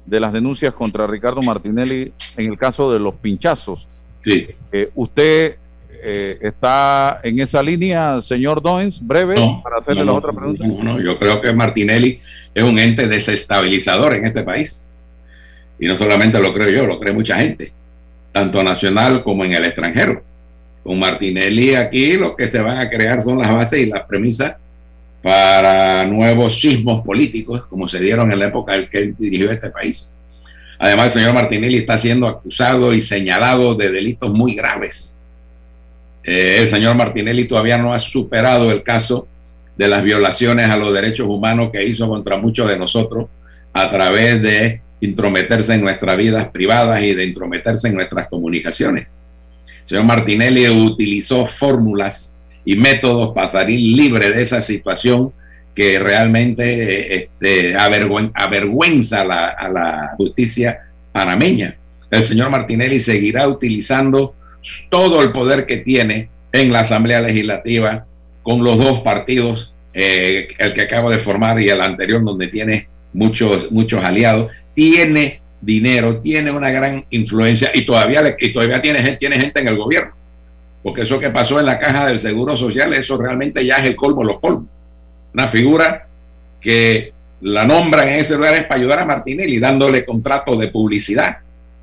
de 0.05 0.19
las 0.19 0.31
denuncias 0.31 0.73
contra 0.73 1.07
Ricardo 1.07 1.41
Martinelli 1.41 2.13
en 2.37 2.51
el 2.51 2.57
caso 2.57 2.91
de 2.93 2.99
los 2.99 3.15
pinchazos. 3.15 3.87
Sí. 4.21 4.47
Eh, 4.71 4.89
¿Usted 4.95 5.57
eh, 6.03 6.37
está 6.41 7.19
en 7.23 7.39
esa 7.39 7.61
línea, 7.61 8.21
señor 8.21 8.61
Doens? 8.61 9.05
Breve, 9.05 9.35
No, 9.35 9.61
para 9.63 9.77
hacerle 9.79 10.05
no, 10.05 10.11
la 10.11 10.17
otra 10.17 10.31
pregunta. 10.31 10.65
no, 10.65 10.83
no, 10.83 11.01
yo 11.01 11.17
creo 11.17 11.41
que 11.41 11.51
Martinelli 11.51 12.19
es 12.53 12.63
un 12.63 12.77
ente 12.79 13.07
desestabilizador 13.07 14.15
en 14.15 14.25
este 14.25 14.43
país. 14.43 14.87
Y 15.79 15.87
no 15.87 15.97
solamente 15.97 16.39
lo 16.39 16.53
creo 16.53 16.69
yo, 16.69 16.85
lo 16.87 16.99
cree 16.99 17.13
mucha 17.13 17.37
gente, 17.37 17.73
tanto 18.31 18.63
nacional 18.63 19.23
como 19.23 19.43
en 19.43 19.53
el 19.53 19.65
extranjero. 19.65 20.21
Con 20.83 20.99
Martinelli 20.99 21.73
aquí 21.75 22.13
lo 22.13 22.35
que 22.35 22.47
se 22.47 22.61
van 22.61 22.77
a 22.77 22.89
crear 22.89 23.21
son 23.21 23.39
las 23.39 23.51
bases 23.51 23.79
y 23.79 23.89
las 23.89 24.03
premisas 24.03 24.55
para 25.25 26.05
nuevos 26.05 26.61
sismos 26.61 27.01
políticos, 27.01 27.65
como 27.65 27.87
se 27.87 27.99
dieron 27.99 28.31
en 28.31 28.37
la 28.37 28.45
época 28.45 28.75
en 28.75 28.87
que 28.87 28.99
él 28.99 29.15
dirigió 29.17 29.49
este 29.49 29.71
país. 29.71 30.13
Además, 30.77 31.07
el 31.07 31.11
señor 31.13 31.33
Martinelli 31.33 31.77
está 31.77 31.97
siendo 31.97 32.27
acusado 32.27 32.93
y 32.93 33.01
señalado 33.01 33.73
de 33.73 33.91
delitos 33.91 34.31
muy 34.31 34.53
graves. 34.53 35.19
Eh, 36.23 36.57
el 36.59 36.67
señor 36.67 36.95
Martinelli 36.95 37.45
todavía 37.45 37.79
no 37.79 37.91
ha 37.91 37.97
superado 37.97 38.71
el 38.71 38.83
caso 38.83 39.27
de 39.75 39.87
las 39.87 40.03
violaciones 40.03 40.69
a 40.69 40.77
los 40.77 40.93
derechos 40.93 41.25
humanos 41.27 41.71
que 41.73 41.83
hizo 41.83 42.07
contra 42.07 42.37
muchos 42.37 42.69
de 42.69 42.77
nosotros 42.77 43.25
a 43.73 43.89
través 43.89 44.43
de 44.43 44.81
intrometerse 45.01 45.73
en 45.73 45.81
nuestras 45.81 46.17
vidas 46.17 46.49
privadas 46.49 47.01
y 47.01 47.15
de 47.15 47.25
intrometerse 47.25 47.87
en 47.87 47.95
nuestras 47.95 48.27
comunicaciones. 48.27 49.07
El 49.65 49.87
señor 49.87 50.03
Martinelli 50.03 50.69
utilizó 50.69 51.47
fórmulas 51.47 52.34
y 52.65 52.75
métodos 52.75 53.33
para 53.33 53.47
salir 53.47 53.79
libre 53.95 54.31
de 54.31 54.41
esa 54.41 54.59
situación 54.61 55.31
que 55.75 55.99
realmente 55.99 57.15
este, 57.15 57.75
avergüen- 57.75 58.31
avergüenza 58.33 59.21
a 59.21 59.69
la, 59.69 60.13
justicia 60.17 60.79
panameña. 61.11 61.77
El 62.09 62.23
señor 62.23 62.49
Martinelli 62.49 62.99
seguirá 62.99 63.47
utilizando 63.47 64.35
todo 64.89 65.21
el 65.21 65.31
poder 65.31 65.65
que 65.65 65.77
tiene 65.77 66.29
en 66.51 66.71
la 66.71 66.79
Asamblea 66.79 67.21
Legislativa 67.21 68.05
con 68.41 68.63
los 68.63 68.77
dos 68.77 69.01
partidos, 69.01 69.73
eh, 69.93 70.47
el 70.57 70.73
que 70.73 70.81
acabo 70.81 71.09
de 71.09 71.19
formar 71.19 71.59
y 71.61 71.69
el 71.69 71.81
anterior, 71.81 72.23
donde 72.23 72.47
tiene 72.47 72.87
muchos, 73.13 73.71
muchos 73.71 74.03
aliados. 74.03 74.51
Tiene 74.73 75.41
dinero, 75.61 76.19
tiene 76.21 76.51
una 76.51 76.69
gran 76.69 77.05
influencia 77.09 77.71
y 77.73 77.85
todavía, 77.85 78.21
le- 78.21 78.35
y 78.39 78.51
todavía 78.53 78.81
tiene, 78.81 79.17
tiene 79.17 79.39
gente 79.39 79.59
en 79.59 79.67
el 79.67 79.77
gobierno. 79.77 80.13
Porque 80.85 81.01
eso 81.01 81.19
que 81.19 81.31
pasó 81.31 81.59
en 81.59 81.65
la 81.65 81.79
caja 81.79 82.05
del 82.05 82.19
Seguro 82.19 82.55
Social, 82.55 82.93
eso 82.93 83.17
realmente 83.17 83.65
ya 83.65 83.77
es 83.77 83.85
el 83.85 83.95
colmo 83.95 84.21
de 84.21 84.27
los 84.27 84.39
colmos. 84.39 84.65
Una 85.33 85.47
figura 85.47 86.05
que 86.61 87.11
la 87.41 87.65
nombran 87.65 88.07
en 88.07 88.19
ese 88.19 88.35
lugar 88.35 88.53
es 88.53 88.65
para 88.65 88.81
ayudar 88.81 88.99
a 88.99 89.05
Martinelli, 89.05 89.57
dándole 89.57 90.05
contratos 90.05 90.59
de 90.59 90.67
publicidad, 90.67 91.37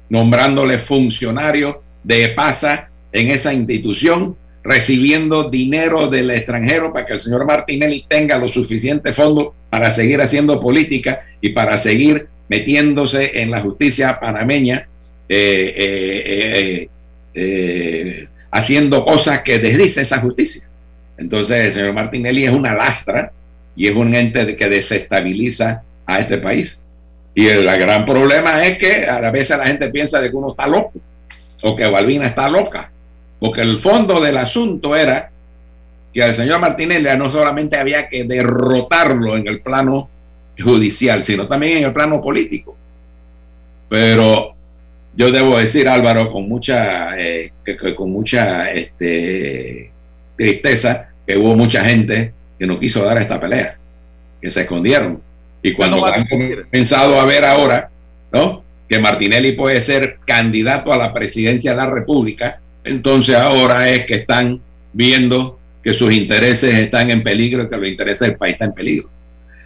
nombrándole 0.08 0.78
funcionario 0.78 1.82
de 2.04 2.28
PASA 2.28 2.90
en 3.10 3.30
esa 3.30 3.52
institución, 3.52 4.36
recibiendo 4.62 5.50
dinero 5.50 6.06
del 6.06 6.30
extranjero 6.30 6.92
para 6.92 7.04
que 7.04 7.14
el 7.14 7.18
señor 7.18 7.44
Martinelli 7.44 8.04
tenga 8.06 8.38
los 8.38 8.52
suficientes 8.52 9.16
fondos 9.16 9.48
para 9.68 9.90
seguir 9.90 10.20
haciendo 10.20 10.60
política 10.60 11.22
y 11.40 11.48
para 11.48 11.76
seguir 11.76 12.28
metiéndose 12.46 13.42
en 13.42 13.50
la 13.50 13.60
justicia 13.62 14.20
panameña, 14.20 14.86
eh, 15.28 15.74
eh, 15.76 16.88
eh, 17.34 18.28
haciendo 18.52 19.04
cosas 19.04 19.42
que 19.42 19.58
desdice 19.58 20.02
esa 20.02 20.20
justicia. 20.20 20.68
Entonces 21.16 21.66
el 21.66 21.72
señor 21.72 21.94
Martinelli 21.94 22.44
es 22.44 22.52
una 22.52 22.74
lastra 22.74 23.32
y 23.74 23.88
es 23.88 23.96
un 23.96 24.14
ente 24.14 24.54
que 24.54 24.68
desestabiliza 24.68 25.82
a 26.06 26.20
este 26.20 26.38
país. 26.38 26.80
Y 27.34 27.46
el 27.48 27.64
gran 27.64 28.04
problema 28.04 28.64
es 28.64 28.78
que 28.78 29.06
a 29.06 29.30
veces 29.30 29.56
la 29.56 29.66
gente 29.66 29.88
piensa 29.88 30.20
de 30.20 30.30
que 30.30 30.36
uno 30.36 30.50
está 30.50 30.66
loco 30.66 30.92
o 31.62 31.74
que 31.74 31.88
Balbina 31.88 32.26
está 32.26 32.48
loca, 32.50 32.90
porque 33.40 33.62
el 33.62 33.78
fondo 33.78 34.20
del 34.20 34.36
asunto 34.36 34.94
era 34.94 35.30
que 36.12 36.22
al 36.22 36.34
señor 36.34 36.60
Martinelli 36.60 37.08
no 37.16 37.30
solamente 37.30 37.78
había 37.78 38.08
que 38.08 38.24
derrotarlo 38.24 39.36
en 39.36 39.48
el 39.48 39.62
plano 39.62 40.10
judicial, 40.62 41.22
sino 41.22 41.48
también 41.48 41.78
en 41.78 41.84
el 41.84 41.92
plano 41.94 42.20
político. 42.20 42.76
Pero 43.88 44.54
yo 45.14 45.30
debo 45.30 45.58
decir, 45.58 45.88
Álvaro, 45.88 46.30
con 46.32 46.48
mucha, 46.48 47.18
eh, 47.20 47.52
con 47.96 48.10
mucha 48.10 48.70
este, 48.70 49.90
tristeza, 50.36 51.10
que 51.26 51.36
hubo 51.36 51.54
mucha 51.54 51.84
gente 51.84 52.32
que 52.58 52.66
no 52.66 52.80
quiso 52.80 53.04
dar 53.04 53.18
esta 53.18 53.38
pelea, 53.38 53.76
que 54.40 54.50
se 54.50 54.62
escondieron. 54.62 55.20
Y 55.62 55.72
cuando 55.74 55.98
No 55.98 56.06
han 56.06 56.26
comenzado 56.26 57.20
a 57.20 57.24
ver 57.24 57.44
ahora, 57.44 57.90
¿no? 58.32 58.64
Que 58.88 58.98
Martinelli 58.98 59.52
puede 59.52 59.80
ser 59.80 60.18
candidato 60.24 60.92
a 60.92 60.96
la 60.96 61.12
presidencia 61.12 61.72
de 61.72 61.76
la 61.76 61.90
República, 61.90 62.60
entonces 62.84 63.36
ahora 63.36 63.88
es 63.90 64.06
que 64.06 64.14
están 64.14 64.60
viendo 64.92 65.58
que 65.82 65.92
sus 65.92 66.12
intereses 66.12 66.74
están 66.74 67.10
en 67.10 67.22
peligro 67.22 67.62
y 67.62 67.68
que 67.68 67.76
los 67.76 67.88
intereses 67.88 68.28
del 68.28 68.36
país 68.36 68.54
están 68.54 68.70
en 68.70 68.74
peligro. 68.74 69.10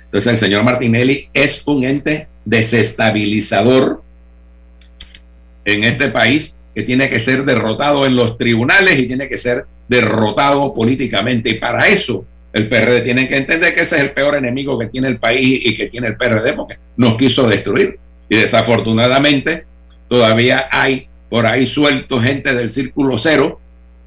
Entonces 0.05 0.33
el 0.33 0.39
señor 0.39 0.63
Martinelli 0.65 1.29
es 1.33 1.63
un 1.67 1.85
ente 1.85 2.29
desestabilizador 2.45 4.03
en 5.67 5.85
este 5.85 6.09
país 6.09 6.57
que 6.75 6.83
tiene 6.83 7.11
que 7.11 7.21
ser 7.21 7.45
derrotado 7.45 8.07
en 8.07 8.17
los 8.17 8.39
tribunales 8.39 8.99
y 8.99 9.07
tiene 9.07 9.29
que 9.29 9.37
ser 9.37 9.67
derrotado 9.89 10.73
políticamente. 10.73 11.51
Y 11.51 11.55
para 11.55 11.89
eso 11.89 12.25
el 12.53 12.69
PRD 12.69 13.03
tiene 13.03 13.29
que 13.29 13.37
entender 13.37 13.75
que 13.75 13.83
ese 13.83 13.97
es 13.97 14.03
el 14.03 14.12
peor 14.12 14.37
enemigo 14.37 14.79
que 14.79 14.87
tiene 14.87 15.09
el 15.09 15.19
país 15.19 15.61
y 15.64 15.77
que 15.77 15.87
tiene 15.87 16.09
el 16.09 16.17
PRD 16.17 16.55
porque 16.55 16.79
nos 16.97 17.17
quiso 17.17 17.49
destruir. 17.49 17.99
Y 18.29 18.37
desafortunadamente 18.37 19.67
todavía 20.09 20.69
hay 20.71 21.09
por 21.29 21.47
ahí 21.47 21.67
sueltos 21.67 22.23
gente 22.23 22.55
del 22.55 22.71
círculo 22.71 23.19
cero 23.19 23.61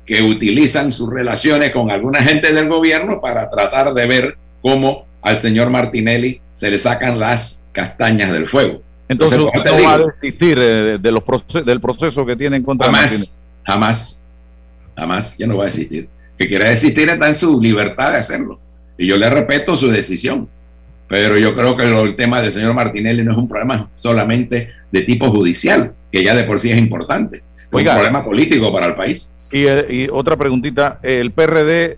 que 0.05 0.24
utilizan 0.24 0.91
sus 0.91 1.12
relaciones 1.12 1.72
con 1.72 1.91
alguna 1.91 2.24
gente 2.24 2.53
del 2.53 2.70
gobierno 2.70 3.20
para 3.22 3.49
tratar 3.49 3.93
de 3.93 4.07
ver 4.07 4.38
cómo 4.62 5.05
al 5.22 5.38
señor 5.38 5.70
Martinelli 5.70 6.41
se 6.53 6.72
le 6.72 6.78
sacan 6.78 7.20
las 7.20 7.68
castañas 7.72 8.32
del 8.32 8.47
fuego. 8.47 8.82
Entonces, 9.10 9.39
usted 9.39 9.64
te 9.64 9.72
no 9.78 9.84
va 9.84 9.93
a 9.95 9.97
desistir 9.99 10.57
de 10.57 11.12
los 11.12 11.24
proce- 11.24 11.64
del 11.64 11.82
proceso 11.82 12.26
que 12.26 12.36
tiene 12.36 12.57
en 12.57 12.64
contra 12.64 12.88
de 12.88 12.93
Martínez. 12.93 13.36
Jamás, 13.66 14.24
jamás, 14.95 14.95
jamás, 14.95 15.38
yo 15.38 15.47
no 15.47 15.55
voy 15.55 15.64
a 15.64 15.66
desistir. 15.66 16.07
Que 16.38 16.47
quiera 16.47 16.70
desistir 16.70 17.10
está 17.10 17.28
en 17.28 17.36
su 17.36 17.60
libertad 17.60 18.12
de 18.12 18.18
hacerlo. 18.20 18.60
Y 18.97 19.07
yo 19.07 19.18
le 19.18 19.30
respeto 19.30 19.76
su 19.76 19.89
decisión. 19.89 20.47
Pero 21.07 21.38
yo 21.38 21.55
creo 21.55 21.76
que 21.76 21.86
lo- 21.86 22.03
el 22.05 22.16
tema 22.16 22.39
del 22.41 22.51
señor 22.51 22.74
Martinelli 22.76 23.24
no 23.24 23.32
es 23.32 23.38
un 23.39 23.47
problema 23.49 23.89
solamente 23.97 24.70
de 24.91 25.01
tipo 25.01 25.30
judicial, 25.32 25.93
que 26.12 26.24
ya 26.24 26.36
de 26.36 26.43
por 26.43 26.60
sí 26.60 26.70
es 26.72 26.78
importante. 26.78 27.38
Es 27.38 27.43
Oiga. 27.72 27.93
un 27.93 27.97
problema 27.97 28.24
político 28.24 28.72
para 28.72 28.86
el 28.86 28.93
país. 28.95 29.36
Y, 29.51 29.66
eh, 29.66 29.86
y 29.89 30.07
otra 30.12 30.38
preguntita, 30.38 30.99
el 31.01 31.32
PRD 31.32 31.97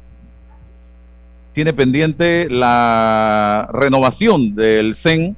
tiene 1.51 1.73
pendiente 1.73 2.47
la 2.49 3.69
renovación 3.73 4.55
del 4.55 4.95
CEN 4.95 5.35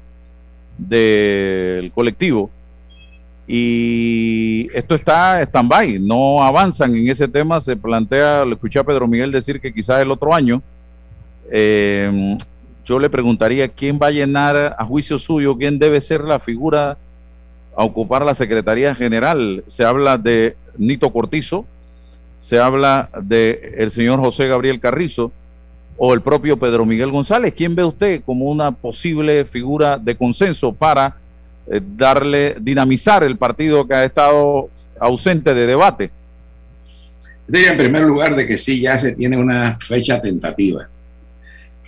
del 0.78 1.92
colectivo. 1.92 2.50
Y 3.46 4.70
esto 4.74 4.96
está 4.96 5.42
stand-by, 5.42 6.00
no 6.00 6.42
avanzan 6.42 6.96
en 6.96 7.10
ese 7.10 7.28
tema, 7.28 7.60
se 7.60 7.76
plantea, 7.76 8.46
lo 8.46 8.54
escuché 8.54 8.80
a 8.80 8.84
Pedro 8.84 9.08
Miguel 9.08 9.32
decir 9.32 9.60
que 9.60 9.74
quizás 9.74 10.02
el 10.02 10.12
otro 10.12 10.34
año, 10.34 10.62
eh, 11.52 12.38
yo 12.86 13.00
le 13.00 13.10
preguntaría 13.10 13.68
quién 13.68 14.00
va 14.02 14.08
a 14.08 14.12
llenar 14.12 14.76
a 14.78 14.86
juicio 14.86 15.20
suyo, 15.20 15.58
quién 15.58 15.78
debe 15.78 16.00
ser 16.00 16.22
la 16.22 16.40
figura 16.40 16.98
a 17.76 17.84
ocupar 17.84 18.26
la 18.26 18.36
Secretaría 18.36 18.96
General. 18.96 19.64
Se 19.68 19.84
habla 19.84 20.18
de 20.18 20.56
Nito 20.78 21.12
Cortizo, 21.12 21.66
se 22.40 22.60
habla 22.60 23.10
de 23.22 23.76
el 23.78 23.92
señor 23.92 24.20
José 24.20 24.48
Gabriel 24.48 24.80
Carrizo 24.80 25.32
o 25.98 26.14
el 26.14 26.22
propio 26.22 26.58
Pedro 26.58 26.86
Miguel 26.86 27.12
González. 27.12 27.54
¿Quién 27.56 27.76
ve 27.76 27.84
usted 27.84 28.22
como 28.26 28.46
una 28.46 28.72
posible 28.72 29.46
figura 29.46 29.98
de 29.98 30.16
consenso 30.16 30.74
para 30.74 31.18
eh, 31.68 31.80
darle, 31.96 32.56
dinamizar 32.60 33.24
el 33.24 33.38
partido 33.38 33.88
que 33.88 33.94
ha 33.94 34.04
estado 34.04 34.70
ausente 35.00 35.54
de 35.54 35.68
debate? 35.68 36.12
Diría 37.48 37.72
en 37.72 37.78
primer 37.78 38.04
lugar 38.04 38.36
de 38.36 38.48
que 38.48 38.58
sí, 38.58 38.82
ya 38.82 38.98
se 38.98 39.14
tiene 39.14 39.38
una 39.38 39.78
fecha 39.80 40.22
tentativa 40.22 40.88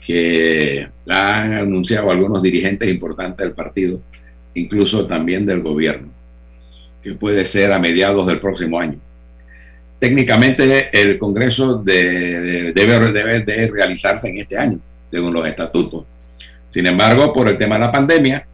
que 0.05 0.87
la 1.05 1.41
han 1.41 1.53
anunciado 1.53 2.11
algunos 2.11 2.43
dirigentes 2.43 2.87
importantes 2.87 3.43
del 3.43 3.55
partido, 3.55 3.99
incluso 4.53 5.07
también 5.07 5.45
del 5.45 5.61
gobierno, 5.61 6.09
que 7.01 7.13
puede 7.13 7.43
ser 7.45 7.71
a 7.71 7.79
mediados 7.79 8.27
del 8.27 8.39
próximo 8.39 8.79
año. 8.79 8.99
Técnicamente 9.99 10.89
el 10.91 11.17
Congreso 11.17 11.81
de- 11.81 12.39
de- 12.41 12.73
debe, 12.73 13.11
debe 13.11 13.39
de 13.41 13.67
realizarse 13.67 14.27
en 14.29 14.39
este 14.39 14.57
año, 14.57 14.79
según 15.11 15.33
los 15.33 15.47
estatutos. 15.47 16.03
Sin 16.69 16.85
embargo, 16.87 17.31
por 17.33 17.47
el 17.47 17.57
tema 17.57 17.75
de 17.75 17.81
la 17.81 17.91
pandemia 17.91 18.45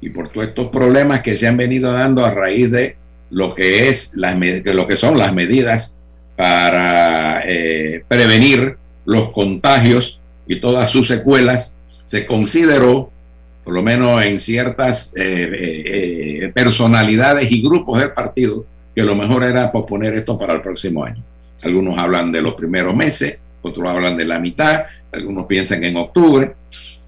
y 0.00 0.10
por 0.10 0.28
todos 0.28 0.48
estos 0.48 0.68
problemas 0.68 1.22
que 1.22 1.36
se 1.36 1.46
han 1.48 1.56
venido 1.56 1.92
dando 1.92 2.24
a 2.26 2.30
raíz 2.30 2.70
de 2.70 2.96
lo 3.30 3.54
que 3.54 3.88
es 3.88 4.12
las 4.14 4.36
lo 4.64 4.86
que 4.86 4.96
son 4.96 5.16
las 5.16 5.32
medidas 5.32 5.96
para 6.36 7.42
eh, 7.46 8.04
prevenir 8.06 8.76
los 9.06 9.30
contagios 9.32 10.20
y 10.46 10.56
todas 10.56 10.90
sus 10.90 11.08
secuelas, 11.08 11.78
se 12.04 12.26
consideró, 12.26 13.10
por 13.64 13.72
lo 13.72 13.82
menos 13.82 14.22
en 14.22 14.38
ciertas 14.38 15.14
eh, 15.16 15.22
eh, 15.24 16.38
eh, 16.44 16.52
personalidades 16.54 17.50
y 17.50 17.62
grupos 17.62 17.98
del 18.00 18.12
partido, 18.12 18.66
que 18.94 19.02
lo 19.02 19.14
mejor 19.14 19.44
era 19.44 19.72
posponer 19.72 20.14
esto 20.14 20.38
para 20.38 20.54
el 20.54 20.62
próximo 20.62 21.04
año. 21.04 21.22
Algunos 21.62 21.98
hablan 21.98 22.30
de 22.30 22.42
los 22.42 22.54
primeros 22.54 22.94
meses, 22.94 23.38
otros 23.62 23.88
hablan 23.88 24.16
de 24.16 24.24
la 24.24 24.38
mitad, 24.38 24.84
algunos 25.12 25.46
piensan 25.46 25.82
en 25.84 25.96
octubre, 25.96 26.54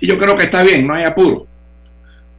y 0.01 0.07
yo 0.07 0.19
creo 0.19 0.37
que 0.37 0.45
está 0.45 0.63
bien, 0.63 0.87
no 0.87 0.95
hay 0.95 1.05
apuro, 1.05 1.47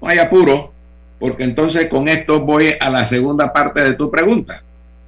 no 0.01 0.07
hay 0.07 0.19
apuro, 0.19 0.73
porque 1.19 1.43
entonces 1.43 1.87
con 1.87 2.07
esto 2.07 2.41
voy 2.41 2.73
a 2.79 2.89
la 2.89 3.05
segunda 3.05 3.51
parte 3.51 3.83
de 3.83 3.93
tu 3.93 4.11
pregunta. 4.11 4.61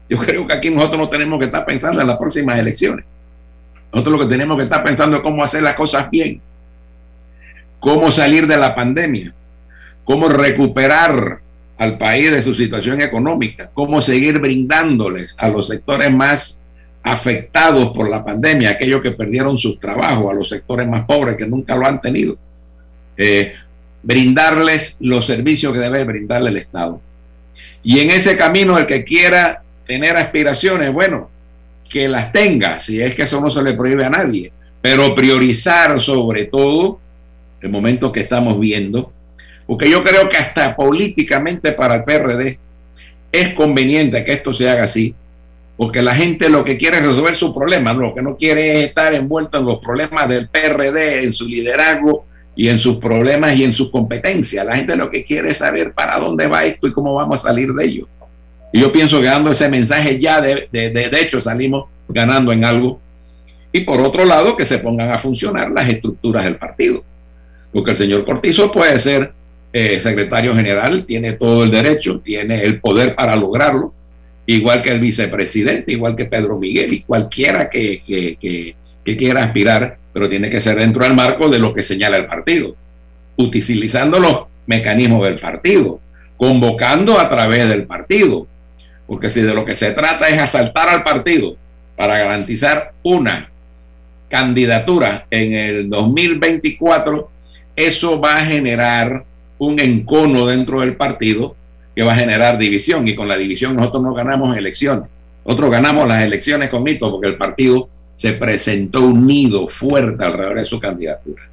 Yo 0.09 0.17
creo 0.17 0.47
que 0.47 0.53
aquí 0.53 0.69
nosotros 0.69 0.99
no 0.99 1.09
tenemos 1.09 1.39
que 1.39 1.45
estar 1.45 1.65
pensando 1.65 2.01
en 2.01 2.07
las 2.07 2.17
próximas 2.17 2.57
elecciones. 2.57 3.05
Nosotros 3.91 4.19
lo 4.19 4.25
que 4.25 4.31
tenemos 4.31 4.57
que 4.57 4.63
estar 4.63 4.83
pensando 4.83 5.17
es 5.17 5.23
cómo 5.23 5.43
hacer 5.43 5.61
las 5.61 5.75
cosas 5.75 6.09
bien, 6.09 6.41
cómo 7.79 8.11
salir 8.11 8.47
de 8.47 8.57
la 8.57 8.75
pandemia, 8.75 9.33
cómo 10.03 10.27
recuperar 10.27 11.41
al 11.80 11.97
país 11.97 12.30
de 12.30 12.43
su 12.43 12.53
situación 12.53 13.01
económica, 13.01 13.71
cómo 13.73 14.01
seguir 14.01 14.38
brindándoles 14.39 15.34
a 15.38 15.47
los 15.47 15.67
sectores 15.67 16.11
más 16.11 16.61
afectados 17.01 17.91
por 17.95 18.09
la 18.09 18.23
pandemia, 18.23 18.71
aquellos 18.71 19.01
que 19.01 19.11
perdieron 19.11 19.57
sus 19.57 19.80
trabajos, 19.80 20.30
a 20.30 20.36
los 20.36 20.49
sectores 20.49 20.86
más 20.89 21.05
pobres 21.05 21.38
que 21.38 21.47
nunca 21.47 21.77
lo 21.77 21.88
han 21.88 22.01
tenido. 22.01 22.38
Eh, 23.15 23.53
brindarles 24.03 24.97
los 24.99 25.25
servicios 25.25 25.71
que 25.71 25.80
debe 25.80 26.03
brindarle 26.03 26.49
el 26.49 26.57
Estado. 26.57 27.01
Y 27.82 27.99
en 27.99 28.11
ese 28.11 28.36
camino, 28.36 28.77
el 28.77 28.86
que 28.86 29.05
quiera 29.05 29.63
tener 29.86 30.17
aspiraciones, 30.17 30.91
bueno, 30.91 31.30
que 31.89 32.09
las 32.09 32.34
tenga, 32.34 32.77
si 32.80 33.01
es 33.01 33.15
que 33.15 33.23
eso 33.23 33.39
no 33.39 33.49
se 33.49 33.63
le 33.63 33.73
prohíbe 33.73 34.03
a 34.03 34.09
nadie, 34.09 34.51
pero 34.82 35.15
priorizar 35.15 35.99
sobre 36.01 36.45
todo 36.45 36.99
el 37.61 37.69
momento 37.69 38.11
que 38.11 38.19
estamos 38.19 38.59
viendo, 38.59 39.13
porque 39.70 39.88
yo 39.88 40.03
creo 40.03 40.28
que 40.28 40.38
hasta 40.38 40.76
políticamente 40.76 41.74
para 41.74 41.97
el 41.97 42.03
PRD 42.03 42.57
es 43.32 43.53
conveniente 43.53 44.26
que 44.26 44.32
esto 44.32 44.51
se 44.51 44.67
haga 44.67 44.86
así, 44.86 45.13
porque 45.78 46.01
la 46.01 46.15
gente 46.15 46.49
lo 46.49 46.63
que 46.63 46.76
quiere 46.76 46.97
es 46.97 47.03
resolver 47.03 47.36
sus 47.36 47.53
problemas, 47.53 47.95
lo 47.95 48.15
que 48.15 48.24
no 48.24 48.36
quiere 48.36 48.80
es 48.80 48.88
estar 48.88 49.13
envuelto 49.13 49.59
en 49.59 49.65
los 49.65 49.78
problemas 49.78 50.28
del 50.28 50.49
PRD, 50.49 51.24
en 51.24 51.32
su 51.32 51.45
liderazgo 51.45 52.26
y 52.55 52.67
en 52.67 52.80
sus 52.80 52.95
problemas 52.95 53.55
y 53.57 53.63
en 53.63 53.72
sus 53.72 53.91
competencias. 53.91 54.65
La 54.65 54.76
gente 54.76 54.95
lo 54.95 55.11
que 55.11 55.24
quiere 55.24 55.49
es 55.49 55.59
saber 55.59 55.93
para 55.93 56.17
dónde 56.17 56.47
va 56.47 56.65
esto 56.65 56.88
y 56.88 56.91
cómo 56.91 57.13
vamos 57.13 57.45
a 57.45 57.49
salir 57.49 57.72
de 57.72 57.86
ello. 57.86 58.07
Y 58.74 58.80
yo 58.80 58.91
pienso 58.91 59.22
que 59.22 59.28
dando 59.28 59.51
ese 59.51 59.70
mensaje 59.70 60.20
ya 60.20 60.41
de, 60.41 60.67
de, 60.72 60.89
de, 60.89 61.22
hecho 61.22 61.39
salimos 61.39 61.86
ganando 62.07 62.51
en 62.51 62.65
algo. 62.65 62.99
Y 63.72 63.82
por 63.82 64.01
otro 64.01 64.26
lado, 64.26 64.57
que 64.57 64.65
se 64.65 64.80
pongan 64.80 65.11
a 65.11 65.20
funcionar 65.20 65.70
las 65.70 65.88
estructuras 65.88 66.43
del 66.43 66.55
partido. 66.55 67.03
Porque 67.72 67.91
el 67.91 67.97
señor 67.97 68.26
Cortizo 68.26 68.72
puede 68.72 68.99
ser 68.99 69.38
eh, 69.72 69.99
secretario 70.01 70.55
general, 70.55 71.05
tiene 71.05 71.34
todo 71.34 71.63
el 71.63 71.72
derecho, 71.72 72.20
tiene 72.22 72.63
el 72.63 72.80
poder 72.80 73.15
para 73.15 73.36
lograrlo, 73.36 73.93
igual 74.47 74.82
que 74.82 74.89
el 74.89 74.99
vicepresidente, 74.99 75.91
igual 75.91 76.15
que 76.15 76.26
Pedro 76.26 76.57
Miguel 76.57 76.91
y 76.91 77.01
cualquiera 77.01 77.70
que, 77.70 78.01
que, 78.05 78.76
quiera 79.15 79.43
aspirar, 79.43 79.97
pero 80.13 80.30
tiene 80.30 80.49
que 80.49 80.61
ser 80.61 80.78
dentro 80.78 81.03
del 81.03 81.15
marco 81.15 81.49
de 81.49 81.59
lo 81.59 81.74
que 81.74 81.82
señala 81.82 82.17
el 82.17 82.26
partido, 82.26 82.76
utilizando 83.38 84.20
los 84.20 84.43
mecanismos 84.65 85.26
del 85.26 85.39
partido, 85.39 85.99
convocando 86.38 87.20
a 87.20 87.30
través 87.30 87.70
del 87.70 87.86
partido, 87.86 88.47
porque 89.07 89.30
si 89.30 89.41
de 89.41 89.53
lo 89.53 89.65
que 89.65 89.76
se 89.76 89.91
trata 89.91 90.30
es 90.30 90.39
asaltar 90.39 90.89
al 90.89 91.03
partido 91.03 91.55
para 91.95 92.20
garantizar 92.20 92.93
una 93.01 93.49
candidatura 94.30 95.26
en 95.32 95.53
el 95.53 95.89
2024, 95.89 97.30
eso 97.76 98.20
va 98.20 98.38
a 98.38 98.45
generar 98.45 99.26
un 99.60 99.80
encono 99.80 100.47
dentro 100.47 100.82
del 100.82 100.95
partido 100.95 101.55
que 101.95 102.03
va 102.03 102.14
a 102.14 102.18
generar 102.18 102.57
división 102.57 103.07
y 103.07 103.16
con 103.16 103.28
la 103.28 103.38
división 103.38 103.76
nosotros 103.76 104.03
no 104.03 104.14
ganamos 104.14 104.57
elecciones. 104.57 105.10
Nosotros 105.45 105.72
ganamos 105.72 106.07
las 106.07 106.24
elecciones 106.24 106.70
con 106.70 106.84
mito 106.84 107.12
porque 107.12 107.28
el 107.28 107.38
partido 107.38 107.89
se 108.16 108.34
presentó 108.34 109.01
unido, 109.01 109.68
fuerte 109.68 110.24
alrededor 110.24 110.57
de 110.57 110.66
su 110.66 110.80
candidatura. 110.80 111.43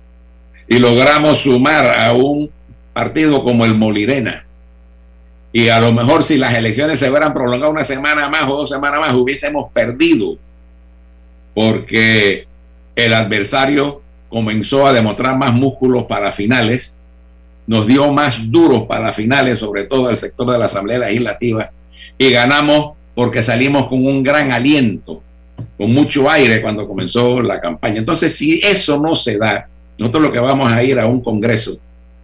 Y 0.68 0.78
logramos 0.78 1.38
sumar 1.38 1.98
a 1.98 2.12
un 2.12 2.50
partido 2.92 3.44
como 3.44 3.64
el 3.64 3.74
Molirena. 3.74 4.44
Y 5.52 5.68
a 5.68 5.80
lo 5.80 5.92
mejor 5.92 6.22
si 6.22 6.36
las 6.36 6.54
elecciones 6.54 6.98
se 6.98 7.08
hubieran 7.08 7.32
prolongado 7.32 7.70
una 7.70 7.84
semana 7.84 8.28
más 8.28 8.44
o 8.44 8.56
dos 8.56 8.68
semanas 8.68 9.00
más, 9.00 9.14
hubiésemos 9.14 9.70
perdido. 9.72 10.36
Porque 11.54 12.46
el 12.94 13.14
adversario 13.14 14.02
comenzó 14.28 14.86
a 14.86 14.92
demostrar 14.92 15.38
más 15.38 15.52
músculos 15.52 16.04
para 16.04 16.32
finales 16.32 16.95
nos 17.66 17.86
dio 17.86 18.12
más 18.12 18.50
duros 18.50 18.84
para 18.84 19.12
finales, 19.12 19.58
sobre 19.58 19.84
todo 19.84 20.10
el 20.10 20.16
sector 20.16 20.50
de 20.50 20.58
la 20.58 20.66
Asamblea 20.66 20.98
Legislativa, 21.00 21.70
y 22.16 22.30
ganamos 22.30 22.92
porque 23.14 23.42
salimos 23.42 23.88
con 23.88 24.06
un 24.06 24.22
gran 24.22 24.52
aliento, 24.52 25.22
con 25.76 25.92
mucho 25.92 26.30
aire 26.30 26.62
cuando 26.62 26.86
comenzó 26.86 27.40
la 27.40 27.60
campaña. 27.60 27.98
Entonces, 27.98 28.34
si 28.34 28.60
eso 28.60 29.00
no 29.00 29.16
se 29.16 29.38
da, 29.38 29.66
nosotros 29.98 30.24
lo 30.24 30.32
que 30.32 30.40
vamos 30.40 30.70
a 30.70 30.82
ir 30.82 30.98
a 30.98 31.06
un 31.06 31.22
Congreso 31.22 31.78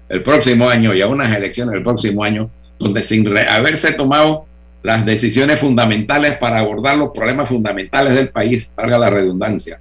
el 0.09 0.23
próximo 0.23 0.69
año 0.69 0.95
y 0.95 1.01
a 1.01 1.09
unas 1.09 1.35
elecciones 1.35 1.75
el 1.75 1.83
próximo 1.83 2.23
año, 2.23 2.51
donde 2.79 3.03
sin 3.03 3.27
haberse 3.49 3.95
tomado 3.95 4.45
las 4.83 5.07
decisiones 5.07 5.59
fundamentales 5.59 6.37
para 6.37 6.59
abordar 6.59 6.99
los 6.99 7.13
problemas 7.13 7.49
fundamentales 7.49 8.15
del 8.15 8.29
país, 8.29 8.75
valga 8.77 8.99
la 8.99 9.11
redundancia, 9.11 9.81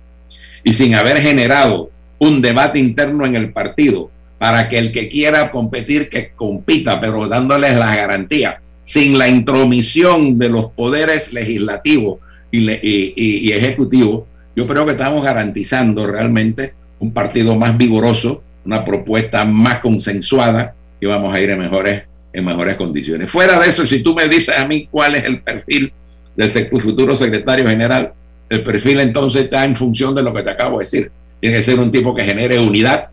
y 0.64 0.74
sin 0.74 0.95
haber 0.95 1.18
generado 1.18 1.89
un 2.20 2.41
debate 2.41 2.80
interno 2.80 3.26
en 3.26 3.36
el 3.36 3.51
partido 3.51 4.12
para 4.42 4.68
que 4.68 4.80
el 4.80 4.92
que 4.92 5.08
quiera 5.08 5.52
competir, 5.52 6.10
que 6.10 6.32
compita, 6.32 7.00
pero 7.00 7.28
dándoles 7.28 7.78
la 7.78 7.96
garantía, 7.96 8.60
sin 8.82 9.16
la 9.16 9.30
intromisión 9.30 10.39
de 10.39 10.50
los 10.50 10.72
poderes 10.72 11.32
legislativos 11.32 12.18
y, 12.50 12.68
y, 12.72 13.52
ejecutivos, 13.52 14.24
yo 14.56 14.66
creo 14.66 14.84
que 14.84 14.94
estamos 14.94 15.24
garantizando 15.24 16.08
realmente 16.08 16.74
un 16.98 17.14
partido 17.14 17.56
más 17.56 17.78
vigoroso, 17.78 18.42
una 18.66 18.84
propuesta 18.84 19.46
más 19.46 19.80
consensuada 19.80 20.74
y 21.00 21.06
vamos 21.06 21.36
a 21.36 21.39
ir 21.39 21.52
en 21.52 21.60
mejores, 21.60 22.02
en 22.34 22.44
mejores 22.44 22.78
condiciones. 22.78 23.30
Fuera 23.30 23.60
de 23.60 23.70
eso, 23.70 23.86
si 23.86 24.00
tú 24.00 24.16
me 24.16 24.28
dices 24.28 24.58
a 24.58 24.66
mí 24.66 24.88
cuál 24.89 25.14
es 25.14 25.24
el 25.24 25.42
perfil 25.42 25.94
del 26.36 26.50
futuro 26.82 27.16
secretario 27.16 27.68
general, 27.68 28.14
el 28.50 28.64
perfil 28.64 29.02
entonces 29.02 29.44
está 29.44 29.66
en 29.66 29.76
función 29.76 30.16
de 30.16 30.24
lo 30.24 30.34
que 30.34 30.42
te 30.42 30.50
acabo 30.50 30.80
de 30.80 30.86
decir. 30.86 31.12
Tiene 31.39 31.58
que 31.58 31.64
ser 31.64 31.80
un 31.80 31.92
tipo 31.92 32.16
que 32.16 32.24
genere 32.24 32.60
unidad, 32.60 33.12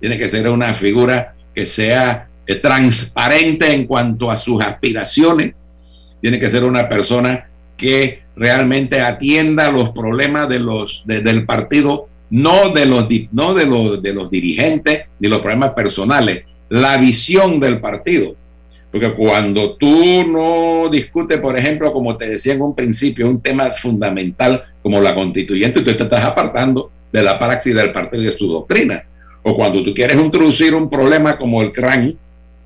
tiene 0.00 0.18
que 0.18 0.28
ser 0.28 0.48
una 0.48 0.74
figura 0.74 1.34
que 1.54 1.66
sea 1.66 2.28
eh, 2.46 2.56
transparente 2.56 3.72
en 3.72 3.86
cuanto 3.86 4.30
a 4.30 4.36
sus 4.36 4.62
aspiraciones, 4.62 5.54
tiene 6.20 6.38
que 6.38 6.50
ser 6.50 6.64
una 6.64 6.88
persona 6.88 7.48
que 7.76 8.22
realmente 8.36 9.00
atienda 9.00 9.70
los 9.70 9.90
problemas 9.90 10.48
de 10.48 10.58
los, 10.58 11.02
del 11.06 11.44
partido, 11.46 12.08
no, 12.30 12.70
de 12.70 12.86
los, 12.86 13.06
no 13.32 13.54
de, 13.54 13.66
los, 13.66 14.02
de 14.02 14.12
los 14.12 14.30
dirigentes 14.30 15.06
ni 15.18 15.28
los 15.28 15.40
problemas 15.40 15.70
personales, 15.70 16.44
la 16.68 16.96
visión 16.96 17.60
del 17.60 17.80
partido. 17.80 18.36
Porque 18.90 19.12
cuando 19.12 19.76
tú 19.76 20.24
no 20.26 20.88
discutes, 20.90 21.38
por 21.38 21.56
ejemplo, 21.56 21.92
como 21.92 22.16
te 22.16 22.28
decía 22.28 22.54
en 22.54 22.62
un 22.62 22.74
principio, 22.74 23.28
un 23.28 23.40
tema 23.40 23.66
fundamental 23.70 24.64
como 24.82 25.00
la 25.00 25.14
constituyente, 25.14 25.80
tú 25.80 25.94
te 25.94 26.02
estás 26.02 26.24
apartando 26.24 26.90
de 27.12 27.22
la 27.22 27.38
praxis 27.38 27.74
del 27.74 27.92
partido 27.92 28.22
y 28.22 28.26
de 28.26 28.32
su 28.32 28.48
doctrina. 28.48 29.04
O 29.42 29.54
cuando 29.54 29.82
tú 29.82 29.94
quieres 29.94 30.16
introducir 30.16 30.74
un 30.74 30.90
problema 30.90 31.38
como 31.38 31.62
el 31.62 31.70
CRAN, 31.70 32.16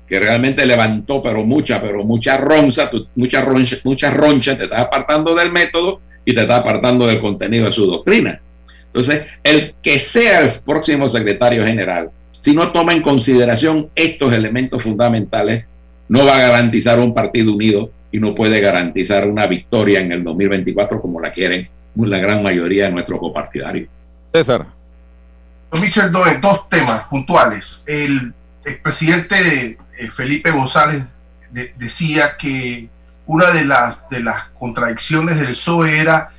que 0.07 0.19
realmente 0.19 0.65
levantó 0.65 1.21
pero 1.21 1.43
mucha, 1.45 1.81
pero 1.81 2.03
mucha 2.03 2.37
ronza, 2.37 2.89
mucha 3.15 3.41
roncha, 3.41 3.77
mucha 3.83 4.11
roncha, 4.11 4.57
te 4.57 4.65
estás 4.65 4.81
apartando 4.81 5.33
del 5.33 5.51
método 5.51 6.01
y 6.23 6.33
te 6.33 6.41
estás 6.41 6.59
apartando 6.59 7.07
del 7.07 7.21
contenido 7.21 7.65
de 7.65 7.71
su 7.71 7.85
doctrina. 7.85 8.39
Entonces, 8.87 9.25
el 9.43 9.75
que 9.81 9.99
sea 9.99 10.41
el 10.41 10.51
próximo 10.63 11.09
secretario 11.09 11.65
general, 11.65 12.11
si 12.31 12.53
no 12.53 12.71
toma 12.71 12.93
en 12.93 13.01
consideración 13.01 13.89
estos 13.95 14.31
elementos 14.33 14.83
fundamentales, 14.83 15.65
no 16.07 16.25
va 16.25 16.35
a 16.35 16.47
garantizar 16.49 16.99
un 16.99 17.13
partido 17.13 17.53
unido 17.53 17.89
y 18.11 18.19
no 18.19 18.35
puede 18.35 18.59
garantizar 18.59 19.27
una 19.27 19.47
victoria 19.47 19.99
en 19.99 20.11
el 20.11 20.23
2024 20.23 21.01
como 21.01 21.19
la 21.19 21.31
quieren 21.31 21.67
la 22.03 22.19
gran 22.19 22.43
mayoría 22.43 22.85
de 22.85 22.91
nuestros 22.91 23.19
copartidarios. 23.19 23.89
César. 24.27 24.74
Michel 25.73 26.11
Doen, 26.11 26.41
dos 26.41 26.69
temas 26.69 27.03
puntuales. 27.05 27.83
El, 27.85 28.33
presidente 28.81 29.77
eh, 29.97 30.09
Felipe 30.09 30.49
González 30.49 31.05
decía 31.77 32.35
que 32.37 32.89
una 33.27 33.51
de 33.51 33.63
las, 33.63 34.09
de 34.09 34.21
las 34.21 34.45
contradicciones 34.57 35.39
del 35.39 35.49
PSOE 35.49 35.99
era 35.99 36.31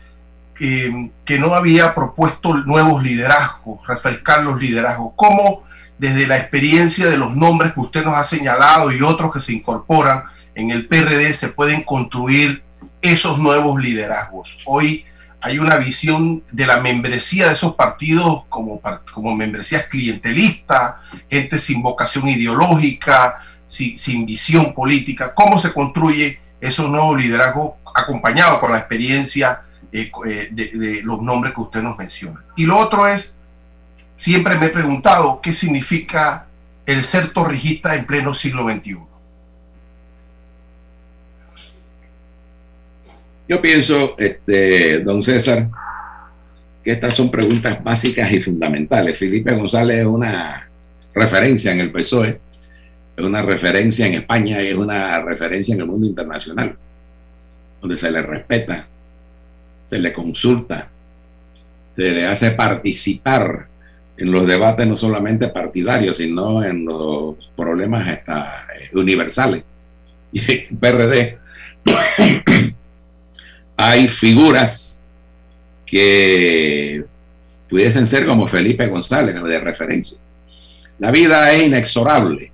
eh, 0.58 1.10
que 1.24 1.38
no 1.38 1.54
había 1.54 1.94
propuesto 1.94 2.54
nuevos 2.54 3.02
liderazgos, 3.02 3.86
refrescar 3.86 4.42
los 4.42 4.60
liderazgos. 4.60 5.12
¿Cómo 5.14 5.64
desde 5.98 6.26
la 6.26 6.38
experiencia 6.38 7.06
de 7.06 7.16
los 7.16 7.34
nombres 7.36 7.72
que 7.72 7.80
usted 7.80 8.04
nos 8.04 8.16
ha 8.16 8.24
señalado 8.24 8.90
y 8.90 9.02
otros 9.02 9.32
que 9.32 9.40
se 9.40 9.52
incorporan 9.52 10.24
en 10.54 10.70
el 10.70 10.86
PRD 10.86 11.34
se 11.34 11.48
pueden 11.48 11.82
construir 11.82 12.62
esos 13.02 13.38
nuevos 13.38 13.80
liderazgos? 13.80 14.58
Hoy 14.64 15.04
hay 15.46 15.60
una 15.60 15.76
visión 15.76 16.42
de 16.50 16.66
la 16.66 16.80
membresía 16.80 17.46
de 17.46 17.54
esos 17.54 17.76
partidos 17.76 18.42
como, 18.48 18.80
como 19.12 19.36
membresías 19.36 19.86
clientelistas, 19.86 20.96
gente 21.30 21.60
sin 21.60 21.82
vocación 21.82 22.28
ideológica, 22.28 23.40
sin, 23.68 24.26
visión 24.26 24.74
política. 24.74 25.34
¿Cómo 25.34 25.60
se 25.60 25.72
construye 25.72 26.40
esos 26.60 26.90
nuevos 26.90 27.16
liderazgos 27.16 27.74
acompañados 27.94 28.58
con 28.58 28.72
la 28.72 28.78
experiencia 28.78 29.62
eh, 29.92 30.10
eh, 30.26 30.48
de, 30.50 30.70
de, 30.72 31.02
los 31.02 31.22
nombres 31.22 31.54
que 31.54 31.60
usted 31.60 31.80
nos 31.80 31.96
menciona? 31.96 32.42
Y 32.56 32.66
lo 32.66 32.76
otro 32.76 33.06
es, 33.06 33.38
siempre 34.16 34.56
me 34.56 34.66
he 34.66 34.70
preguntado 34.70 35.40
qué 35.40 35.52
significa 35.52 36.46
el 36.86 37.04
ser 37.04 37.32
torrijista 37.32 37.94
en 37.94 38.04
pleno 38.04 38.34
siglo 38.34 38.68
XXI. 38.68 38.98
Yo 43.48 43.62
pienso, 43.62 44.16
este, 44.18 45.00
don 45.00 45.22
César, 45.22 45.68
que 46.82 46.92
estas 46.92 47.14
son 47.14 47.30
preguntas 47.30 47.82
básicas 47.82 48.30
y 48.32 48.42
fundamentales. 48.42 49.16
Felipe 49.16 49.54
González 49.54 50.00
es 50.00 50.06
una 50.06 50.68
referencia 51.14 51.72
en 51.72 51.80
el 51.80 51.92
PSOE, 51.92 52.40
es 53.16 53.24
una 53.24 53.42
referencia 53.42 54.06
en 54.06 54.14
España 54.14 54.60
y 54.62 54.68
es 54.68 54.74
una 54.74 55.20
referencia 55.22 55.74
en 55.74 55.80
el 55.80 55.86
mundo 55.86 56.08
internacional, 56.08 56.76
donde 57.80 57.96
se 57.96 58.10
le 58.10 58.20
respeta, 58.22 58.86
se 59.84 59.98
le 60.00 60.12
consulta, 60.12 60.88
se 61.94 62.10
le 62.10 62.26
hace 62.26 62.50
participar 62.50 63.68
en 64.16 64.32
los 64.32 64.46
debates 64.46 64.88
no 64.88 64.96
solamente 64.96 65.48
partidarios, 65.48 66.16
sino 66.16 66.64
en 66.64 66.84
los 66.84 67.50
problemas 67.56 68.08
hasta 68.08 68.66
eh, 68.76 68.90
universales. 68.92 69.64
Y 70.32 70.40
en 70.52 70.76
PRD 70.76 71.38
hay 73.76 74.08
figuras 74.08 75.02
que 75.84 77.04
pudiesen 77.68 78.06
ser 78.06 78.26
como 78.26 78.46
Felipe 78.46 78.86
González, 78.86 79.42
de 79.42 79.60
referencia. 79.60 80.18
La 80.98 81.10
vida 81.10 81.52
es 81.52 81.66
inexorable. 81.66 82.50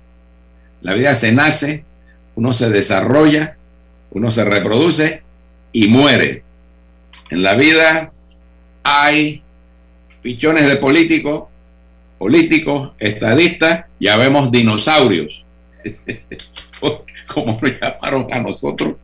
La 0.81 0.93
vida 0.93 1.15
se 1.15 1.31
nace, 1.31 1.85
uno 2.35 2.53
se 2.53 2.69
desarrolla, 2.69 3.55
uno 4.11 4.31
se 4.31 4.43
reproduce 4.43 5.23
y 5.71 5.87
muere. 5.87 6.43
En 7.29 7.41
la 7.41 7.55
vida 7.55 8.11
hay 8.83 9.41
pichones 10.21 10.67
de 10.67 10.75
políticos, 10.75 11.45
políticos, 12.17 12.91
estadistas, 12.99 13.85
ya 13.99 14.17
vemos 14.17 14.51
dinosaurios, 14.51 15.45
como 17.27 17.59
nos 17.61 17.71
llamaron 17.81 18.27
a 18.31 18.39
nosotros, 18.39 18.95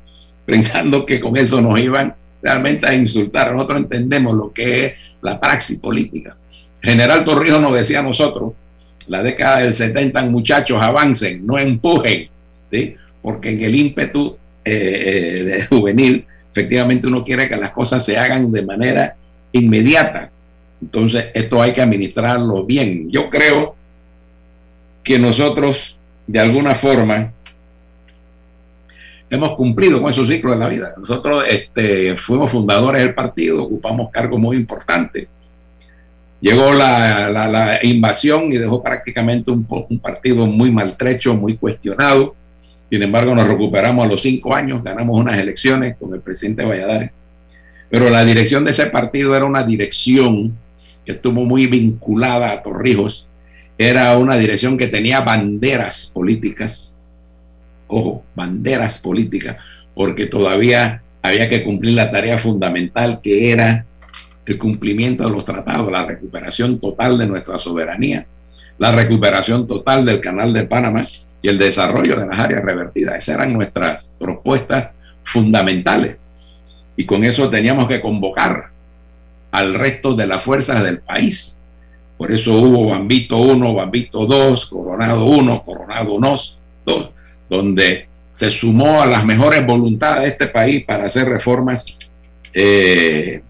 pensando 0.50 1.06
que 1.06 1.20
con 1.20 1.38
eso 1.38 1.62
nos 1.62 1.80
iban 1.80 2.16
realmente 2.42 2.88
a 2.88 2.96
insultar. 2.96 3.54
Nosotros 3.54 3.82
entendemos 3.82 4.36
lo 4.36 4.52
que 4.52 4.86
es 4.86 4.94
la 5.22 5.40
praxis 5.40 5.80
política. 5.80 6.36
General 6.82 7.24
Torrijos 7.24 7.62
nos 7.62 7.74
decía 7.74 8.00
a 8.00 8.04
nosotros, 8.04 8.54
la 9.08 9.22
década 9.22 9.60
del 9.60 9.74
70, 9.74 10.26
muchachos, 10.26 10.82
avancen, 10.82 11.46
no 11.46 11.58
empujen, 11.58 12.30
¿sí? 12.72 12.96
porque 13.22 13.52
en 13.52 13.62
el 13.62 13.76
ímpetu 13.76 14.38
eh, 14.64 14.72
eh, 14.72 15.44
de 15.44 15.66
juvenil, 15.66 16.26
efectivamente 16.50 17.08
uno 17.08 17.24
quiere 17.24 17.50
que 17.50 17.56
las 17.56 17.72
cosas 17.72 18.04
se 18.04 18.18
hagan 18.18 18.52
de 18.52 18.62
manera 18.62 19.16
inmediata. 19.52 20.32
Entonces, 20.82 21.28
esto 21.34 21.62
hay 21.62 21.74
que 21.74 21.82
administrarlo 21.82 22.66
bien. 22.66 23.10
Yo 23.12 23.30
creo 23.30 23.76
que 25.04 25.20
nosotros, 25.20 25.98
de 26.28 26.40
alguna 26.40 26.76
forma, 26.76 27.34
hemos 29.30 29.52
cumplido 29.54 30.02
con 30.02 30.12
esos 30.12 30.28
ciclos 30.28 30.54
de 30.56 30.60
la 30.60 30.70
vida. 30.70 30.94
Nosotros 30.98 31.44
este, 31.48 32.18
fuimos 32.18 32.52
fundadores 32.52 33.04
del 33.04 33.14
partido, 33.14 33.64
ocupamos 33.64 34.10
cargos 34.12 34.40
muy 34.40 34.58
importantes. 34.58 35.28
Llegó 36.42 36.74
la, 36.74 37.30
la, 37.30 37.80
invasión 37.84 38.52
y 38.52 38.58
dejó 38.58 38.82
prácticamente 38.82 39.52
un, 39.52 39.68
un, 39.70 40.00
partido 40.00 40.48
muy 40.48 40.72
maltrecho, 40.72 41.36
muy 41.36 41.58
cuestionado. 41.58 42.36
Sin 42.90 43.04
embargo, 43.04 43.36
nos 43.36 43.48
recuperamos 43.48 44.06
a 44.06 44.10
los 44.10 44.22
cinco 44.22 44.56
años, 44.56 44.82
ganamos 44.84 45.20
unas 45.20 45.38
elecciones 45.38 45.98
con 45.98 46.14
el 46.14 46.22
presidente 46.22 46.66
Valladares. 46.66 47.12
Pero 47.90 48.10
la 48.10 48.24
dirección 48.24 48.64
de 48.64 48.72
ese 48.72 48.86
partido 48.86 49.36
era 49.36 49.46
una 49.46 49.64
dirección 49.64 50.56
que 51.06 51.14
estuvo 51.14 51.46
muy 51.46 51.66
vinculada 51.68 52.52
a 52.52 52.64
Torrijos. 52.64 53.28
Era 53.78 54.18
una 54.18 54.38
dirección 54.38 54.78
que 54.78 54.88
tenía 54.88 55.22
banderas 55.22 56.12
políticas, 56.14 56.99
ojo, 57.90 58.24
banderas 58.36 59.00
políticas, 59.00 59.58
porque 59.94 60.28
todavía 60.28 61.02
había 61.22 61.50
que 61.50 61.64
cumplir 61.64 61.96
la 61.96 62.10
tarea 62.10 62.38
fundamental 62.38 63.20
que 63.22 63.52
era 63.52 63.86
el 64.46 64.58
cumplimiento 64.58 65.26
de 65.26 65.32
los 65.32 65.46
tratados, 65.46 65.92
la 65.92 66.06
recuperación 66.06 66.80
total 66.80 67.18
de 67.18 67.28
nuestra 67.28 67.58
soberanía, 67.58 68.26
la 68.78 68.92
recuperación 68.92 69.68
total 69.68 70.06
del 70.06 70.22
canal 70.22 70.54
de 70.54 70.64
Panamá 70.64 71.06
y 71.42 71.50
el 71.50 71.58
desarrollo 71.58 72.20
de 72.20 72.26
las 72.26 72.40
áreas 72.40 72.64
revertidas. 72.64 73.16
Esas 73.16 73.36
eran 73.36 73.54
nuestras 73.54 74.14
propuestas 74.18 74.92
fundamentales. 75.24 76.18
Y 76.96 77.06
con 77.06 77.24
eso 77.24 77.50
teníamos 77.50 77.88
que 77.88 78.02
convocar 78.02 78.70
al 79.52 79.74
resto 79.74 80.16
de 80.16 80.28
las 80.28 80.42
fuerzas 80.42 80.84
del 80.84 81.00
país. 81.00 81.60
Por 82.18 82.32
eso 82.32 82.54
hubo 82.54 82.90
Bambito 82.90 83.38
1, 83.38 83.74
Bambito 83.74 84.26
2, 84.26 84.66
Coronado 84.66 85.26
1, 85.26 85.64
Coronado 85.64 86.18
2, 86.20 86.60
donde 87.50 88.08
se 88.32 88.50
sumó 88.50 89.02
a 89.02 89.06
las 89.06 89.26
mejores 89.26 89.66
voluntades 89.66 90.22
de 90.22 90.28
este 90.30 90.48
país 90.48 90.86
para 90.86 91.06
hacer 91.06 91.28
reformas 91.28 91.98
eh, 92.54 93.42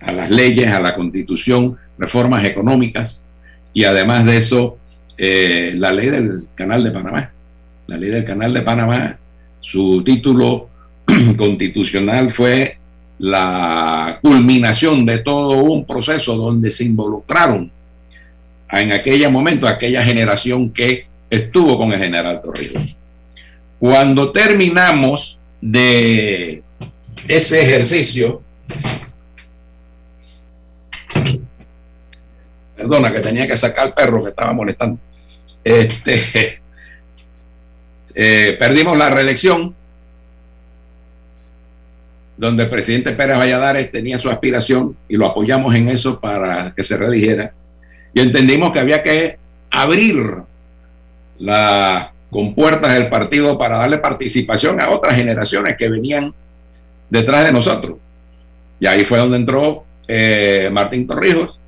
a 0.00 0.12
las 0.12 0.30
leyes, 0.30 0.68
a 0.68 0.80
la 0.80 0.94
constitución, 0.94 1.76
reformas 1.98 2.44
económicas 2.44 3.26
y 3.74 3.84
además 3.84 4.24
de 4.24 4.36
eso, 4.36 4.78
eh, 5.16 5.74
la 5.76 5.92
ley 5.92 6.10
del 6.10 6.44
Canal 6.54 6.84
de 6.84 6.90
Panamá. 6.90 7.32
La 7.86 7.96
ley 7.96 8.10
del 8.10 8.24
Canal 8.24 8.54
de 8.54 8.62
Panamá, 8.62 9.18
su 9.60 10.02
título 10.04 10.68
constitucional 11.36 12.30
fue 12.30 12.78
la 13.18 14.18
culminación 14.22 15.06
de 15.06 15.18
todo 15.18 15.62
un 15.62 15.84
proceso 15.84 16.36
donde 16.36 16.70
se 16.70 16.84
involucraron 16.84 17.70
en 18.70 18.92
aquel 18.92 19.30
momento 19.30 19.68
aquella 19.68 20.02
generación 20.02 20.70
que 20.70 21.06
estuvo 21.32 21.78
con 21.78 21.90
el 21.94 21.98
general 21.98 22.42
Torrijos. 22.42 22.94
Cuando 23.78 24.30
terminamos 24.32 25.38
de 25.62 26.62
ese 27.26 27.62
ejercicio, 27.62 28.42
perdona 32.76 33.10
que 33.10 33.20
tenía 33.20 33.46
que 33.46 33.56
sacar 33.56 33.86
al 33.86 33.94
perro 33.94 34.22
que 34.22 34.28
estaba 34.28 34.52
molestando, 34.52 35.00
este, 35.64 36.60
eh, 38.14 38.56
perdimos 38.58 38.98
la 38.98 39.08
reelección, 39.08 39.74
donde 42.36 42.64
el 42.64 42.68
presidente 42.68 43.12
Pérez 43.12 43.38
Valladares 43.38 43.90
tenía 43.90 44.18
su 44.18 44.28
aspiración 44.28 44.98
y 45.08 45.16
lo 45.16 45.24
apoyamos 45.26 45.74
en 45.74 45.88
eso 45.88 46.20
para 46.20 46.74
que 46.74 46.84
se 46.84 46.98
reeligiera. 46.98 47.54
Y 48.12 48.20
entendimos 48.20 48.70
que 48.72 48.80
había 48.80 49.02
que 49.02 49.38
abrir 49.70 50.51
las 51.42 52.08
compuertas 52.30 52.94
del 52.94 53.08
partido 53.08 53.58
para 53.58 53.78
darle 53.78 53.98
participación 53.98 54.80
a 54.80 54.90
otras 54.90 55.16
generaciones 55.16 55.76
que 55.76 55.88
venían 55.88 56.32
detrás 57.10 57.44
de 57.44 57.52
nosotros. 57.52 57.98
Y 58.78 58.86
ahí 58.86 59.04
fue 59.04 59.18
donde 59.18 59.38
entró 59.38 59.84
eh, 60.06 60.70
Martín 60.72 61.06
Torrijos, 61.06 61.60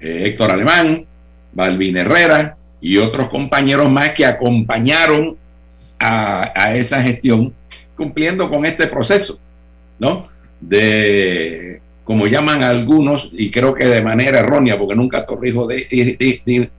eh, 0.00 0.22
Héctor 0.26 0.52
Alemán, 0.52 1.04
Balvin 1.52 1.96
Herrera 1.96 2.56
y 2.80 2.98
otros 2.98 3.28
compañeros 3.28 3.90
más 3.90 4.12
que 4.12 4.24
acompañaron 4.24 5.36
a, 5.98 6.74
esa 6.76 7.02
gestión 7.02 7.52
cumpliendo 7.96 8.48
con 8.48 8.64
este 8.64 8.86
proceso, 8.86 9.38
¿no? 9.98 10.28
De, 10.60 11.80
como 12.04 12.26
llaman 12.26 12.62
algunos, 12.62 13.30
y 13.32 13.50
creo 13.50 13.74
que 13.74 13.86
de 13.86 14.02
manera 14.02 14.40
errónea, 14.40 14.78
porque 14.78 14.94
nunca 14.94 15.26
Torrijos 15.26 15.72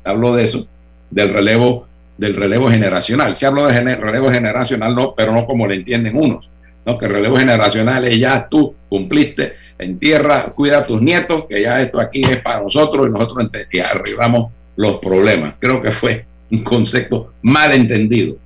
habló 0.04 0.36
de 0.36 0.44
eso, 0.46 0.68
del 1.10 1.34
relevo 1.34 1.88
del 2.18 2.36
relevo 2.36 2.70
generacional. 2.70 3.36
Se 3.36 3.46
habló 3.46 3.68
de 3.68 3.96
relevo 3.96 4.30
generacional, 4.32 4.96
no, 4.96 5.14
pero 5.16 5.32
no 5.32 5.46
como 5.46 5.68
le 5.68 5.76
entienden 5.76 6.18
unos, 6.18 6.50
¿no? 6.86 6.98
Que 6.98 7.08
relevo 7.08 7.38
generacional 7.38 8.06
es 8.06 8.20
ya 8.20 8.48
tú 8.50 8.76
cumpliste, 8.90 9.56
en 9.80 10.00
tierra, 10.00 10.52
cuida 10.56 10.80
a 10.80 10.88
tus 10.88 11.02
nietos, 11.02 11.46
que 11.48 11.62
ya 11.62 11.80
esto 11.82 12.00
aquí 12.00 12.22
es 12.22 12.42
para 12.42 12.62
nosotros 12.62 13.08
y 13.08 13.12
nosotros 13.12 13.48
arreglamos 13.92 14.52
los 14.76 14.98
problemas. 14.98 15.56
Creo 15.60 15.82
que 15.82 15.92
fue 15.92 16.26
un 16.50 16.64
concepto 16.64 17.34
mal 17.42 17.72
entendido 17.74 18.38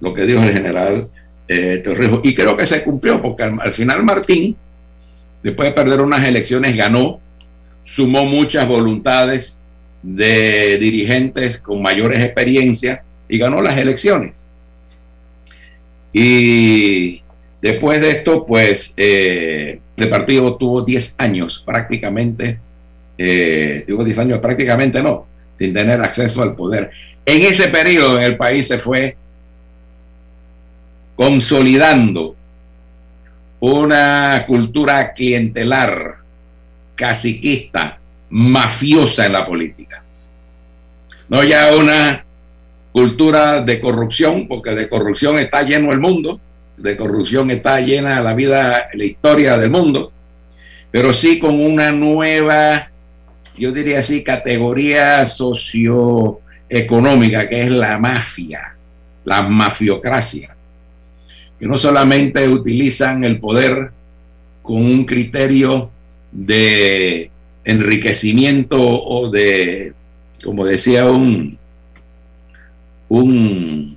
lo 0.00 0.14
que 0.14 0.24
dijo 0.24 0.42
el 0.42 0.52
general 0.52 1.08
eh, 1.48 1.80
Torrijos. 1.82 2.20
Y 2.22 2.34
creo 2.34 2.56
que 2.56 2.66
se 2.66 2.84
cumplió, 2.84 3.20
porque 3.20 3.44
al 3.44 3.72
final 3.72 4.04
Martín, 4.04 4.56
después 5.42 5.68
de 5.68 5.74
perder 5.74 6.00
unas 6.00 6.24
elecciones, 6.24 6.76
ganó, 6.76 7.20
sumó 7.82 8.24
muchas 8.24 8.68
voluntades 8.68 9.62
de 10.06 10.78
dirigentes 10.78 11.58
con 11.58 11.82
mayores 11.82 12.22
experiencias 12.22 13.00
y 13.28 13.38
ganó 13.38 13.60
las 13.60 13.76
elecciones. 13.76 14.48
Y 16.12 17.22
después 17.60 18.00
de 18.00 18.10
esto, 18.10 18.46
pues 18.46 18.94
eh, 18.96 19.80
el 19.96 20.08
partido 20.08 20.56
tuvo 20.56 20.82
10 20.82 21.16
años 21.18 21.62
prácticamente, 21.66 22.60
eh, 23.18 23.84
tuvo 23.84 24.04
10 24.04 24.18
años 24.20 24.38
prácticamente 24.38 25.02
no, 25.02 25.26
sin 25.54 25.74
tener 25.74 26.00
acceso 26.00 26.40
al 26.40 26.54
poder. 26.54 26.90
En 27.24 27.42
ese 27.42 27.66
periodo 27.66 28.18
en 28.18 28.22
el 28.22 28.36
país 28.36 28.68
se 28.68 28.78
fue 28.78 29.16
consolidando 31.16 32.36
una 33.58 34.44
cultura 34.46 35.12
clientelar, 35.14 36.18
caciquista, 36.94 37.98
mafiosa 38.30 39.26
en 39.26 39.32
la 39.32 39.46
política. 39.46 40.02
No 41.28 41.44
ya 41.44 41.74
una 41.74 42.24
cultura 42.92 43.62
de 43.62 43.80
corrupción, 43.80 44.48
porque 44.48 44.74
de 44.74 44.88
corrupción 44.88 45.38
está 45.38 45.62
lleno 45.62 45.92
el 45.92 45.98
mundo, 45.98 46.40
de 46.76 46.96
corrupción 46.96 47.50
está 47.50 47.80
llena 47.80 48.20
la 48.20 48.34
vida, 48.34 48.88
la 48.94 49.04
historia 49.04 49.58
del 49.58 49.70
mundo, 49.70 50.12
pero 50.90 51.12
sí 51.12 51.38
con 51.38 51.60
una 51.60 51.92
nueva, 51.92 52.90
yo 53.56 53.72
diría 53.72 54.00
así, 54.00 54.22
categoría 54.22 55.26
socioeconómica, 55.26 57.48
que 57.48 57.62
es 57.62 57.70
la 57.70 57.98
mafia, 57.98 58.76
la 59.24 59.42
mafiocracia, 59.42 60.56
que 61.58 61.66
no 61.66 61.76
solamente 61.76 62.48
utilizan 62.48 63.24
el 63.24 63.38
poder 63.38 63.90
con 64.62 64.76
un 64.76 65.04
criterio 65.04 65.90
de 66.32 67.30
enriquecimiento 67.66 68.78
o 68.80 69.28
de, 69.28 69.92
como 70.42 70.64
decía 70.64 71.10
un, 71.10 71.58
un 73.08 73.96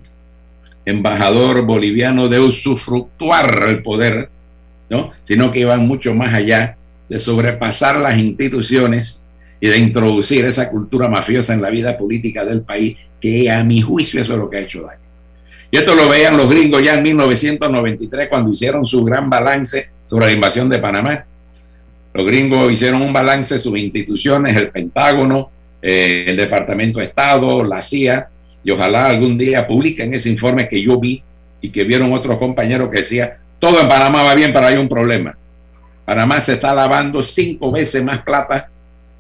embajador 0.86 1.66
boliviano, 1.66 2.28
de 2.28 2.40
usufructuar 2.40 3.66
el 3.70 3.84
poder, 3.84 4.30
¿no? 4.90 5.12
sino 5.22 5.52
que 5.52 5.60
iban 5.60 5.88
mucho 5.88 6.14
más 6.16 6.34
allá 6.34 6.78
de 7.08 7.20
sobrepasar 7.20 7.98
las 8.02 8.18
instituciones 8.18 9.24
y 9.62 9.68
de 9.68 9.78
introducir 9.78 10.46
esa 10.46 10.70
cultura 10.70 11.08
mafiosa 11.08 11.54
en 11.54 11.62
la 11.62 11.70
vida 11.70 11.98
política 11.98 12.46
del 12.46 12.62
país, 12.62 12.98
que 13.22 13.52
a 13.52 13.64
mi 13.64 13.82
juicio 13.82 14.22
eso 14.22 14.34
es 14.34 14.40
lo 14.40 14.50
que 14.50 14.58
ha 14.58 14.62
hecho 14.62 14.82
daño. 14.82 15.00
Y 15.72 15.78
esto 15.78 15.94
lo 15.94 16.10
veían 16.10 16.38
los 16.38 16.50
gringos 16.50 16.84
ya 16.84 16.96
en 16.96 17.04
1993 17.04 18.30
cuando 18.30 18.52
hicieron 18.52 18.84
su 18.86 19.04
gran 19.04 19.30
balance 19.30 19.90
sobre 20.06 20.26
la 20.26 20.32
invasión 20.32 20.70
de 20.70 20.80
Panamá. 20.80 21.26
Los 22.14 22.26
gringos 22.26 22.72
hicieron 22.72 23.02
un 23.02 23.14
balance 23.14 23.56
de 23.56 23.60
sus 23.60 23.78
instituciones, 23.78 24.56
el 24.56 24.70
Pentágono, 24.70 25.52
eh, 25.82 26.26
el 26.28 26.36
Departamento 26.36 27.00
de 27.00 27.06
Estado, 27.06 27.64
la 27.64 27.82
CIA, 27.82 28.30
y 28.64 28.72
ojalá 28.72 29.08
algún 29.08 29.38
día 29.38 29.66
publiquen 29.66 30.14
ese 30.14 30.30
informe 30.30 30.68
que 30.68 30.82
yo 30.82 31.00
vi 31.00 31.24
y 31.62 31.70
que 31.70 31.84
vieron 31.84 32.12
otros 32.14 32.38
compañeros 32.38 32.90
que 32.90 32.98
decía, 32.98 33.38
todo 33.60 33.82
en 33.82 33.88
Panamá 33.88 34.24
va 34.24 34.36
bien, 34.36 34.52
pero 34.54 34.68
hay 34.68 34.78
un 34.78 34.90
problema. 34.90 35.38
Panamá 36.06 36.42
se 36.42 36.54
está 36.54 36.74
lavando 36.74 37.22
cinco 37.22 37.72
veces 37.72 38.04
más 38.04 38.24
plata 38.24 38.70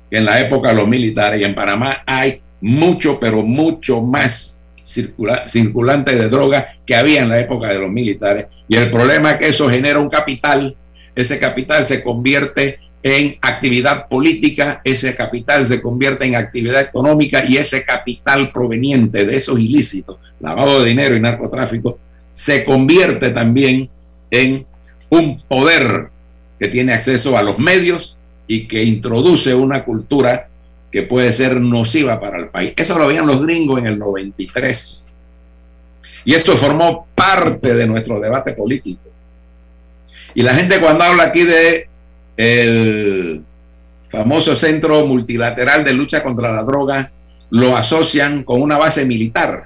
que 0.10 0.18
en 0.18 0.26
la 0.26 0.42
época 0.42 0.70
de 0.70 0.76
los 0.76 0.88
militares 0.88 1.40
y 1.40 1.44
en 1.44 1.54
Panamá 1.54 2.04
hay 2.06 2.42
mucho, 2.62 3.20
pero 3.20 3.44
mucho 3.44 4.02
más 4.02 4.60
circula 4.84 5.48
circulante 5.48 6.16
de 6.16 6.30
droga 6.30 6.76
que 6.86 6.96
había 6.96 7.22
en 7.22 7.30
la 7.30 7.40
época 7.40 7.70
de 7.70 7.80
los 7.80 7.90
militares. 7.90 8.48
Y 8.68 8.76
el 8.76 8.90
problema 8.90 9.32
es 9.32 9.38
que 9.38 9.48
eso 9.50 9.70
genera 9.70 10.00
un 10.00 10.10
capital, 10.10 10.76
ese 11.20 11.40
capital 11.40 11.86
se 11.86 12.04
convierte 12.04 12.80
en 13.02 13.38
actividad 13.42 14.08
política, 14.08 14.82
ese 14.84 15.16
capital 15.16 15.66
se 15.66 15.82
convierte 15.82 16.26
en 16.26 16.36
actividad 16.36 16.82
económica 16.82 17.46
y 17.48 17.58
ese 17.58 17.86
capital 17.86 18.52
proveniente 18.52 19.26
de 19.26 19.36
esos 19.36 19.60
ilícitos, 19.60 20.18
lavado 20.40 20.82
de 20.82 20.90
dinero 20.90 21.16
y 21.16 21.22
narcotráfico, 21.22 21.98
se 22.34 22.66
convierte 22.66 23.30
también 23.32 23.90
en 24.32 24.66
un 25.10 25.38
poder 25.38 26.10
que 26.60 26.68
tiene 26.68 26.94
acceso 26.94 27.38
a 27.38 27.44
los 27.44 27.58
medios 27.58 28.18
y 28.48 28.68
que 28.68 28.84
introduce 28.84 29.56
una 29.56 29.86
cultura 29.86 30.50
que 30.92 31.04
puede 31.04 31.32
ser 31.34 31.60
nociva 31.60 32.20
para 32.20 32.38
el 32.38 32.50
país. 32.50 32.74
Eso 32.76 32.98
lo 32.98 33.08
veían 33.08 33.28
los 33.28 33.42
gringos 33.46 33.80
en 33.80 33.88
el 33.88 34.00
93. 34.00 35.12
Y 36.26 36.34
eso 36.34 36.58
formó 36.58 37.08
parte 37.16 37.74
de 37.74 37.88
nuestro 37.88 38.20
debate 38.20 38.54
político. 38.54 39.02
Y 40.34 40.44
la 40.44 40.54
gente 40.54 40.80
cuando 40.80 41.04
habla 41.04 41.24
aquí 41.24 41.44
de 41.44 41.88
el 42.38 43.44
famoso 44.10 44.56
Centro 44.56 45.06
Multilateral 45.06 45.84
de 45.84 45.94
Lucha 45.94 46.24
contra 46.24 46.52
la 46.54 46.64
Droga, 46.64 47.12
lo 47.52 47.76
asocian 47.76 48.44
con 48.44 48.62
una 48.62 48.78
base 48.78 49.06
militar. 49.06 49.66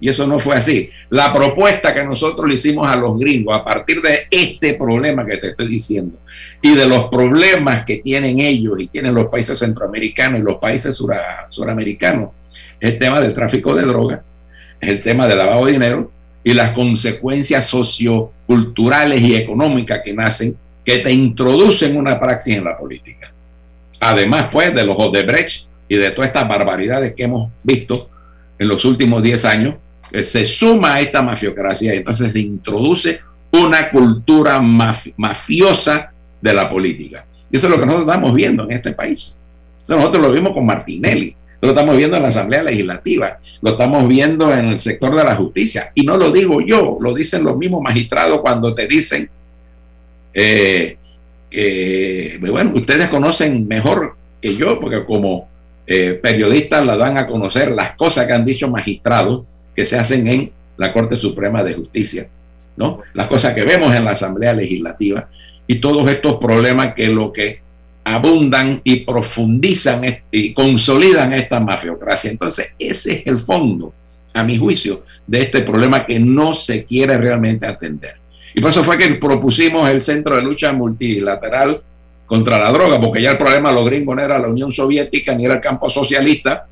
Y 0.00 0.08
eso 0.08 0.26
no 0.26 0.40
fue 0.40 0.56
así. 0.56 0.90
La 1.10 1.32
propuesta 1.32 1.94
que 1.94 2.04
nosotros 2.04 2.48
le 2.48 2.54
hicimos 2.54 2.88
a 2.88 2.96
los 2.96 3.16
gringos 3.18 3.56
a 3.56 3.64
partir 3.64 4.02
de 4.02 4.26
este 4.30 4.74
problema 4.74 5.24
que 5.24 5.36
te 5.36 5.48
estoy 5.48 5.68
diciendo 5.68 6.18
y 6.60 6.74
de 6.74 6.86
los 6.86 7.04
problemas 7.04 7.84
que 7.84 7.98
tienen 7.98 8.40
ellos 8.40 8.80
y 8.80 8.88
tienen 8.88 9.14
los 9.14 9.26
países 9.26 9.58
centroamericanos 9.58 10.40
y 10.40 10.42
los 10.42 10.56
países 10.56 11.00
suramericanos, 11.50 12.30
es 12.80 12.94
el 12.94 12.98
tema 12.98 13.20
del 13.20 13.32
tráfico 13.32 13.74
de 13.74 13.82
droga, 13.82 14.24
es 14.80 14.88
el 14.88 15.02
tema 15.02 15.28
del 15.28 15.38
lavado 15.38 15.66
de 15.66 15.72
dinero 15.72 16.11
y 16.44 16.54
las 16.54 16.72
consecuencias 16.72 17.66
socioculturales 17.66 19.20
y 19.20 19.34
económicas 19.34 20.00
que 20.04 20.12
nacen 20.12 20.56
que 20.84 20.98
te 20.98 21.12
introducen 21.12 21.96
una 21.96 22.18
praxis 22.18 22.56
en 22.56 22.64
la 22.64 22.76
política. 22.76 23.32
Además, 24.00 24.48
pues, 24.50 24.74
de 24.74 24.84
los 24.84 24.96
Odebrecht 24.98 25.66
y 25.88 25.96
de 25.96 26.10
todas 26.10 26.28
estas 26.28 26.48
barbaridades 26.48 27.14
que 27.14 27.24
hemos 27.24 27.50
visto 27.62 28.10
en 28.58 28.68
los 28.68 28.84
últimos 28.84 29.22
10 29.22 29.44
años, 29.44 29.74
se 30.22 30.44
suma 30.44 30.94
a 30.94 31.00
esta 31.00 31.22
mafiocracia 31.22 31.94
y 31.94 31.98
entonces 31.98 32.32
se 32.32 32.40
introduce 32.40 33.20
una 33.52 33.90
cultura 33.90 34.60
mafiosa 34.60 36.12
de 36.40 36.52
la 36.52 36.68
política. 36.68 37.24
Y 37.50 37.56
eso 37.56 37.66
es 37.66 37.70
lo 37.70 37.78
que 37.78 37.86
nosotros 37.86 38.08
estamos 38.08 38.34
viendo 38.34 38.64
en 38.64 38.72
este 38.72 38.92
país. 38.92 39.40
Eso 39.82 39.96
nosotros 39.96 40.22
lo 40.22 40.32
vimos 40.32 40.52
con 40.52 40.66
Martinelli, 40.66 41.34
lo 41.62 41.70
estamos 41.70 41.96
viendo 41.96 42.16
en 42.16 42.22
la 42.22 42.28
Asamblea 42.28 42.64
Legislativa, 42.64 43.38
lo 43.60 43.70
estamos 43.70 44.06
viendo 44.08 44.52
en 44.52 44.66
el 44.66 44.78
sector 44.78 45.14
de 45.14 45.24
la 45.24 45.36
justicia. 45.36 45.92
Y 45.94 46.02
no 46.02 46.16
lo 46.16 46.30
digo 46.30 46.60
yo, 46.60 46.98
lo 47.00 47.14
dicen 47.14 47.44
los 47.44 47.56
mismos 47.56 47.80
magistrados 47.80 48.40
cuando 48.40 48.74
te 48.74 48.86
dicen 48.86 49.30
eh, 50.34 50.96
bueno, 52.40 52.72
ustedes 52.74 53.08
conocen 53.08 53.68
mejor 53.68 54.16
que 54.40 54.56
yo, 54.56 54.80
porque 54.80 55.04
como 55.04 55.48
eh, 55.86 56.18
periodistas 56.22 56.84
la 56.84 56.96
dan 56.96 57.16
a 57.16 57.26
conocer 57.26 57.72
las 57.72 57.92
cosas 57.92 58.26
que 58.26 58.32
han 58.32 58.44
dicho 58.44 58.68
magistrados 58.68 59.42
que 59.76 59.84
se 59.84 59.98
hacen 59.98 60.26
en 60.28 60.52
la 60.76 60.92
Corte 60.92 61.16
Suprema 61.16 61.62
de 61.62 61.74
Justicia, 61.74 62.28
¿no? 62.76 63.00
Las 63.14 63.26
cosas 63.26 63.54
que 63.54 63.64
vemos 63.64 63.94
en 63.94 64.04
la 64.04 64.12
Asamblea 64.12 64.54
Legislativa 64.54 65.28
y 65.66 65.76
todos 65.76 66.08
estos 66.10 66.36
problemas 66.36 66.94
que 66.94 67.08
lo 67.08 67.32
que 67.32 67.60
abundan 68.04 68.80
y 68.84 69.00
profundizan 69.00 70.02
y 70.30 70.52
consolidan 70.52 71.32
esta 71.32 71.60
mafiocracia. 71.60 72.30
Entonces, 72.30 72.70
ese 72.78 73.12
es 73.12 73.26
el 73.26 73.38
fondo, 73.38 73.92
a 74.34 74.42
mi 74.42 74.56
juicio, 74.58 75.04
de 75.26 75.40
este 75.40 75.60
problema 75.62 76.04
que 76.06 76.18
no 76.18 76.54
se 76.54 76.84
quiere 76.84 77.16
realmente 77.18 77.66
atender. 77.66 78.16
Y 78.54 78.60
por 78.60 78.70
eso 78.70 78.84
fue 78.84 78.98
que 78.98 79.14
propusimos 79.14 79.88
el 79.88 80.00
Centro 80.00 80.36
de 80.36 80.42
Lucha 80.42 80.72
Multilateral 80.72 81.82
contra 82.26 82.58
la 82.58 82.72
Droga, 82.72 83.00
porque 83.00 83.22
ya 83.22 83.32
el 83.32 83.38
problema 83.38 83.70
de 83.70 83.74
los 83.76 83.84
gringos 83.84 84.16
no 84.16 84.22
era 84.22 84.38
la 84.38 84.48
Unión 84.48 84.72
Soviética 84.72 85.34
ni 85.34 85.44
era 85.44 85.54
el 85.54 85.60
campo 85.60 85.88
socialista. 85.88 86.66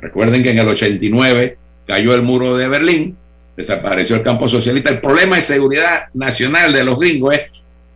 Recuerden 0.00 0.42
que 0.42 0.50
en 0.50 0.58
el 0.58 0.68
89 0.68 1.58
cayó 1.86 2.14
el 2.14 2.22
muro 2.22 2.56
de 2.56 2.68
Berlín, 2.68 3.16
desapareció 3.56 4.16
el 4.16 4.22
campo 4.22 4.48
socialista. 4.48 4.90
El 4.90 5.00
problema 5.00 5.36
de 5.36 5.42
seguridad 5.42 6.08
nacional 6.14 6.72
de 6.72 6.84
los 6.84 6.98
gringos 6.98 7.34
es 7.34 7.50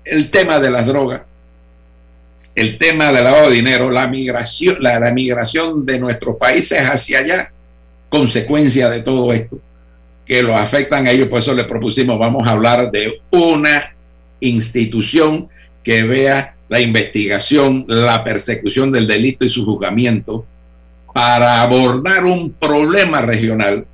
el 0.05 0.31
tema 0.31 0.59
de 0.59 0.70
las 0.70 0.87
drogas, 0.87 1.22
el 2.59 2.76
tema 2.76 3.12
del 3.12 3.22
lavado 3.22 3.50
de 3.50 3.54
dinero, 3.54 3.88
la 3.88 4.09
migración, 4.09 4.78
la, 4.80 4.98
migración 5.12 5.86
de 5.86 6.00
nuestros 6.00 6.34
países 6.36 6.80
hacia 6.80 7.20
allá, 7.20 7.52
consecuencia 8.09 8.90
de 8.90 9.00
todo 9.00 9.32
esto 9.32 9.61
que 10.26 10.42
lo 10.42 10.56
afectan 10.56 11.06
a 11.06 11.12
ellos, 11.12 11.28
por 11.28 11.38
eso 11.38 11.54
le 11.54 11.62
propusimos, 11.62 12.18
vamos 12.18 12.48
a 12.48 12.50
hablar 12.50 12.90
de 12.90 13.22
una 13.30 13.94
institución 14.40 15.48
que 15.84 16.02
vea 16.02 16.56
la 16.68 16.80
investigación, 16.80 17.84
la 17.86 18.24
persecución 18.24 18.90
del 18.90 19.06
delito 19.06 19.44
y 19.44 19.48
su 19.48 19.64
juzgamiento 19.64 20.44
para 21.14 21.62
abordar 21.62 22.24
un 22.24 22.52
problema 22.52 23.22
regional 23.22 23.86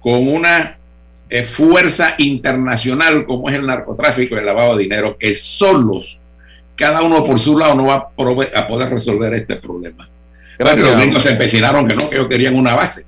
con 0.00 0.26
una 0.26 0.78
eh, 1.28 1.44
fuerza 1.44 2.14
internacional 2.16 3.26
como 3.26 3.50
es 3.50 3.56
el 3.56 3.66
narcotráfico 3.66 4.34
y 4.34 4.38
el 4.38 4.46
lavado 4.46 4.74
de 4.74 4.84
dinero, 4.84 5.18
que 5.18 5.36
solos, 5.36 6.20
cada 6.76 7.02
uno 7.02 7.24
por 7.24 7.38
su 7.38 7.56
lado, 7.56 7.74
no 7.74 7.86
va 7.86 7.94
a, 7.94 8.66
poder 8.66 8.90
resolver 8.90 9.34
este 9.34 9.56
problema. 9.56 10.08
Pero 10.58 10.76
los 10.76 10.96
gringos 10.96 11.22
se 11.22 11.30
empecinaron 11.30 11.86
que 11.86 11.94
no, 11.94 12.08
que 12.08 12.16
ellos 12.16 12.28
querían 12.28 12.56
una 12.56 12.74
base. 12.74 13.06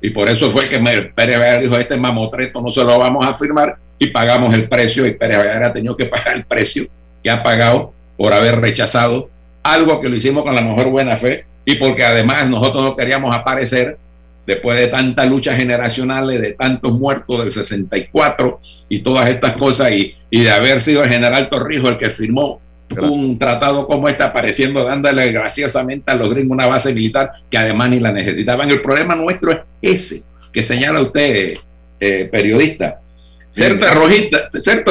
Y 0.00 0.10
por 0.10 0.28
eso 0.28 0.50
fue 0.50 0.68
que 0.68 0.78
Pérez 1.14 1.38
Valladolid 1.38 1.62
dijo, 1.62 1.78
este 1.78 1.96
mamotreto 1.96 2.60
no 2.60 2.72
se 2.72 2.82
lo 2.82 2.98
vamos 2.98 3.24
a 3.24 3.34
firmar 3.34 3.76
y 3.98 4.08
pagamos 4.08 4.52
el 4.52 4.68
precio 4.68 5.06
y 5.06 5.12
Pérez 5.12 5.38
Valladolid 5.38 5.66
ha 5.66 5.72
tenido 5.72 5.96
que 5.96 6.06
pagar 6.06 6.34
el 6.34 6.44
precio 6.44 6.86
que 7.22 7.30
ha 7.30 7.42
pagado 7.42 7.92
por 8.16 8.32
haber 8.32 8.60
rechazado 8.60 9.30
algo 9.62 10.00
que 10.00 10.08
lo 10.08 10.16
hicimos 10.16 10.42
con 10.42 10.54
la 10.54 10.60
mejor 10.60 10.88
buena 10.88 11.16
fe 11.16 11.46
y 11.64 11.76
porque 11.76 12.04
además 12.04 12.50
nosotros 12.50 12.82
no 12.82 12.96
queríamos 12.96 13.34
aparecer 13.34 13.96
después 14.44 14.76
de 14.76 14.88
tantas 14.88 15.28
luchas 15.28 15.56
generacionales, 15.56 16.40
de 16.40 16.52
tantos 16.52 16.92
muertos 16.98 17.38
del 17.38 17.52
64 17.52 18.58
y 18.88 18.98
todas 18.98 19.28
estas 19.28 19.52
cosas 19.52 19.92
y, 19.92 20.16
y 20.30 20.40
de 20.40 20.50
haber 20.50 20.80
sido 20.80 21.04
el 21.04 21.08
general 21.08 21.48
Torrijos 21.48 21.90
el 21.90 21.98
que 21.98 22.10
firmó 22.10 22.60
un 23.00 23.38
tratado 23.38 23.86
como 23.86 24.08
este 24.08 24.22
apareciendo 24.22 24.84
dándole 24.84 25.32
graciosamente 25.32 26.10
a 26.10 26.14
los 26.14 26.30
gringos 26.30 26.54
una 26.54 26.66
base 26.66 26.92
militar 26.92 27.32
que 27.50 27.58
además 27.58 27.90
ni 27.90 28.00
la 28.00 28.12
necesitaban. 28.12 28.70
El 28.70 28.82
problema 28.82 29.14
nuestro 29.14 29.52
es 29.52 29.60
ese 29.80 30.22
que 30.52 30.62
señala 30.62 31.00
usted, 31.00 31.54
eh, 31.98 32.28
periodista. 32.30 33.00
Ser 33.48 33.78
terrorista, 33.78 34.50
ser 34.58 34.84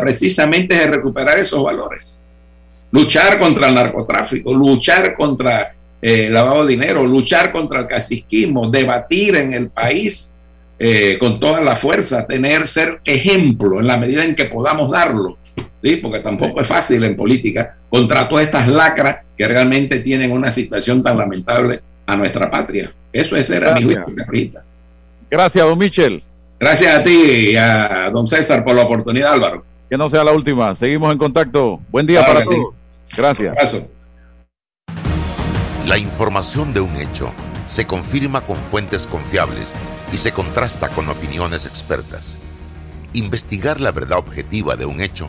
precisamente 0.00 0.74
es 0.74 0.90
recuperar 0.90 1.38
esos 1.38 1.62
valores. 1.62 2.20
Luchar 2.90 3.38
contra 3.38 3.68
el 3.68 3.74
narcotráfico, 3.74 4.54
luchar 4.54 5.16
contra 5.16 5.74
eh, 6.00 6.26
el 6.26 6.32
lavado 6.32 6.64
de 6.64 6.72
dinero, 6.72 7.06
luchar 7.06 7.52
contra 7.52 7.80
el 7.80 7.86
caciquismo, 7.86 8.68
debatir 8.68 9.36
en 9.36 9.54
el 9.54 9.68
país 9.68 10.34
eh, 10.78 11.16
con 11.18 11.40
toda 11.40 11.60
la 11.62 11.76
fuerza, 11.76 12.26
tener, 12.26 12.68
ser 12.68 13.00
ejemplo 13.04 13.80
en 13.80 13.86
la 13.86 13.96
medida 13.96 14.24
en 14.24 14.34
que 14.34 14.46
podamos 14.46 14.90
darlo 14.90 15.38
porque 15.94 16.18
tampoco 16.18 16.60
es 16.60 16.66
fácil 16.66 17.04
en 17.04 17.14
política, 17.14 17.76
contra 17.88 18.28
todas 18.28 18.46
estas 18.46 18.66
lacras 18.66 19.18
que 19.36 19.46
realmente 19.46 20.00
tienen 20.00 20.32
una 20.32 20.50
situación 20.50 21.02
tan 21.02 21.16
lamentable 21.16 21.80
a 22.04 22.16
nuestra 22.16 22.50
patria. 22.50 22.92
Eso 23.12 23.36
es 23.36 23.46
ser 23.46 23.64
amigo 23.64 23.92
Gracias, 25.30 25.64
don 25.64 25.78
Michel. 25.78 26.22
Gracias 26.58 26.94
a 26.94 27.02
ti 27.02 27.50
y 27.50 27.56
a 27.56 28.10
don 28.10 28.26
César 28.26 28.64
por 28.64 28.74
la 28.74 28.82
oportunidad, 28.82 29.34
Álvaro. 29.34 29.64
Que 29.88 29.96
no 29.96 30.08
sea 30.08 30.24
la 30.24 30.32
última. 30.32 30.74
Seguimos 30.74 31.12
en 31.12 31.18
contacto. 31.18 31.80
Buen 31.90 32.06
día 32.06 32.26
para 32.26 32.42
todos. 32.42 32.74
Gracias. 33.16 33.56
La 35.86 35.98
información 35.98 36.72
de 36.72 36.80
un 36.80 36.96
hecho 36.96 37.32
se 37.66 37.86
confirma 37.86 38.40
con 38.40 38.56
fuentes 38.56 39.06
confiables 39.06 39.74
y 40.12 40.18
se 40.18 40.32
contrasta 40.32 40.88
con 40.88 41.08
opiniones 41.08 41.66
expertas. 41.66 42.38
Investigar 43.12 43.80
la 43.80 43.92
verdad 43.92 44.18
objetiva 44.18 44.76
de 44.76 44.86
un 44.86 45.00
hecho 45.00 45.28